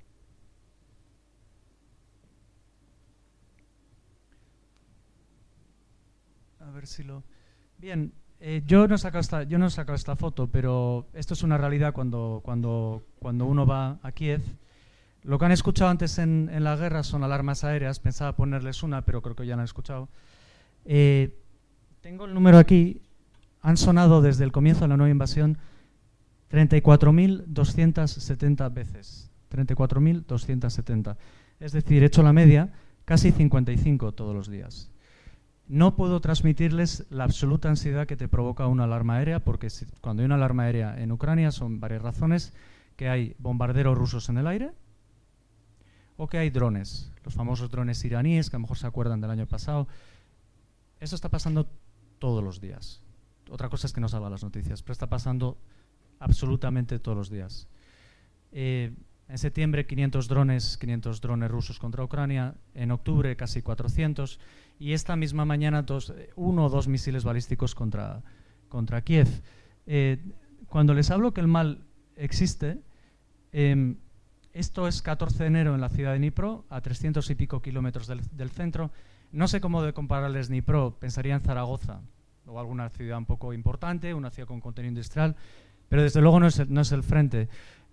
A 6.60 6.70
ver 6.70 6.86
si 6.86 7.02
lo... 7.02 7.24
Bien, 7.78 8.12
eh, 8.40 8.62
yo, 8.66 8.88
no 8.88 8.96
saco 8.96 9.18
esta, 9.18 9.44
no 9.44 9.66
he 9.66 9.70
sacado 9.70 9.96
esta 9.96 10.16
foto, 10.16 10.46
pero 10.46 11.06
esto 11.12 11.34
es 11.34 11.42
una 11.42 11.58
realidad 11.58 11.92
cuando, 11.92 12.40
cuando, 12.42 13.02
cuando 13.18 13.44
uno 13.44 13.66
va 13.66 13.98
a 14.02 14.12
Kiev. 14.12 14.40
Lo 15.22 15.38
que 15.38 15.44
han 15.44 15.52
escuchado 15.52 15.90
antes 15.90 16.18
en, 16.18 16.48
en, 16.50 16.64
la 16.64 16.76
guerra 16.76 17.02
son 17.02 17.22
alarmas 17.22 17.64
aéreas. 17.64 18.00
Pensaba 18.00 18.34
ponerles 18.34 18.82
una, 18.82 19.04
pero 19.04 19.20
creo 19.20 19.36
que 19.36 19.46
ya 19.46 19.56
no 19.56 19.60
han 19.60 19.66
escuchado. 19.66 20.08
Eh, 20.86 21.38
tengo 22.00 22.24
el 22.24 22.32
número 22.32 22.56
aquí. 22.56 23.02
Han 23.62 23.76
sonado 23.76 24.22
desde 24.22 24.44
el 24.44 24.52
comienzo 24.52 24.82
de 24.82 24.88
la 24.88 24.96
nueva 24.96 25.10
invasión 25.10 25.58
34.270 26.50 28.72
veces. 28.72 29.30
34.270. 29.50 31.16
Es 31.58 31.72
decir, 31.72 32.04
hecho 32.04 32.22
la 32.22 32.32
media, 32.32 32.72
casi 33.04 33.32
55 33.32 34.12
todos 34.12 34.34
los 34.34 34.48
días. 34.48 34.90
No 35.68 35.94
puedo 35.94 36.20
transmitirles 36.20 37.06
la 37.10 37.24
absoluta 37.24 37.68
ansiedad 37.68 38.06
que 38.06 38.16
te 38.16 38.28
provoca 38.28 38.66
una 38.66 38.84
alarma 38.84 39.16
aérea, 39.16 39.44
porque 39.44 39.68
cuando 40.00 40.22
hay 40.22 40.26
una 40.26 40.34
alarma 40.34 40.64
aérea 40.64 41.00
en 41.00 41.12
Ucrania 41.12 41.52
son 41.52 41.78
varias 41.78 42.02
razones, 42.02 42.52
que 42.96 43.08
hay 43.08 43.36
bombarderos 43.38 43.96
rusos 43.96 44.28
en 44.28 44.38
el 44.38 44.46
aire 44.46 44.72
o 46.16 46.26
que 46.26 46.38
hay 46.38 46.50
drones, 46.50 47.12
los 47.24 47.34
famosos 47.34 47.70
drones 47.70 48.04
iraníes, 48.04 48.50
que 48.50 48.56
a 48.56 48.58
lo 48.58 48.62
mejor 48.62 48.78
se 48.78 48.86
acuerdan 48.86 49.20
del 49.20 49.30
año 49.30 49.46
pasado. 49.46 49.86
Eso 50.98 51.14
está 51.14 51.28
pasando 51.28 51.68
todos 52.18 52.44
los 52.44 52.60
días. 52.60 53.00
Otra 53.50 53.68
cosa 53.68 53.86
es 53.86 53.92
que 53.92 54.00
no 54.00 54.08
salga 54.08 54.30
las 54.30 54.42
noticias, 54.42 54.82
pero 54.82 54.92
está 54.92 55.08
pasando 55.08 55.58
absolutamente 56.20 56.98
todos 56.98 57.16
los 57.16 57.30
días. 57.30 57.68
Eh, 58.52 58.92
en 59.28 59.38
septiembre 59.38 59.86
500 59.86 60.28
drones, 60.28 60.76
500 60.76 61.20
drones 61.20 61.50
rusos 61.50 61.78
contra 61.78 62.02
Ucrania, 62.02 62.54
en 62.74 62.90
octubre 62.90 63.36
casi 63.36 63.62
400 63.62 64.40
y 64.78 64.92
esta 64.92 65.14
misma 65.14 65.44
mañana 65.44 65.82
dos, 65.82 66.12
uno 66.36 66.66
o 66.66 66.68
dos 66.68 66.88
misiles 66.88 67.22
balísticos 67.24 67.74
contra, 67.74 68.22
contra 68.68 69.02
Kiev. 69.02 69.28
Eh, 69.86 70.18
cuando 70.68 70.94
les 70.94 71.10
hablo 71.10 71.32
que 71.32 71.40
el 71.40 71.46
mal 71.46 71.84
existe, 72.16 72.80
eh, 73.52 73.94
esto 74.52 74.88
es 74.88 75.00
14 75.00 75.44
de 75.44 75.46
enero 75.46 75.74
en 75.74 75.80
la 75.80 75.90
ciudad 75.90 76.12
de 76.12 76.18
Dnipro, 76.18 76.64
a 76.68 76.80
300 76.80 77.28
y 77.30 77.34
pico 77.36 77.62
kilómetros 77.62 78.08
del, 78.08 78.20
del, 78.32 78.50
centro. 78.50 78.90
No 79.30 79.46
sé 79.46 79.60
cómo 79.60 79.82
de 79.82 79.92
compararles 79.92 80.48
Dnipro, 80.48 80.98
pensaría 80.98 81.34
en 81.34 81.42
Zaragoza 81.42 82.00
o 82.46 82.58
alguna 82.58 82.88
ciudad 82.90 83.18
un 83.18 83.26
poco 83.26 83.52
importante, 83.52 84.14
una 84.14 84.30
ciudad 84.30 84.48
con 84.48 84.60
contenido 84.60 84.90
industrial, 84.90 85.36
pero 85.88 86.02
desde 86.02 86.20
luego 86.20 86.40
no 86.40 86.46
es 86.46 86.92
el, 86.92 87.02
frente. 87.02 87.48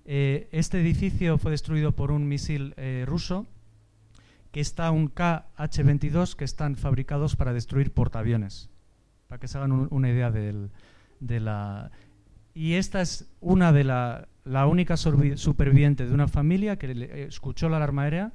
Eh, 0.05 0.47
este 0.51 0.79
edificio 0.79 1.37
fue 1.37 1.51
destruido 1.51 1.91
por 1.91 2.11
un 2.11 2.27
misil 2.27 2.73
eh, 2.77 3.03
ruso 3.07 3.45
que 4.51 4.61
está 4.61 4.91
un 4.91 5.13
KH-22 5.13 6.35
que 6.35 6.45
están 6.45 6.75
fabricados 6.75 7.35
para 7.35 7.53
destruir 7.53 7.93
portaaviones, 7.93 8.69
para 9.27 9.39
que 9.39 9.47
se 9.47 9.57
hagan 9.57 9.71
un, 9.71 9.87
una 9.91 10.09
idea 10.09 10.31
de 10.31 11.39
la... 11.39 11.91
Y 12.53 12.73
esta 12.73 13.01
es 13.01 13.29
una 13.39 13.71
de 13.71 13.83
la, 13.83 14.27
la 14.47 14.65
única 14.65 14.97
superviviente 14.97 16.05
de 16.05 16.13
una 16.13 16.27
familia 16.27 16.77
que 16.77 16.93
le, 16.93 17.23
escuchó 17.23 17.69
la 17.69 17.77
alarma 17.77 18.03
aérea 18.03 18.31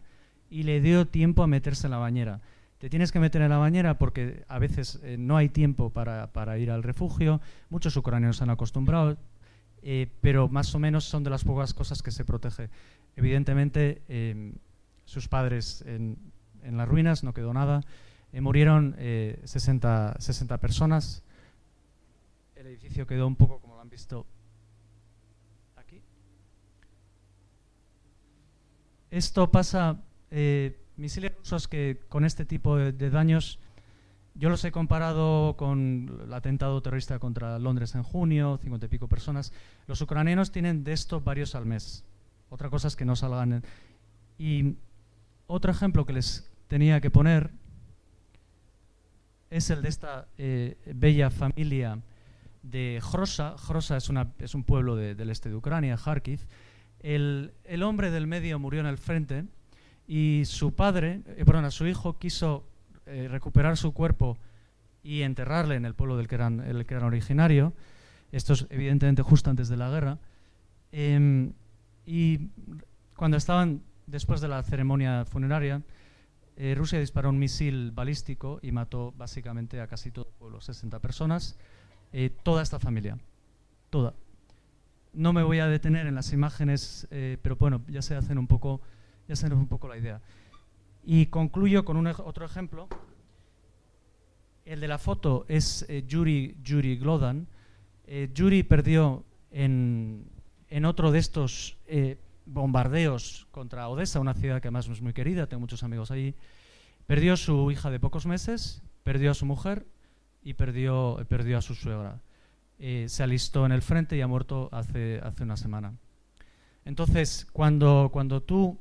y 0.51 0.65
le 0.65 0.81
dio 0.81 1.07
tiempo 1.07 1.43
a 1.43 1.47
meterse 1.47 1.87
en 1.87 1.93
la 1.93 1.99
bañera. 1.99 2.41
Te 2.83 2.91
tienes 2.91 3.12
que 3.12 3.20
meter 3.20 3.43
en 3.43 3.51
la 3.51 3.59
bañera 3.59 3.97
porque 3.97 4.45
a 4.49 4.59
veces 4.59 4.99
eh, 5.05 5.16
no 5.16 5.37
hay 5.37 5.49
tiempo 5.49 5.91
para, 5.91 6.33
para, 6.33 6.59
ir 6.59 6.68
al 6.68 6.83
refugio, 6.83 7.41
muchos 7.70 7.97
ucranianos 7.97 8.39
se 8.39 8.43
han 8.43 8.51
acostumbrado, 8.51 9.18
eh, 9.83 10.11
pero 10.20 10.49
más 10.49 10.74
o 10.74 10.80
menos 10.80 11.05
son 11.05 11.22
de 11.22 11.30
las 11.30 11.45
pocas 11.45 11.74
cosas 11.74 12.03
que 12.03 12.11
se 12.11 12.24
protege. 12.24 12.70
Evidentemente, 13.14 14.03
eh, 14.09 14.53
sus 15.05 15.28
padres 15.28 15.85
en, 15.87 16.18
en, 16.64 16.76
las 16.76 16.89
ruinas, 16.89 17.22
no 17.22 17.33
quedó 17.33 17.55
nada. 17.55 17.83
Eh, 18.33 18.41
murieron 18.41 18.97
60, 18.99 20.16
60, 20.18 20.59
personas. 20.59 21.22
El 22.57 22.66
edificio 22.66 23.07
quedó 23.07 23.28
un 23.28 23.37
poco, 23.37 23.61
como 23.61 23.76
lo 23.76 23.80
han 23.80 23.91
visto 23.91 24.26
aquí. 25.76 26.03
Esto 29.09 29.53
pasa, 29.53 30.01
misiles 30.97 31.32
rusos 31.36 31.68
que 31.68 32.01
con 32.09 32.24
este 32.24 32.45
tipo 32.45 32.76
de, 32.76 33.11
daños, 33.11 33.59
yo 34.34 34.49
los 34.49 34.64
he 34.64 34.72
comparado 34.72 35.57
con 35.57 36.20
el 36.24 36.32
atentado 36.32 36.80
terrorista 36.82 37.18
contra 37.18 37.59
Londres 37.59 37.95
en 37.95 38.03
junio, 38.03 38.59
50 38.62 38.86
y 38.86 38.88
pico 38.88 39.09
personas. 39.09 39.53
Los 39.86 40.01
ucranianos 40.01 40.53
tienen 40.53 40.84
de 40.84 40.93
esto 40.93 41.20
varios 41.20 41.55
al 41.55 41.66
mes. 41.66 42.05
Otra 42.51 42.70
cosa 42.70 42.88
es 42.88 42.97
que 42.97 43.05
no 43.05 43.16
salgan. 43.16 43.62
Y 44.38 44.76
otro 45.47 45.70
ejemplo 45.70 46.07
que 46.07 46.12
les 46.12 46.51
tenía 46.68 47.01
que 47.01 47.11
poner 47.11 47.51
es 49.51 49.68
el 49.68 49.82
de 49.82 49.88
esta 49.88 50.28
eh, 50.38 50.78
bella 50.95 51.30
familia 51.30 51.99
de 52.62 53.03
Hrosa. 53.03 53.57
Hrosa 53.57 53.97
es, 53.97 54.09
una, 54.09 54.32
es 54.38 54.55
un 54.55 54.64
pueblo 54.64 54.97
de, 54.97 55.14
del 55.14 55.30
este 55.30 55.51
de 55.51 55.57
Ucrania, 55.57 55.99
Kharkiv. 56.03 56.40
El, 57.01 57.53
el, 57.64 57.82
hombre 57.82 58.11
del 58.11 58.26
medio 58.26 58.59
murió 58.59 58.80
en 58.80 58.86
el 58.86 58.97
frente 58.97 59.45
y 60.13 60.45
su 60.45 60.75
padre, 60.75 61.23
eh, 61.27 61.45
perdón, 61.45 61.71
su 61.71 61.87
hijo 61.87 62.19
quiso 62.19 62.69
eh, 63.07 63.29
recuperar 63.31 63.77
su 63.77 63.93
cuerpo 63.93 64.37
y 65.03 65.23
enterrarle 65.23 65.77
en 65.77 65.85
el 65.85 65.95
pueblo 65.95 66.17
del 66.17 66.29
que 66.29 66.35
eran, 66.35 66.61
el 66.61 66.85
que 66.85 66.95
eran 66.95 67.07
originario. 67.07 67.73
Esto 68.31 68.53
es 68.53 68.67
evidentemente 68.69 69.23
justo 69.23 69.49
antes 69.49 69.69
de 69.69 69.77
la 69.77 69.89
guerra. 69.91 70.19
Eh, 70.93 71.51
y 72.05 72.51
cuando 73.17 73.37
estaban 73.37 73.83
después 74.07 74.41
de 74.41 74.49
la 74.49 74.63
ceremonia 74.63 75.25
funeraria, 75.25 75.83
eh, 76.57 76.75
Rusia 76.77 77.01
disparó 77.01 77.31
un 77.31 77.39
misil 77.39 77.93
balístico 77.93 78.59
y 78.63 78.73
mató 78.73 79.13
básicamente 79.17 79.81
a 79.81 79.87
casi 79.87 80.11
todo 80.11 80.27
el 80.27 80.35
pueblo, 80.35 80.61
60 80.61 80.99
personas, 80.99 81.57
eh, 82.13 82.31
toda 82.43 82.63
esta 82.63 82.79
familia, 82.79 83.19
toda. 83.91 84.15
No 85.15 85.33
me 85.33 85.43
voy 85.43 85.61
a 85.61 85.67
detener 85.67 86.07
en 86.07 86.15
las 86.15 86.33
imágenes, 86.33 87.07
eh, 87.11 87.39
pero 87.43 87.57
bueno, 87.57 87.83
ya 87.89 88.03
se 88.03 88.15
hacen 88.15 88.39
un 88.39 88.47
poco, 88.47 88.81
ya 89.29 89.37
se 89.37 89.47
hacen 89.47 89.59
un 89.59 89.68
poco 89.68 89.89
la 89.89 89.97
idea. 89.97 90.20
Y 91.05 91.27
concluyo 91.27 91.85
con 91.85 91.97
un 91.97 92.07
otro 92.07 92.45
ejemplo. 92.45 92.89
El 94.64 94.81
de 94.81 94.89
la 94.89 94.99
foto 94.99 95.45
es 95.49 95.85
eh, 95.89 96.05
Yuri, 96.07 96.57
Yuri 96.62 96.97
Glodan. 96.97 97.49
Eh, 98.07 98.31
Yuri 98.33 98.62
perdió 98.62 99.25
en, 99.51 100.25
en, 100.68 100.85
otro 100.85 101.11
de 101.11 101.18
estos 101.18 101.77
eh, 101.87 102.18
bombardeos 102.47 103.49
contra 103.51 103.89
Odessa, 103.89 104.20
una 104.20 104.35
ciudad 104.35 104.61
que 104.61 104.68
además 104.68 104.89
es 104.89 105.03
muy 105.03 105.12
querida, 105.12 105.47
tengo 105.47 105.61
muchos 105.61 105.83
amigos 105.83 106.11
allí. 106.11 106.35
Perdió 107.07 107.37
su 107.37 107.70
hija 107.70 107.91
de 107.91 107.99
pocos 107.99 108.27
meses, 108.27 108.83
perdió 109.03 109.33
a 109.33 109.35
su 109.35 109.47
mujer 109.47 109.87
y 110.43 110.55
perdió, 110.55 111.25
perdió 111.29 111.59
a 111.59 111.62
su 111.62 111.75
suegra. 111.75 112.20
Eh, 112.79 113.07
se 113.09 113.23
alistó 113.23 113.64
en 113.66 113.73
el 113.73 113.83
frente 113.83 114.16
y 114.16 114.20
ha 114.20 114.27
muerto 114.27 114.68
hace, 114.73 115.20
hace 115.23 115.45
una 115.45 115.57
semana. 115.57 115.95
Entonces, 116.85 117.47
cuando, 117.53 118.11
cuando 118.12 118.43
tú, 118.43 118.79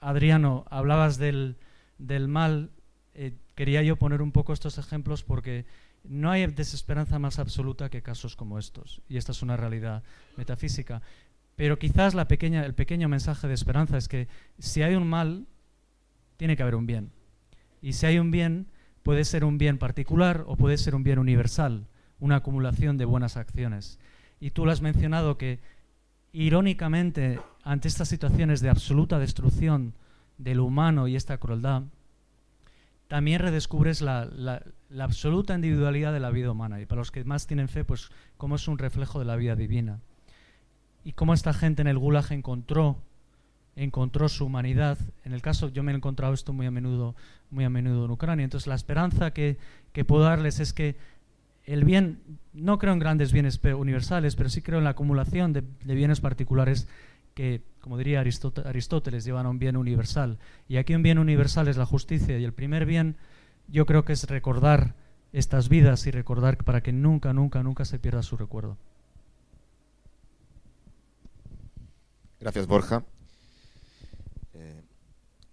Adriano, 0.00 0.64
hablabas 0.70 1.18
del, 1.18 1.56
del 1.98 2.28
mal, 2.28 2.70
eh, 3.14 3.34
quería 3.54 3.82
yo 3.82 3.96
poner 3.96 4.22
un 4.22 4.32
poco 4.32 4.52
estos 4.52 4.78
ejemplos 4.78 5.22
porque 5.22 5.66
no 6.04 6.30
hay 6.30 6.46
desesperanza 6.46 7.18
más 7.18 7.38
absoluta 7.38 7.90
que 7.90 8.02
casos 8.02 8.36
como 8.36 8.58
estos. 8.58 9.02
Y 9.08 9.16
esta 9.16 9.32
es 9.32 9.42
una 9.42 9.56
realidad 9.56 10.02
metafísica. 10.36 11.02
Pero 11.56 11.78
quizás 11.78 12.14
la 12.14 12.26
pequeña, 12.26 12.64
el 12.64 12.74
pequeño 12.74 13.08
mensaje 13.08 13.46
de 13.46 13.54
esperanza 13.54 13.98
es 13.98 14.08
que 14.08 14.28
si 14.58 14.82
hay 14.82 14.94
un 14.94 15.06
mal, 15.06 15.46
tiene 16.38 16.56
que 16.56 16.62
haber 16.62 16.74
un 16.74 16.86
bien. 16.86 17.10
Y 17.82 17.92
si 17.92 18.06
hay 18.06 18.18
un 18.18 18.30
bien, 18.30 18.66
puede 19.02 19.24
ser 19.24 19.44
un 19.44 19.58
bien 19.58 19.76
particular 19.76 20.44
o 20.46 20.56
puede 20.56 20.78
ser 20.78 20.94
un 20.94 21.04
bien 21.04 21.18
universal, 21.18 21.86
una 22.18 22.36
acumulación 22.36 22.96
de 22.96 23.04
buenas 23.04 23.36
acciones. 23.36 23.98
Y 24.40 24.52
tú 24.52 24.64
lo 24.64 24.72
has 24.72 24.80
mencionado 24.80 25.36
que, 25.36 25.60
irónicamente, 26.32 27.40
ante 27.70 27.86
estas 27.86 28.08
situaciones 28.08 28.60
de 28.62 28.68
absoluta 28.68 29.20
destrucción 29.20 29.94
del 30.38 30.58
humano 30.58 31.06
y 31.06 31.14
esta 31.14 31.38
crueldad, 31.38 31.84
también 33.06 33.38
redescubres 33.38 34.00
la, 34.00 34.28
absoluta 34.98 35.54
individualidad 35.54 36.12
de 36.12 36.18
la 36.18 36.32
vida 36.32 36.50
humana. 36.50 36.80
Y 36.80 36.86
para 36.86 37.02
los 37.02 37.12
que 37.12 37.22
más 37.22 37.46
tienen 37.46 37.68
fe, 37.68 37.84
pues 37.84 38.10
cómo 38.36 38.56
es 38.56 38.66
un 38.66 38.76
reflejo 38.76 39.20
de 39.20 39.24
la 39.24 39.36
vida 39.36 39.54
divina. 39.54 40.00
Y 41.04 41.12
cómo 41.12 41.32
esta 41.32 41.52
gente 41.52 41.80
en 41.80 41.86
el 41.86 41.96
Gulag 41.96 42.32
encontró, 42.32 42.96
encontró 43.76 44.28
su 44.28 44.46
humanidad. 44.46 44.98
En 45.22 45.32
el 45.32 45.40
caso, 45.40 45.68
yo 45.68 45.84
me 45.84 45.92
he 45.92 45.94
encontrado 45.94 46.34
esto 46.34 46.52
muy 46.52 46.66
a 46.66 46.72
menudo, 46.72 47.14
muy 47.50 47.62
a 47.62 47.70
menudo 47.70 48.04
en 48.04 48.10
Ucrania. 48.10 48.42
Entonces, 48.42 48.66
la 48.66 48.74
esperanza 48.74 49.32
que, 49.32 49.58
puedo 50.08 50.24
darles 50.24 50.58
es 50.58 50.72
que 50.72 50.96
el 51.66 51.84
bien, 51.84 52.18
no 52.52 52.80
creo 52.80 52.94
en 52.94 52.98
grandes 52.98 53.32
bienes 53.32 53.60
universales, 53.62 54.34
pero 54.34 54.48
sí 54.48 54.60
creo 54.60 54.78
en 54.78 54.84
la 54.84 54.90
acumulación 54.90 55.52
de 55.52 55.94
bienes 55.94 56.20
particulares 56.20 56.88
que, 57.40 57.62
como 57.80 57.96
diría 57.96 58.20
Aristóte- 58.20 58.66
Aristóteles, 58.66 59.24
llevan 59.24 59.46
a 59.46 59.50
un 59.50 59.58
bien 59.58 59.76
universal. 59.78 60.38
Y 60.68 60.76
aquí 60.76 60.94
un 60.94 61.02
bien 61.02 61.18
universal 61.18 61.68
es 61.68 61.78
la 61.78 61.86
justicia. 61.86 62.38
Y 62.38 62.44
el 62.44 62.52
primer 62.52 62.84
bien, 62.84 63.16
yo 63.66 63.86
creo 63.86 64.04
que 64.04 64.12
es 64.12 64.24
recordar 64.24 64.94
estas 65.32 65.70
vidas 65.70 66.06
y 66.06 66.10
recordar 66.10 66.58
para 66.58 66.82
que 66.82 66.92
nunca, 66.92 67.32
nunca, 67.32 67.62
nunca 67.62 67.86
se 67.86 67.98
pierda 67.98 68.22
su 68.22 68.36
recuerdo. 68.36 68.76
Gracias, 72.40 72.66
Borja. 72.66 73.04
Eh, 74.54 74.82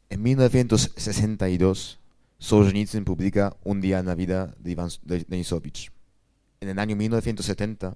en 0.09 0.21
1962, 0.23 1.99
Solzhenitsyn 2.39 3.05
publica 3.05 3.55
Un 3.63 3.79
día 3.79 3.99
en 3.99 4.07
la 4.07 4.15
vida 4.15 4.53
de 4.59 4.71
Iván 4.71 4.89
de- 5.03 5.25
Denisovich. 5.25 5.91
En 6.59 6.67
el 6.69 6.79
año 6.79 6.95
1970 6.97 7.95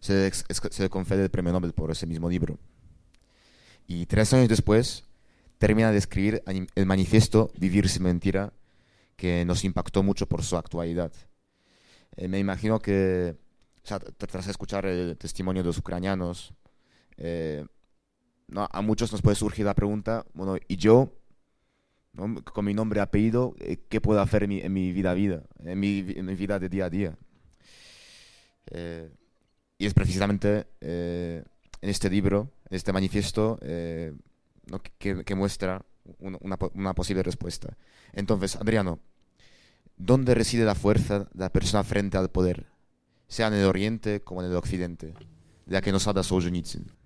se 0.00 0.30
se 0.32 0.82
le 0.84 0.90
concede 0.90 1.24
el 1.24 1.30
premio 1.30 1.52
Nobel 1.52 1.72
por 1.72 1.90
ese 1.90 2.06
mismo 2.06 2.28
libro. 2.30 2.58
Y 3.86 4.06
tres 4.06 4.32
años 4.32 4.48
después 4.48 5.04
termina 5.58 5.92
de 5.92 5.98
escribir 5.98 6.42
el 6.74 6.86
manifiesto 6.86 7.50
Vivir 7.58 7.88
sin 7.88 8.02
mentira, 8.02 8.52
que 9.16 9.44
nos 9.44 9.64
impactó 9.64 10.02
mucho 10.02 10.26
por 10.26 10.42
su 10.42 10.56
actualidad. 10.56 11.12
Eh, 12.16 12.28
me 12.28 12.38
imagino 12.38 12.80
que, 12.80 13.36
o 13.82 13.86
sea, 13.86 13.98
tr- 13.98 14.26
tras 14.26 14.48
escuchar 14.48 14.86
el 14.86 15.16
testimonio 15.16 15.62
de 15.62 15.68
los 15.68 15.78
ucranianos, 15.78 16.52
eh, 17.16 17.64
a 18.54 18.82
muchos 18.82 19.12
nos 19.12 19.22
puede 19.22 19.36
surgir 19.36 19.64
la 19.64 19.74
pregunta, 19.74 20.26
bueno, 20.34 20.56
¿y 20.68 20.76
yo, 20.76 21.12
con 22.44 22.64
mi 22.64 22.74
nombre 22.74 23.00
y 23.00 23.02
apellido, 23.02 23.54
eh, 23.58 23.78
qué 23.88 24.00
puedo 24.00 24.20
hacer 24.20 24.44
en 24.44 24.48
mi, 24.48 24.60
en 24.60 24.72
mi 24.72 24.92
vida, 24.92 25.14
vida, 25.14 25.42
en 25.64 25.80
mi, 25.80 26.02
vida 26.02 26.58
de 26.58 26.68
día 26.68 26.86
a 26.86 26.90
día? 26.90 27.16
Y 29.78 29.86
es 29.86 29.94
precisamente 29.94 30.66
en 30.80 31.44
este 31.80 32.10
libro, 32.10 32.50
este 32.70 32.92
manifiesto, 32.92 33.58
eh, 33.62 34.12
¿no? 34.70 34.80
que, 34.98 35.24
que 35.24 35.34
muestra 35.34 35.84
una, 36.18 36.38
una 36.40 36.58
po- 36.58 36.72
una 36.74 36.94
posible 36.94 37.22
respuesta. 37.22 37.76
Entonces, 38.12 38.56
Adriano, 38.56 39.00
¿dónde 39.96 40.34
reside 40.34 40.64
la 40.64 40.74
fuerza 40.74 41.20
de 41.20 41.26
la 41.44 41.52
persona 41.52 41.84
frente 41.84 42.16
al 42.18 42.30
poder? 42.30 42.66
Sea 43.28 43.48
en 43.48 43.54
el 43.54 43.66
Oriente 43.66 44.20
como 44.22 44.42
en 44.42 44.50
el 44.50 44.56
Occidente, 44.56 45.08
de 45.66 45.72
la 45.72 45.80
que 45.82 45.92
nos 45.92 46.06
habla 46.06 46.22
Solzhenitsyn. 46.22 46.86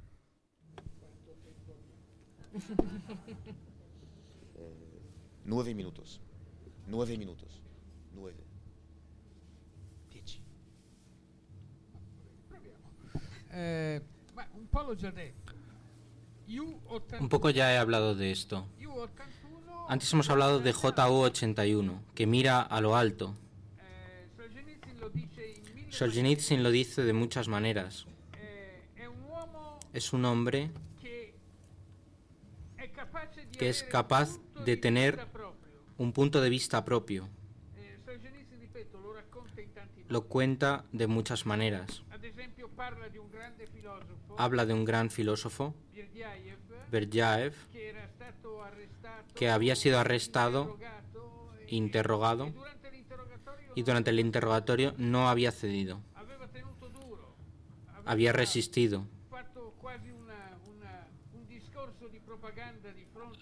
Nueve 5.44 5.74
minutos. 5.74 6.20
Nueve 6.86 7.16
minutos. 7.16 7.60
Nueve. 8.14 8.38
Dieci. 10.10 10.42
Eh, 13.52 14.00
un 14.72 14.78
po' 14.78 14.82
l'ho 14.82 14.94
già 14.94 15.10
detto. 15.10 15.52
U81, 16.48 17.20
Un 17.20 17.28
poco 17.28 17.50
ya 17.50 17.72
he 17.72 17.76
hablado 17.78 18.14
de 18.14 18.30
esto. 18.30 18.66
U81, 18.78 19.86
Antes 19.88 20.12
hemos 20.12 20.30
hablado 20.30 20.60
de 20.60 20.72
JU81, 20.72 22.00
que 22.14 22.26
mira 22.26 22.60
a 22.62 22.80
lo 22.80 22.94
alto. 22.96 23.34
eh, 23.78 24.28
Solzhenitsyn 25.90 26.62
lo 26.62 26.70
dice 26.70 27.02
de 27.02 27.12
muchas 27.12 27.48
maneras. 27.48 28.06
eh, 28.34 28.82
Es 29.92 30.12
un 30.12 30.24
hombre 30.24 30.70
que 33.58 33.68
es 33.68 33.82
capaz 33.82 34.38
de 34.64 34.76
tener 34.76 35.18
un 35.98 36.12
punto 36.12 36.40
de 36.40 36.48
vista 36.48 36.84
propio. 36.84 37.28
Eh. 37.76 37.98
Lo 40.08 40.22
cuenta 40.22 40.84
de 40.92 41.06
muchas 41.08 41.44
maneras. 41.46 42.02
Habla 44.42 44.64
de 44.64 44.72
un 44.72 44.86
gran 44.86 45.10
filósofo, 45.10 45.74
Berdyaev, 46.90 47.52
que 49.34 49.50
había 49.50 49.76
sido 49.76 49.98
arrestado, 49.98 50.78
interrogado, 51.68 52.50
y 53.74 53.82
durante 53.82 54.08
el 54.08 54.18
interrogatorio 54.18 54.94
no 54.96 55.28
había 55.28 55.52
cedido. 55.52 56.00
Había 58.06 58.32
resistido. 58.32 59.04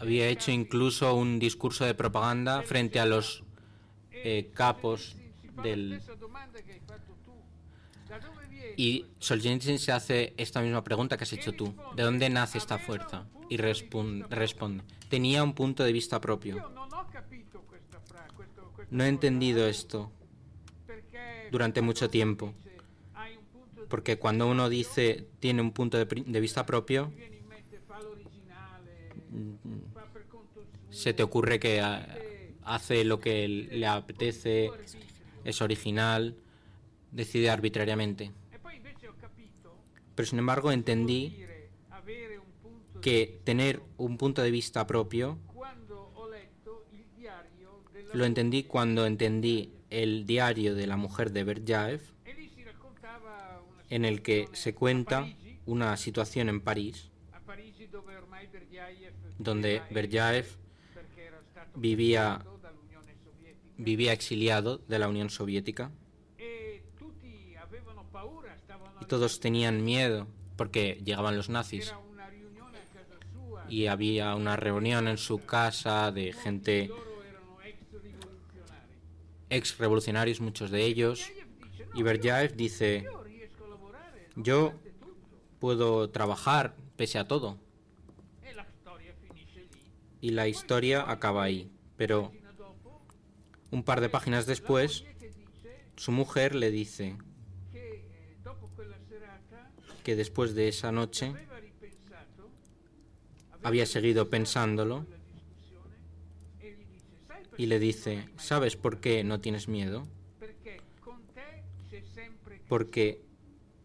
Había 0.00 0.26
hecho 0.26 0.50
incluso 0.50 1.14
un 1.14 1.38
discurso 1.38 1.84
de 1.84 1.94
propaganda 1.94 2.62
frente 2.62 2.98
a 2.98 3.06
los 3.06 3.44
eh, 4.10 4.50
capos 4.52 5.14
del- 5.62 5.90
la 5.90 5.96
stessa 6.00 6.14
domanda 6.16 6.60
che 6.60 6.72
hai 6.72 6.80
fatto 6.84 7.14
tu. 7.24 7.34
Da 8.08 8.18
dove 8.18 8.46
viene 8.48 8.67
Y 8.78 9.06
Solzhenitsyn 9.18 9.80
se 9.80 9.90
hace 9.90 10.34
esta 10.36 10.60
misma 10.62 10.84
pregunta 10.84 11.16
que 11.16 11.24
has 11.24 11.32
hecho 11.32 11.52
tú. 11.52 11.74
¿De 11.96 12.04
dónde 12.04 12.30
nace 12.30 12.58
esta 12.58 12.78
fuerza? 12.78 13.26
Y 13.50 13.56
respon- 13.56 14.28
responde. 14.28 14.84
Tenía 15.08 15.42
un 15.42 15.52
punto 15.52 15.82
de 15.82 15.92
vista 15.92 16.16
Io 16.16 16.20
propio. 16.20 16.70
No 18.90 19.02
he 19.02 19.08
entendido 19.08 19.66
esto 19.66 20.12
durante 21.50 21.82
mucho 21.82 22.08
tiempo. 22.08 22.54
dice, 22.54 22.76
"Hai 23.14 23.36
un 23.36 23.44
punto 23.46 23.80
di 23.82 23.88
Porque 23.88 24.16
cuando 24.16 24.46
uno 24.46 24.62
proprio", 24.68 24.78
dice 24.78 25.26
tiene 25.40 25.60
un 25.60 25.72
punto 25.72 25.98
de, 25.98 26.40
vista 26.40 26.64
propio, 26.64 27.10
se 30.90 31.12
te 31.14 31.24
ocurre 31.24 31.58
que 31.58 31.80
ah, 31.80 32.06
hace 32.62 33.04
lo 33.04 33.18
que 33.18 33.48
le 33.48 33.86
apetece, 33.88 34.70
es 35.42 35.60
original, 35.62 36.36
decide 37.10 37.50
arbitrariamente. 37.50 38.30
E 38.52 38.58
poi 38.58 38.76
invece 38.76 39.06
ho 39.08 39.14
capito 39.20 39.70
Pero 40.18 40.26
sin 40.26 40.40
embargo 40.40 40.72
entendí 40.72 41.46
que 43.00 43.40
tener 43.44 43.80
un 43.98 44.18
punto 44.18 44.42
de 44.42 44.50
vista 44.50 44.84
propio 44.84 45.38
lo 48.14 48.24
entendí 48.24 48.64
cuando 48.64 49.06
entendí 49.06 49.72
el 49.90 50.26
diario 50.26 50.74
de 50.74 50.88
la 50.88 50.96
mujer 50.96 51.30
de 51.30 51.44
una 51.44 52.00
en 53.90 54.04
el 54.04 54.22
que 54.22 54.48
se 54.54 54.74
cuenta 54.74 55.28
una 55.66 55.96
situación 55.96 56.48
en 56.48 56.62
París 56.62 57.12
donde 59.38 59.82
stato 61.52 61.78
vivía- 61.78 62.44
vivía 63.76 64.12
exiliado 64.12 64.78
de 64.78 64.98
la 64.98 65.06
Unión 65.08 65.30
Soviética 65.30 65.92
e 66.38 66.82
tutti 66.98 67.54
avevano 67.54 68.02
paura, 68.10 68.58
stavano 68.58 68.97
y 68.97 68.97
todos 69.08 69.40
tenían 69.40 69.84
miedo 69.84 70.26
porque 70.56 71.00
llegaban 71.04 71.36
los 71.36 71.48
nazis 71.48 71.94
y 73.68 73.86
había 73.86 74.34
una 74.34 74.56
reunión 74.56 75.08
en 75.08 75.18
su 75.18 75.38
casa 75.44 76.10
de 76.12 76.32
gente 76.32 76.90
ex 79.50 79.78
revolucionarios, 79.78 80.40
muchos 80.40 80.70
de 80.70 80.84
ellos, 80.84 81.30
y 81.94 82.02
Berdyaev 82.02 82.54
dice, 82.54 83.06
yo 84.36 84.74
puedo 85.58 86.10
trabajar 86.10 86.76
pese 86.96 87.18
a 87.18 87.26
todo. 87.26 87.58
Y 90.20 90.30
la 90.30 90.48
historia 90.48 91.08
acaba 91.08 91.44
ahí. 91.44 91.70
Pero 91.96 92.32
un 93.70 93.82
par 93.84 94.00
de 94.00 94.08
páginas 94.08 94.46
después, 94.46 95.04
su 95.96 96.12
mujer 96.12 96.54
le 96.54 96.70
dice 96.70 97.16
che 97.72 97.78
eh, 97.78 98.36
dopo 98.42 98.70
quella 98.76 98.98
serata 99.08 99.70
que 100.08 100.16
después 100.16 100.54
de 100.54 100.68
esa 100.68 100.90
noche 100.90 101.34
había 103.62 103.84
seguido 103.84 104.30
pensándolo 104.30 105.04
y 107.58 107.66
le 107.66 107.78
dice, 107.78 108.26
¿sabes 108.38 108.74
por 108.74 109.00
qué 109.00 109.22
no 109.22 109.42
tienes 109.42 109.68
miedo? 109.68 110.08
Porque 112.70 113.20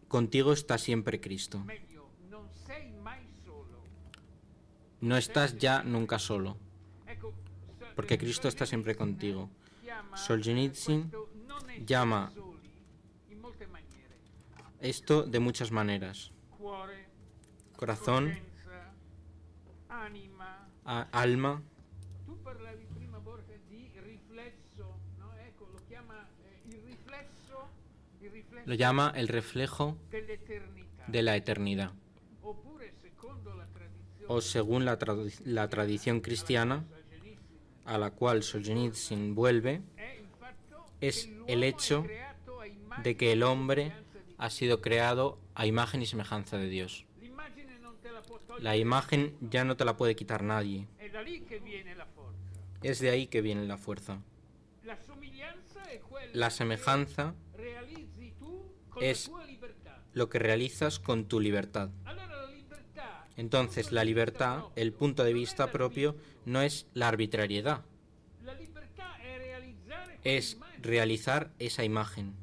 contigo 0.08 0.54
está 0.54 0.78
siempre 0.78 1.20
Cristo. 1.20 1.62
No 5.02 5.18
estás 5.18 5.58
ya 5.58 5.82
nunca 5.82 6.18
solo, 6.18 6.56
porque 7.94 8.16
Cristo 8.16 8.48
está 8.48 8.64
siempre 8.64 8.94
contigo. 8.94 9.50
Solzhenitsyn 10.14 11.12
llama 11.84 12.32
esto 14.84 15.22
de 15.22 15.40
muchas 15.40 15.70
maneras. 15.72 16.30
Corazón, 17.76 18.32
alma. 21.12 21.62
Lo 28.66 28.74
llama 28.74 29.12
el 29.14 29.28
reflejo 29.28 29.96
de 31.08 31.22
la 31.22 31.36
eternidad. 31.36 31.92
O 34.28 34.40
según 34.40 34.84
la, 34.86 34.98
tradi- 34.98 35.40
la 35.44 35.68
tradición 35.68 36.20
cristiana 36.20 36.84
a 37.84 37.98
la 37.98 38.10
cual 38.10 38.42
Solzhenitsyn 38.42 39.34
vuelve, 39.34 39.82
es 41.00 41.28
el 41.46 41.62
hecho 41.62 42.06
de 43.02 43.16
que 43.18 43.32
el 43.32 43.42
hombre 43.42 43.92
ha 44.38 44.50
sido 44.50 44.80
creado 44.80 45.38
a 45.54 45.66
imagen 45.66 46.02
y 46.02 46.06
semejanza 46.06 46.58
de 46.58 46.68
Dios. 46.68 47.06
La 48.58 48.76
imagen 48.76 49.36
ya 49.40 49.64
no 49.64 49.76
te 49.76 49.84
la 49.84 49.96
puede 49.96 50.14
quitar 50.16 50.42
nadie. 50.42 50.86
Es 52.82 52.98
de 52.98 53.10
ahí 53.10 53.26
que 53.26 53.40
viene 53.40 53.66
la 53.66 53.76
fuerza. 53.78 54.20
La 56.32 56.50
semejanza 56.50 57.34
es 59.00 59.30
lo 60.12 60.28
que 60.28 60.38
realizas 60.38 60.98
con 60.98 61.26
tu 61.26 61.40
libertad. 61.40 61.90
Entonces 63.36 63.90
la 63.90 64.04
libertad, 64.04 64.64
el 64.76 64.92
punto 64.92 65.24
de 65.24 65.32
vista 65.32 65.72
propio, 65.72 66.16
no 66.44 66.62
es 66.62 66.86
la 66.94 67.08
arbitrariedad, 67.08 67.84
es 70.22 70.58
realizar 70.80 71.52
esa 71.58 71.84
imagen. 71.84 72.34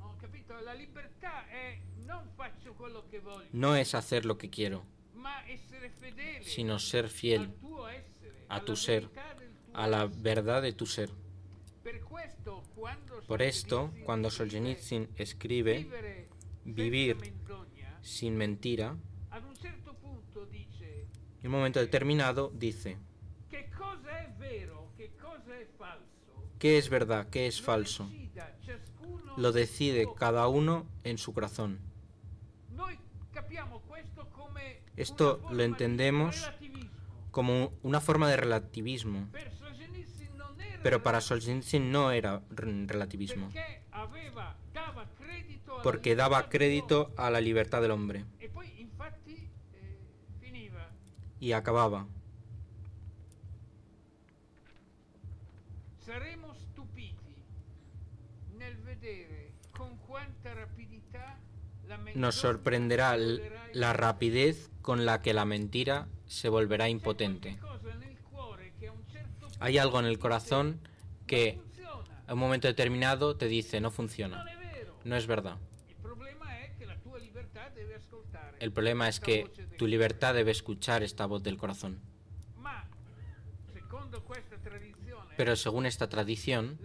Ho 0.00 0.16
capito? 0.20 0.58
La 0.60 0.74
libertà 0.74 1.46
è 1.48 1.80
non 2.04 2.28
faccio 2.34 2.74
quello 2.74 2.98
che 2.98 2.98
voglio, 2.98 2.99
No 3.52 3.76
es 3.76 3.94
hacer 3.94 4.24
lo 4.24 4.38
que 4.38 4.50
quiero, 4.50 4.84
sino 6.42 6.78
ser 6.78 7.08
fiel 7.08 7.54
a 8.48 8.60
tu 8.64 8.76
ser, 8.76 9.08
a 9.72 9.86
la 9.86 10.06
verdad 10.06 10.62
de 10.62 10.72
tu 10.72 10.86
ser. 10.86 11.10
Por 13.26 13.42
esto, 13.42 13.92
cuando 14.04 14.30
Solzhenitsyn 14.30 15.08
escribe 15.16 16.28
vivir 16.64 17.16
sin 18.02 18.36
mentira, 18.36 18.96
en 21.42 21.46
un 21.46 21.52
momento 21.52 21.80
determinado 21.80 22.50
dice. 22.54 22.98
¿qué 26.58 26.76
es 26.76 26.90
verdad, 26.90 27.28
qué 27.30 27.46
es 27.46 27.62
falso? 27.62 28.08
Lo 29.36 29.52
decide 29.52 30.06
cada 30.16 30.46
uno 30.48 30.86
en 31.04 31.16
su 31.16 31.32
corazón. 31.32 31.89
Esto 35.00 35.40
lo 35.50 35.62
entendemos 35.62 36.52
como 37.30 37.72
una 37.82 38.02
forma 38.02 38.28
de 38.28 38.36
relativismo. 38.36 39.30
Pero 40.82 41.02
para 41.02 41.22
Solzhenitsyn 41.22 41.90
no 41.90 42.10
era 42.10 42.42
relativismo, 42.50 43.50
porque 45.82 46.14
daba 46.14 46.50
crédito 46.50 47.14
a 47.16 47.30
la 47.30 47.40
libertad 47.40 47.80
del 47.80 47.92
hombre 47.92 48.26
y 51.38 51.52
acababa. 51.52 52.06
Nos 62.14 62.34
sorprenderá 62.34 63.16
la 63.72 63.92
rapidez 63.94 64.69
con 64.82 65.04
la 65.04 65.22
que 65.22 65.34
la 65.34 65.44
mentira 65.44 66.08
se 66.26 66.48
volverá 66.48 66.88
impotente. 66.88 67.58
Hay 69.58 69.78
algo 69.78 70.00
en 70.00 70.06
el 70.06 70.18
corazón 70.18 70.80
que 71.26 71.56
"Non 71.56 71.64
funziona, 71.64 72.24
a 72.26 72.32
un 72.34 72.40
momento 72.40 72.66
determinado 72.66 73.36
te 73.36 73.46
dice 73.46 73.80
no 73.80 73.90
funciona, 73.90 74.44
no 75.04 75.16
es 75.16 75.26
verdad. 75.26 75.58
El 78.58 78.72
problema 78.72 79.08
es 79.08 79.20
que 79.20 79.50
tu 79.78 79.86
libertad 79.86 80.34
debe 80.34 80.50
escuchar 80.50 81.02
esta 81.02 81.26
voz 81.26 81.42
del 81.42 81.56
corazón. 81.56 82.00
Pero 85.36 85.56
según 85.56 85.86
esta 85.86 86.08
tradición, 86.08 86.78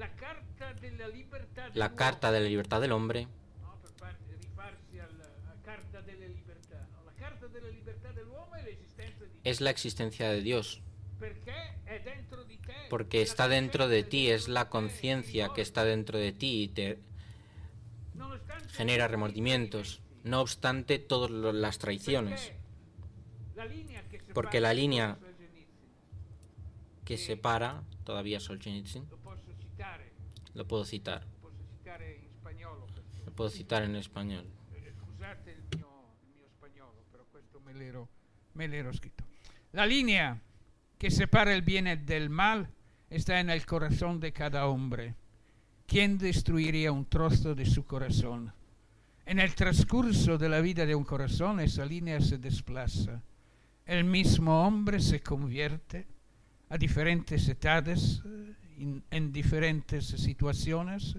la 1.74 1.96
carta 1.96 2.32
de 2.32 2.40
la 2.40 2.48
libertad 2.48 2.80
del 2.82 2.92
hombre 2.94 3.28
es 9.44 9.62
la 9.62 9.70
existencia 9.70 10.30
de 10.30 10.42
Dios, 10.42 10.82
porque 12.90 13.22
está 13.22 13.48
dentro 13.48 13.88
de 13.88 14.04
ti, 14.04 14.30
es 14.30 14.48
la 14.48 14.70
conciencia 14.70 15.50
que 15.54 15.62
está 15.62 15.86
dentro 15.86 16.18
de 16.18 16.32
ti 16.32 16.64
y 16.64 16.68
te 16.68 17.00
genera 18.72 19.08
remordimientos, 19.08 20.02
no 20.24 20.42
obstante 20.42 21.00
todas 21.00 21.30
las 21.32 21.78
traiciones, 21.78 22.52
Porque 24.34 24.60
la 24.60 24.74
línea 24.74 25.18
que 27.06 27.18
separa 27.18 27.84
todavía 28.04 28.40
Solzhenitsyn, 28.40 29.08
lo 30.56 30.68
puedo 30.68 30.84
citar, 30.86 31.26
lo 33.26 33.32
puedo 33.34 33.50
citar 33.50 33.84
en 33.84 33.96
español. 33.96 34.46
Eh, 34.74 34.92
Scusate 34.98 35.52
il 35.52 35.78
mio, 35.78 36.16
il 36.24 36.34
mio 36.36 36.48
spagnolo, 36.50 37.04
però 37.12 37.24
questo 37.32 37.60
me 37.62 37.65
l'ero, 37.76 38.08
me 38.54 38.68
l'ero 38.68 38.92
scritto. 38.94 39.24
La 39.74 39.86
linea 39.86 40.40
que 40.98 41.12
separa 41.12 41.54
el 41.54 41.62
bien 41.62 42.06
del 42.06 42.30
mal 42.30 42.68
está 43.10 43.40
en 43.40 43.50
el 43.50 43.66
corazón 43.66 44.20
de 44.20 44.32
cada 44.32 44.68
hombre. 44.68 45.14
¿Quién 45.86 46.18
destruiría 46.18 46.92
un 46.92 47.06
trozo 47.06 47.54
de 47.54 47.66
su 47.66 47.86
corazón? 47.86 48.52
En 49.26 49.40
el 49.40 49.54
transcurso 49.54 50.38
de 50.38 50.50
la 50.50 50.62
vida 50.62 50.86
de 50.86 50.96
un 50.96 51.04
corazón 51.04 51.60
esa 51.60 51.86
línea 51.86 52.22
se 52.22 52.38
desplaza. 52.38 53.22
El 53.86 54.04
mismo 54.04 54.66
hombre 54.66 55.00
se 55.00 55.22
convierte 55.22 56.08
a 56.70 56.78
diferentes 56.78 57.48
edades, 57.48 58.22
eh, 58.26 59.02
en 59.12 59.32
diferentes 59.32 60.08
situaciones, 60.08 61.16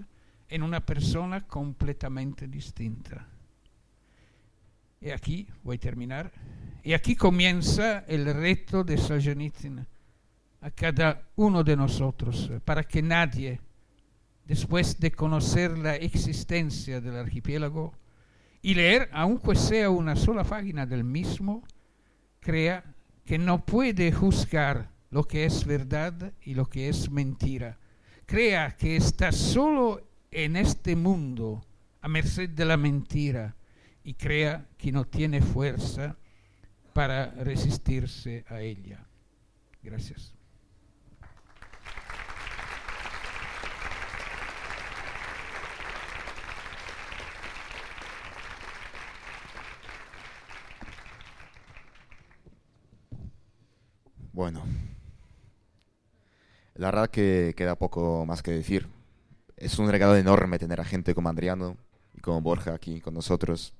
en 0.49 0.63
una 0.63 0.85
persona 0.85 1.47
completamente 1.47 2.47
distinta. 2.47 3.27
Y 4.99 5.11
aquí, 5.11 5.47
voy 5.63 5.75
a 5.75 5.79
terminar, 5.79 6.31
y 6.83 6.93
aquí 6.93 7.15
comienza 7.15 7.99
el 8.07 8.33
reto 8.33 8.83
de 8.83 8.97
Solzhenitsyn 8.97 9.85
a 10.61 10.71
cada 10.71 11.27
uno 11.35 11.63
de 11.63 11.75
nosotros, 11.75 12.49
para 12.63 12.83
que 12.83 13.01
nadie, 13.01 13.59
después 14.45 14.99
de 14.99 15.11
conocer 15.11 15.77
la 15.77 15.97
existencia 15.97 17.01
del 17.01 17.17
archipiélago 17.17 17.93
y 18.61 18.73
leer, 18.73 19.09
aunque 19.11 19.55
sea 19.55 19.89
una 19.89 20.15
sola 20.15 20.45
página 20.45 20.85
del 20.85 21.03
mismo, 21.03 21.63
crea 22.39 22.83
que 23.25 23.37
no 23.37 23.65
puede 23.65 24.11
juzgar 24.11 24.89
lo 25.09 25.25
que 25.25 25.43
es 25.43 25.65
verdad 25.65 26.31
y 26.41 26.53
lo 26.53 26.67
que 26.67 26.87
es 26.87 27.11
mentira. 27.11 27.77
Crea 28.25 28.77
que 28.77 28.95
está 28.95 29.33
solo 29.33 30.07
en 30.31 30.55
este 30.55 30.95
mundo 30.95 31.65
a 31.99 32.07
merced 32.07 32.49
de 32.49 32.63
la 32.63 32.77
mentira 32.77 33.56
y 34.07 34.13
crea 34.13 34.65
que 34.77 34.89
no 34.89 35.03
tiene 35.03 35.41
fuerza 35.41 36.15
para 36.93 37.29
resistirse 37.31 38.45
a 38.47 38.61
ella. 38.61 39.05
Gracias. 39.83 40.33
Bueno, 54.31 54.63
la 56.75 56.87
verdad 56.87 57.09
que 57.09 57.53
queda 57.57 57.75
poco 57.75 58.25
más 58.25 58.41
que 58.41 58.51
decir. 58.51 58.87
Es 59.57 59.77
un 59.79 59.91
regalo 59.91 60.15
enorme 60.15 60.59
tener 60.59 60.79
a 60.79 60.85
gente 60.85 61.13
como 61.13 61.27
Adriano 61.27 61.75
y 62.15 62.21
como 62.21 62.39
Borja 62.39 62.73
aquí 62.73 63.01
con 63.01 63.13
nosotros. 63.13 63.73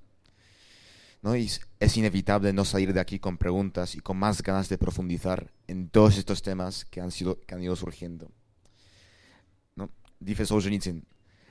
Es, 1.33 1.61
inevitable 1.97 2.53
no 2.53 2.65
salir 2.65 2.93
de 2.93 2.99
aquí 2.99 3.19
con 3.19 3.37
preguntas 3.37 3.95
y 3.95 3.99
con 3.99 4.17
más 4.17 4.41
ganas 4.41 4.69
de 4.69 4.77
profundizar 4.77 5.51
en 5.67 5.89
todos 5.89 6.17
estos 6.17 6.41
temas 6.41 6.85
que 6.85 7.01
han, 7.01 7.11
sido, 7.11 7.39
que 7.41 7.55
han 7.55 7.63
ido 7.63 7.75
surgiendo. 7.75 8.31
Dice 10.19 10.45
Solzhenitsyn, 10.47 11.05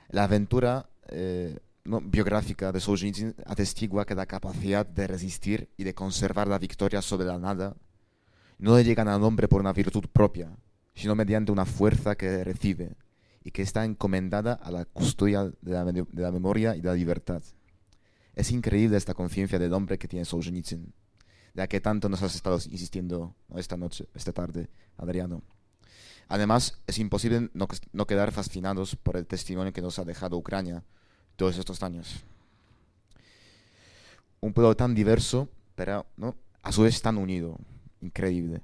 la 0.09 0.25
aventura 0.25 0.89
eh, 1.07 1.57
biográfica 1.85 2.71
de 2.71 2.81
Solzhenitsyn 2.81 3.35
atestigua 3.45 4.05
que 4.05 4.15
la 4.15 4.25
capacidad 4.25 4.85
de 4.85 5.07
resistir 5.07 5.69
y 5.77 5.85
de 5.85 5.93
conservar 5.93 6.47
la 6.47 6.59
victoria 6.59 7.01
sobre 7.01 7.27
la 7.27 7.39
nada 7.39 7.77
no 8.57 8.75
le 8.75 8.83
llegan 8.83 9.07
al 9.07 9.23
hombre 9.23 9.47
por 9.47 9.61
una 9.61 9.71
virtud 9.71 10.05
propia, 10.11 10.49
sino 10.95 11.15
mediante 11.15 11.51
una 11.51 11.65
fuerza 11.65 12.15
que 12.15 12.43
recibe 12.43 12.95
y 13.43 13.51
que 13.51 13.61
está 13.61 13.85
encomendada 13.85 14.53
a 14.53 14.71
la 14.71 14.83
custodia 14.83 15.43
de 15.61 15.71
la, 15.71 15.85
de 15.85 16.05
la 16.11 16.31
memoria 16.31 16.75
y 16.75 16.81
de 16.81 16.89
la 16.89 16.95
libertad. 16.95 17.41
Es 18.37 18.51
increíble 18.51 18.97
esta 18.97 19.15
conciencia 19.15 19.57
del 19.57 19.73
hombre 19.73 19.97
que 19.97 20.07
tiene 20.07 20.23
Solzhenitsyn, 20.23 20.83
de 20.83 20.91
la 21.55 21.67
que 21.67 21.81
tanto 21.81 22.07
nos 22.07 22.21
has 22.21 22.35
estado 22.35 22.59
insistiendo 22.69 23.33
esta 23.55 23.77
noche, 23.77 24.07
esta 24.13 24.31
tarde, 24.31 24.69
Adriano. 24.95 25.41
Además, 26.27 26.77
es 26.85 26.99
imposible 26.99 27.49
no, 27.55 28.05
quedar 28.05 28.31
fascinados 28.31 28.95
por 28.95 29.17
el 29.17 29.25
testimonio 29.25 29.73
que 29.73 29.81
nos 29.81 29.97
ha 29.97 30.05
dejado 30.05 30.37
Ucrania 30.37 30.83
todos 31.35 31.57
estos 31.57 31.81
años. 31.81 32.23
Un 34.39 34.53
pueblo 34.53 34.77
tan 34.77 34.93
diverso, 34.93 35.49
pero 35.73 36.05
a 36.61 36.71
su 36.71 36.83
vez 36.83 37.01
tan 37.01 37.17
unido, 37.17 37.57
increíble. 38.01 38.61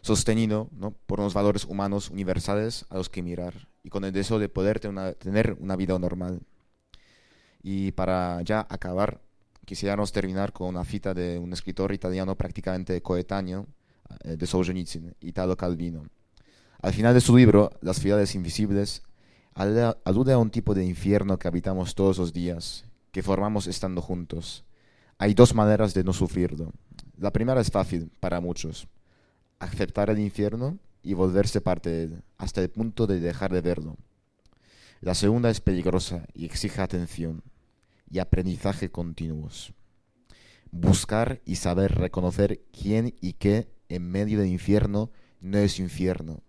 Sostenido 0.00 0.70
por 1.06 1.18
unos 1.18 1.34
valores 1.34 1.64
humanos 1.64 2.08
universales 2.08 2.86
a 2.88 2.98
los 2.98 3.08
que 3.08 3.20
mirar 3.20 3.66
y 3.82 3.88
con 3.88 4.04
el 4.04 4.12
deseo 4.12 4.38
de 4.38 4.48
poder 4.48 4.78
tener 4.78 5.56
una 5.58 5.74
vida 5.74 5.98
normal. 5.98 6.40
Y 7.62 7.92
para 7.92 8.42
ya 8.42 8.66
acabar, 8.68 9.20
quisiéramos 9.64 10.12
terminar 10.12 10.52
con 10.52 10.68
una 10.68 10.84
cita 10.84 11.14
de 11.14 11.38
un 11.38 11.52
escritor 11.52 11.92
italiano 11.92 12.36
prácticamente 12.36 13.00
coetáneo 13.00 13.66
eh, 14.24 14.36
de 14.36 14.46
Solzhenitsyn, 14.46 15.14
Italo 15.20 15.56
Calvino. 15.56 16.04
Al 16.80 16.92
final 16.92 17.14
de 17.14 17.20
su 17.20 17.36
libro, 17.36 17.70
Las 17.80 17.98
ciudades 17.98 18.34
invisibles, 18.34 19.02
alude 19.54 20.32
a 20.32 20.38
un 20.38 20.50
tipo 20.50 20.74
de 20.74 20.84
infierno 20.84 21.38
que 21.38 21.46
habitamos 21.46 21.94
todos 21.94 22.18
los 22.18 22.32
días, 22.32 22.84
que 23.12 23.22
formamos 23.22 23.68
estando 23.68 24.02
juntos. 24.02 24.64
Hay 25.18 25.34
dos 25.34 25.54
maneras 25.54 25.94
de 25.94 26.02
no 26.02 26.12
sufrirlo. 26.12 26.72
La 27.16 27.32
primera 27.32 27.60
es 27.60 27.70
fácil 27.70 28.10
para 28.18 28.40
muchos, 28.40 28.88
aceptar 29.60 30.10
el 30.10 30.18
infierno 30.18 30.78
y 31.02 31.14
volverse 31.14 31.60
parte 31.60 31.90
de 31.90 32.02
él, 32.04 32.22
hasta 32.38 32.60
el 32.60 32.70
punto 32.70 33.06
de 33.06 33.20
dejar 33.20 33.52
de 33.52 33.60
verlo. 33.60 33.96
La 35.00 35.14
segunda 35.14 35.50
es 35.50 35.60
peligrosa 35.60 36.26
y 36.34 36.44
exige 36.44 36.80
atención 36.80 37.42
y 38.12 38.18
aprendizaje 38.18 38.90
continuos. 38.90 39.72
Buscar 40.70 41.40
y 41.46 41.56
saber 41.56 41.94
reconocer 41.94 42.62
quién 42.70 43.14
y 43.20 43.32
qué 43.32 43.72
en 43.88 44.10
medio 44.10 44.38
del 44.38 44.48
infierno 44.48 45.10
no 45.40 45.58
es 45.58 45.78
infierno 45.80 46.42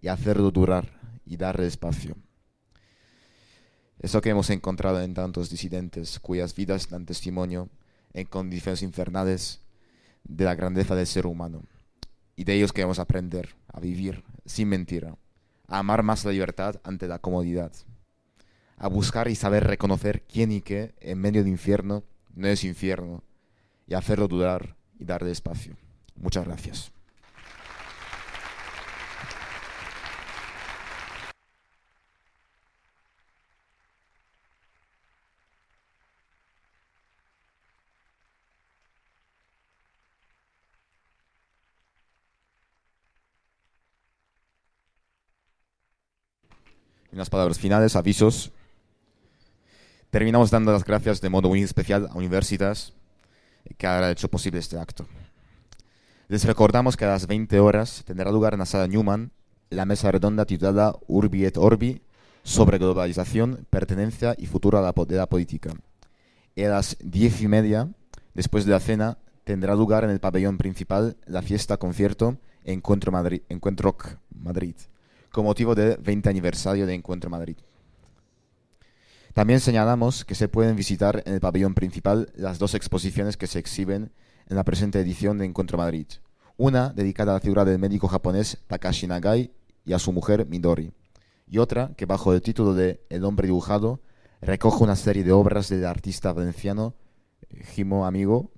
y 0.00 0.08
hacerlo 0.08 0.50
durar 0.50 0.98
y 1.26 1.36
darle 1.36 1.66
espacio. 1.66 2.16
Eso 3.98 4.20
que 4.22 4.30
hemos 4.30 4.48
encontrado 4.50 5.00
en 5.02 5.14
tantos 5.14 5.50
disidentes 5.50 6.18
cuyas 6.18 6.54
vidas 6.54 6.88
dan 6.88 7.04
testimonio 7.04 7.68
en 8.14 8.26
condiciones 8.26 8.82
infernales 8.82 9.60
de 10.24 10.44
la 10.44 10.54
grandeza 10.54 10.94
del 10.94 11.06
ser 11.06 11.26
humano. 11.26 11.62
Y 12.36 12.44
de 12.44 12.54
ellos 12.54 12.72
queremos 12.72 12.98
aprender 12.98 13.54
a 13.68 13.80
vivir 13.80 14.24
sin 14.46 14.68
mentira, 14.68 15.16
a 15.68 15.78
amar 15.78 16.02
más 16.02 16.24
la 16.24 16.32
libertad 16.32 16.80
ante 16.84 17.08
la 17.08 17.18
comodidad, 17.18 17.72
a 18.76 18.88
buscar 18.88 19.28
y 19.28 19.34
saber 19.34 19.64
reconocer 19.64 20.22
quién 20.22 20.52
y 20.52 20.60
qué 20.60 20.94
en 21.00 21.18
medio 21.18 21.42
del 21.42 21.50
infierno 21.50 22.04
no 22.34 22.48
es 22.48 22.64
infierno, 22.64 23.22
y 23.86 23.94
hacerlo 23.94 24.28
durar 24.28 24.76
y 24.98 25.04
darle 25.04 25.30
espacio. 25.30 25.76
Muchas 26.16 26.44
gracias. 26.44 26.92
unas 47.16 47.30
palabras 47.30 47.58
finales, 47.58 47.96
avisos. 47.96 48.52
Terminamos 50.10 50.50
dando 50.50 50.72
las 50.72 50.84
gracias 50.84 51.20
de 51.20 51.28
modo 51.28 51.48
muy 51.48 51.62
especial 51.62 52.08
a 52.10 52.14
Universitas 52.14 52.94
que 53.76 53.86
ha 53.86 54.10
hecho 54.10 54.28
posible 54.28 54.60
este 54.60 54.78
acto. 54.78 55.06
Les 56.28 56.44
recordamos 56.44 56.96
que 56.96 57.04
a 57.04 57.08
las 57.08 57.26
20 57.26 57.58
horas 57.60 58.02
tendrá 58.06 58.30
lugar 58.30 58.52
en 58.54 58.60
la 58.60 58.66
sala 58.66 58.86
Newman 58.86 59.32
la 59.70 59.84
mesa 59.84 60.10
redonda 60.10 60.44
titulada 60.44 60.94
Urbi 61.06 61.44
et 61.44 61.56
Orbi 61.56 62.02
sobre 62.42 62.78
globalización, 62.78 63.66
pertenencia 63.68 64.34
y 64.38 64.46
futuro 64.46 64.80
de 64.80 65.16
la 65.16 65.26
política. 65.26 65.74
Y 66.54 66.62
a 66.62 66.70
las 66.70 66.96
diez 67.00 67.42
y 67.42 67.48
media, 67.48 67.88
después 68.34 68.64
de 68.64 68.72
la 68.72 68.80
cena, 68.80 69.18
tendrá 69.44 69.74
lugar 69.74 70.04
en 70.04 70.10
el 70.10 70.20
pabellón 70.20 70.56
principal 70.56 71.16
la 71.26 71.42
fiesta 71.42 71.76
concierto 71.76 72.38
Encuentro, 72.64 73.12
Madrid, 73.12 73.42
Encuentro 73.48 73.96
Madrid 74.30 74.76
con 75.36 75.44
motivo 75.44 75.74
del 75.74 75.98
20 75.98 76.30
aniversario 76.30 76.86
de 76.86 76.94
Encuentro 76.94 77.28
Madrid. 77.28 77.58
También 79.36 79.60
señalamos 79.60 80.24
que 80.24 80.34
se 80.34 80.48
pueden 80.48 80.76
visitar 80.76 81.22
en 81.26 81.34
el 81.34 81.40
pabellón 81.40 81.74
principal 81.74 82.32
las 82.36 82.58
dos 82.58 82.72
exposiciones 82.72 83.36
que 83.36 83.46
se 83.46 83.58
exhiben 83.58 84.10
en 84.48 84.56
la 84.56 84.64
presente 84.64 84.98
edición 84.98 85.36
de 85.36 85.44
Encuentro 85.44 85.76
Madrid. 85.76 86.06
Una 86.56 86.88
dedicada 86.88 87.32
a 87.32 87.34
la 87.34 87.40
figura 87.40 87.66
del 87.66 87.78
médico 87.78 88.08
japonés 88.08 88.64
Takashi 88.66 89.06
Nagai 89.06 89.52
y 89.84 89.92
a 89.92 89.98
su 89.98 90.10
mujer 90.10 90.46
Midori, 90.46 90.90
y 91.46 91.58
otra 91.58 91.90
que 91.98 92.06
bajo 92.06 92.32
el 92.32 92.40
título 92.40 92.72
de 92.72 93.04
El 93.10 93.26
hombre 93.26 93.46
dibujado 93.46 94.00
recoge 94.40 94.82
una 94.82 94.96
serie 94.96 95.22
de 95.22 95.32
obras 95.32 95.68
del 95.68 95.84
artista 95.84 96.32
valenciano 96.32 96.94
Jimo 97.74 98.06
Amigo, 98.06 98.52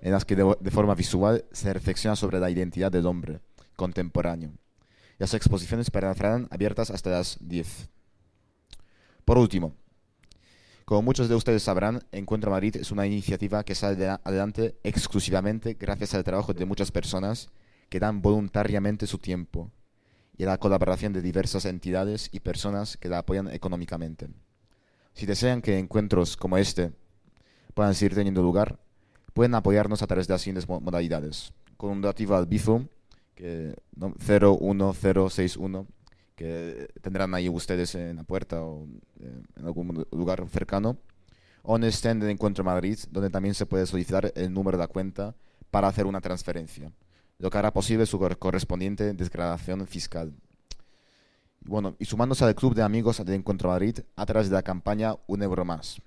en 0.00 0.12
las 0.12 0.24
que 0.24 0.36
de 0.36 0.70
forma 0.70 0.94
visual 0.94 1.44
se 1.52 1.70
reflexiona 1.70 2.16
sobre 2.16 2.40
la 2.40 2.48
identidad 2.48 2.90
del 2.90 3.04
hombre 3.04 3.40
contemporáneo. 3.76 4.52
Las 5.18 5.34
exposiciones 5.34 5.90
permanecerán 5.90 6.48
abiertas 6.50 6.90
hasta 6.90 7.10
las 7.10 7.36
10. 7.42 7.90
Por 9.26 9.36
último, 9.36 9.76
como 10.92 11.00
muchos 11.00 11.30
de 11.30 11.34
ustedes 11.34 11.62
sabrán, 11.62 12.04
Encuentro 12.12 12.50
Madrid 12.50 12.76
es 12.76 12.90
una 12.90 13.06
iniciativa 13.06 13.64
que 13.64 13.74
sale 13.74 14.06
adelante 14.24 14.76
exclusivamente 14.84 15.72
gracias 15.72 16.12
al 16.12 16.22
trabajo 16.22 16.52
de 16.52 16.66
muchas 16.66 16.92
personas 16.92 17.48
que 17.88 17.98
dan 17.98 18.20
voluntariamente 18.20 19.06
su 19.06 19.16
tiempo 19.16 19.70
y 20.36 20.42
a 20.42 20.48
la 20.48 20.58
colaboración 20.58 21.14
de 21.14 21.22
diversas 21.22 21.64
entidades 21.64 22.28
y 22.30 22.40
personas 22.40 22.98
que 22.98 23.08
la 23.08 23.20
apoyan 23.20 23.48
económicamente. 23.48 24.28
Si 25.14 25.24
desean 25.24 25.62
que 25.62 25.78
encuentros 25.78 26.36
como 26.36 26.58
este 26.58 26.92
puedan 27.72 27.94
seguir 27.94 28.14
teniendo 28.14 28.42
lugar, 28.42 28.78
pueden 29.32 29.54
apoyarnos 29.54 30.02
a 30.02 30.06
través 30.06 30.28
de 30.28 30.34
las 30.34 30.42
siguientes 30.42 30.68
modalidades. 30.68 31.54
Con 31.78 31.92
un 31.92 32.02
donativo 32.02 32.34
al 32.34 32.44
Bizum 32.44 32.88
que, 33.34 33.74
¿no? 33.96 34.14
01061, 34.18 35.86
que 36.42 36.88
tendrán 37.00 37.32
ahí 37.34 37.48
ustedes 37.48 37.94
en 37.94 38.16
la 38.16 38.24
puerta 38.24 38.62
o 38.62 38.88
eh, 39.20 39.42
en 39.56 39.64
algún 39.64 40.04
lugar 40.10 40.44
cercano, 40.48 40.98
o 41.62 41.76
en 41.76 41.84
el 41.84 41.90
stand 41.92 42.24
de 42.24 42.32
Encuentro 42.32 42.64
Madrid, 42.64 42.98
donde 43.12 43.30
también 43.30 43.54
se 43.54 43.64
puede 43.64 43.86
solicitar 43.86 44.32
el 44.34 44.52
número 44.52 44.76
de 44.76 44.82
la 44.82 44.88
cuenta 44.88 45.36
para 45.70 45.86
hacer 45.86 46.04
una 46.04 46.20
transferencia, 46.20 46.92
lo 47.38 47.48
que 47.48 47.58
hará 47.58 47.72
posible 47.72 48.06
su 48.06 48.18
correspondiente 48.18 49.14
desgradación 49.14 49.86
fiscal. 49.86 50.34
Bueno, 51.60 51.94
y 52.00 52.06
sumándose 52.06 52.44
al 52.44 52.56
club 52.56 52.74
de 52.74 52.82
amigos 52.82 53.24
de 53.24 53.34
Encuentro 53.36 53.68
Madrid 53.68 54.00
a 54.16 54.26
través 54.26 54.50
de 54.50 54.56
la 54.56 54.62
campaña 54.62 55.14
Un 55.28 55.44
Euro 55.44 55.64
Más, 55.64 56.02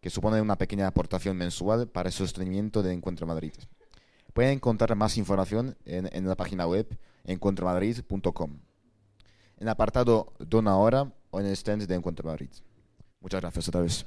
que 0.00 0.08
supone 0.08 0.40
una 0.40 0.56
pequeña 0.56 0.86
aportación 0.86 1.36
mensual 1.36 1.88
para 1.88 2.08
el 2.08 2.14
sostenimiento 2.14 2.82
de 2.82 2.94
Encuentro 2.94 3.26
Madrid. 3.26 3.52
Pueden 4.32 4.52
encontrar 4.52 4.96
más 4.96 5.18
información 5.18 5.76
en, 5.84 6.26
la 6.26 6.36
página 6.36 6.66
web 6.66 6.98
encuentromadrid.com. 7.24 8.58
En 9.64 9.70
apartado 9.70 10.34
Dona 10.38 10.72
Ahora 10.72 11.10
o 11.30 11.40
en 11.40 11.46
el 11.46 11.52
stand 11.52 11.86
de 11.86 11.94
Encuentro 11.94 12.28
Madrid. 12.28 12.50
Muchas 13.22 13.40
gracias 13.40 13.66
otra 13.66 13.80
vez. 13.80 14.04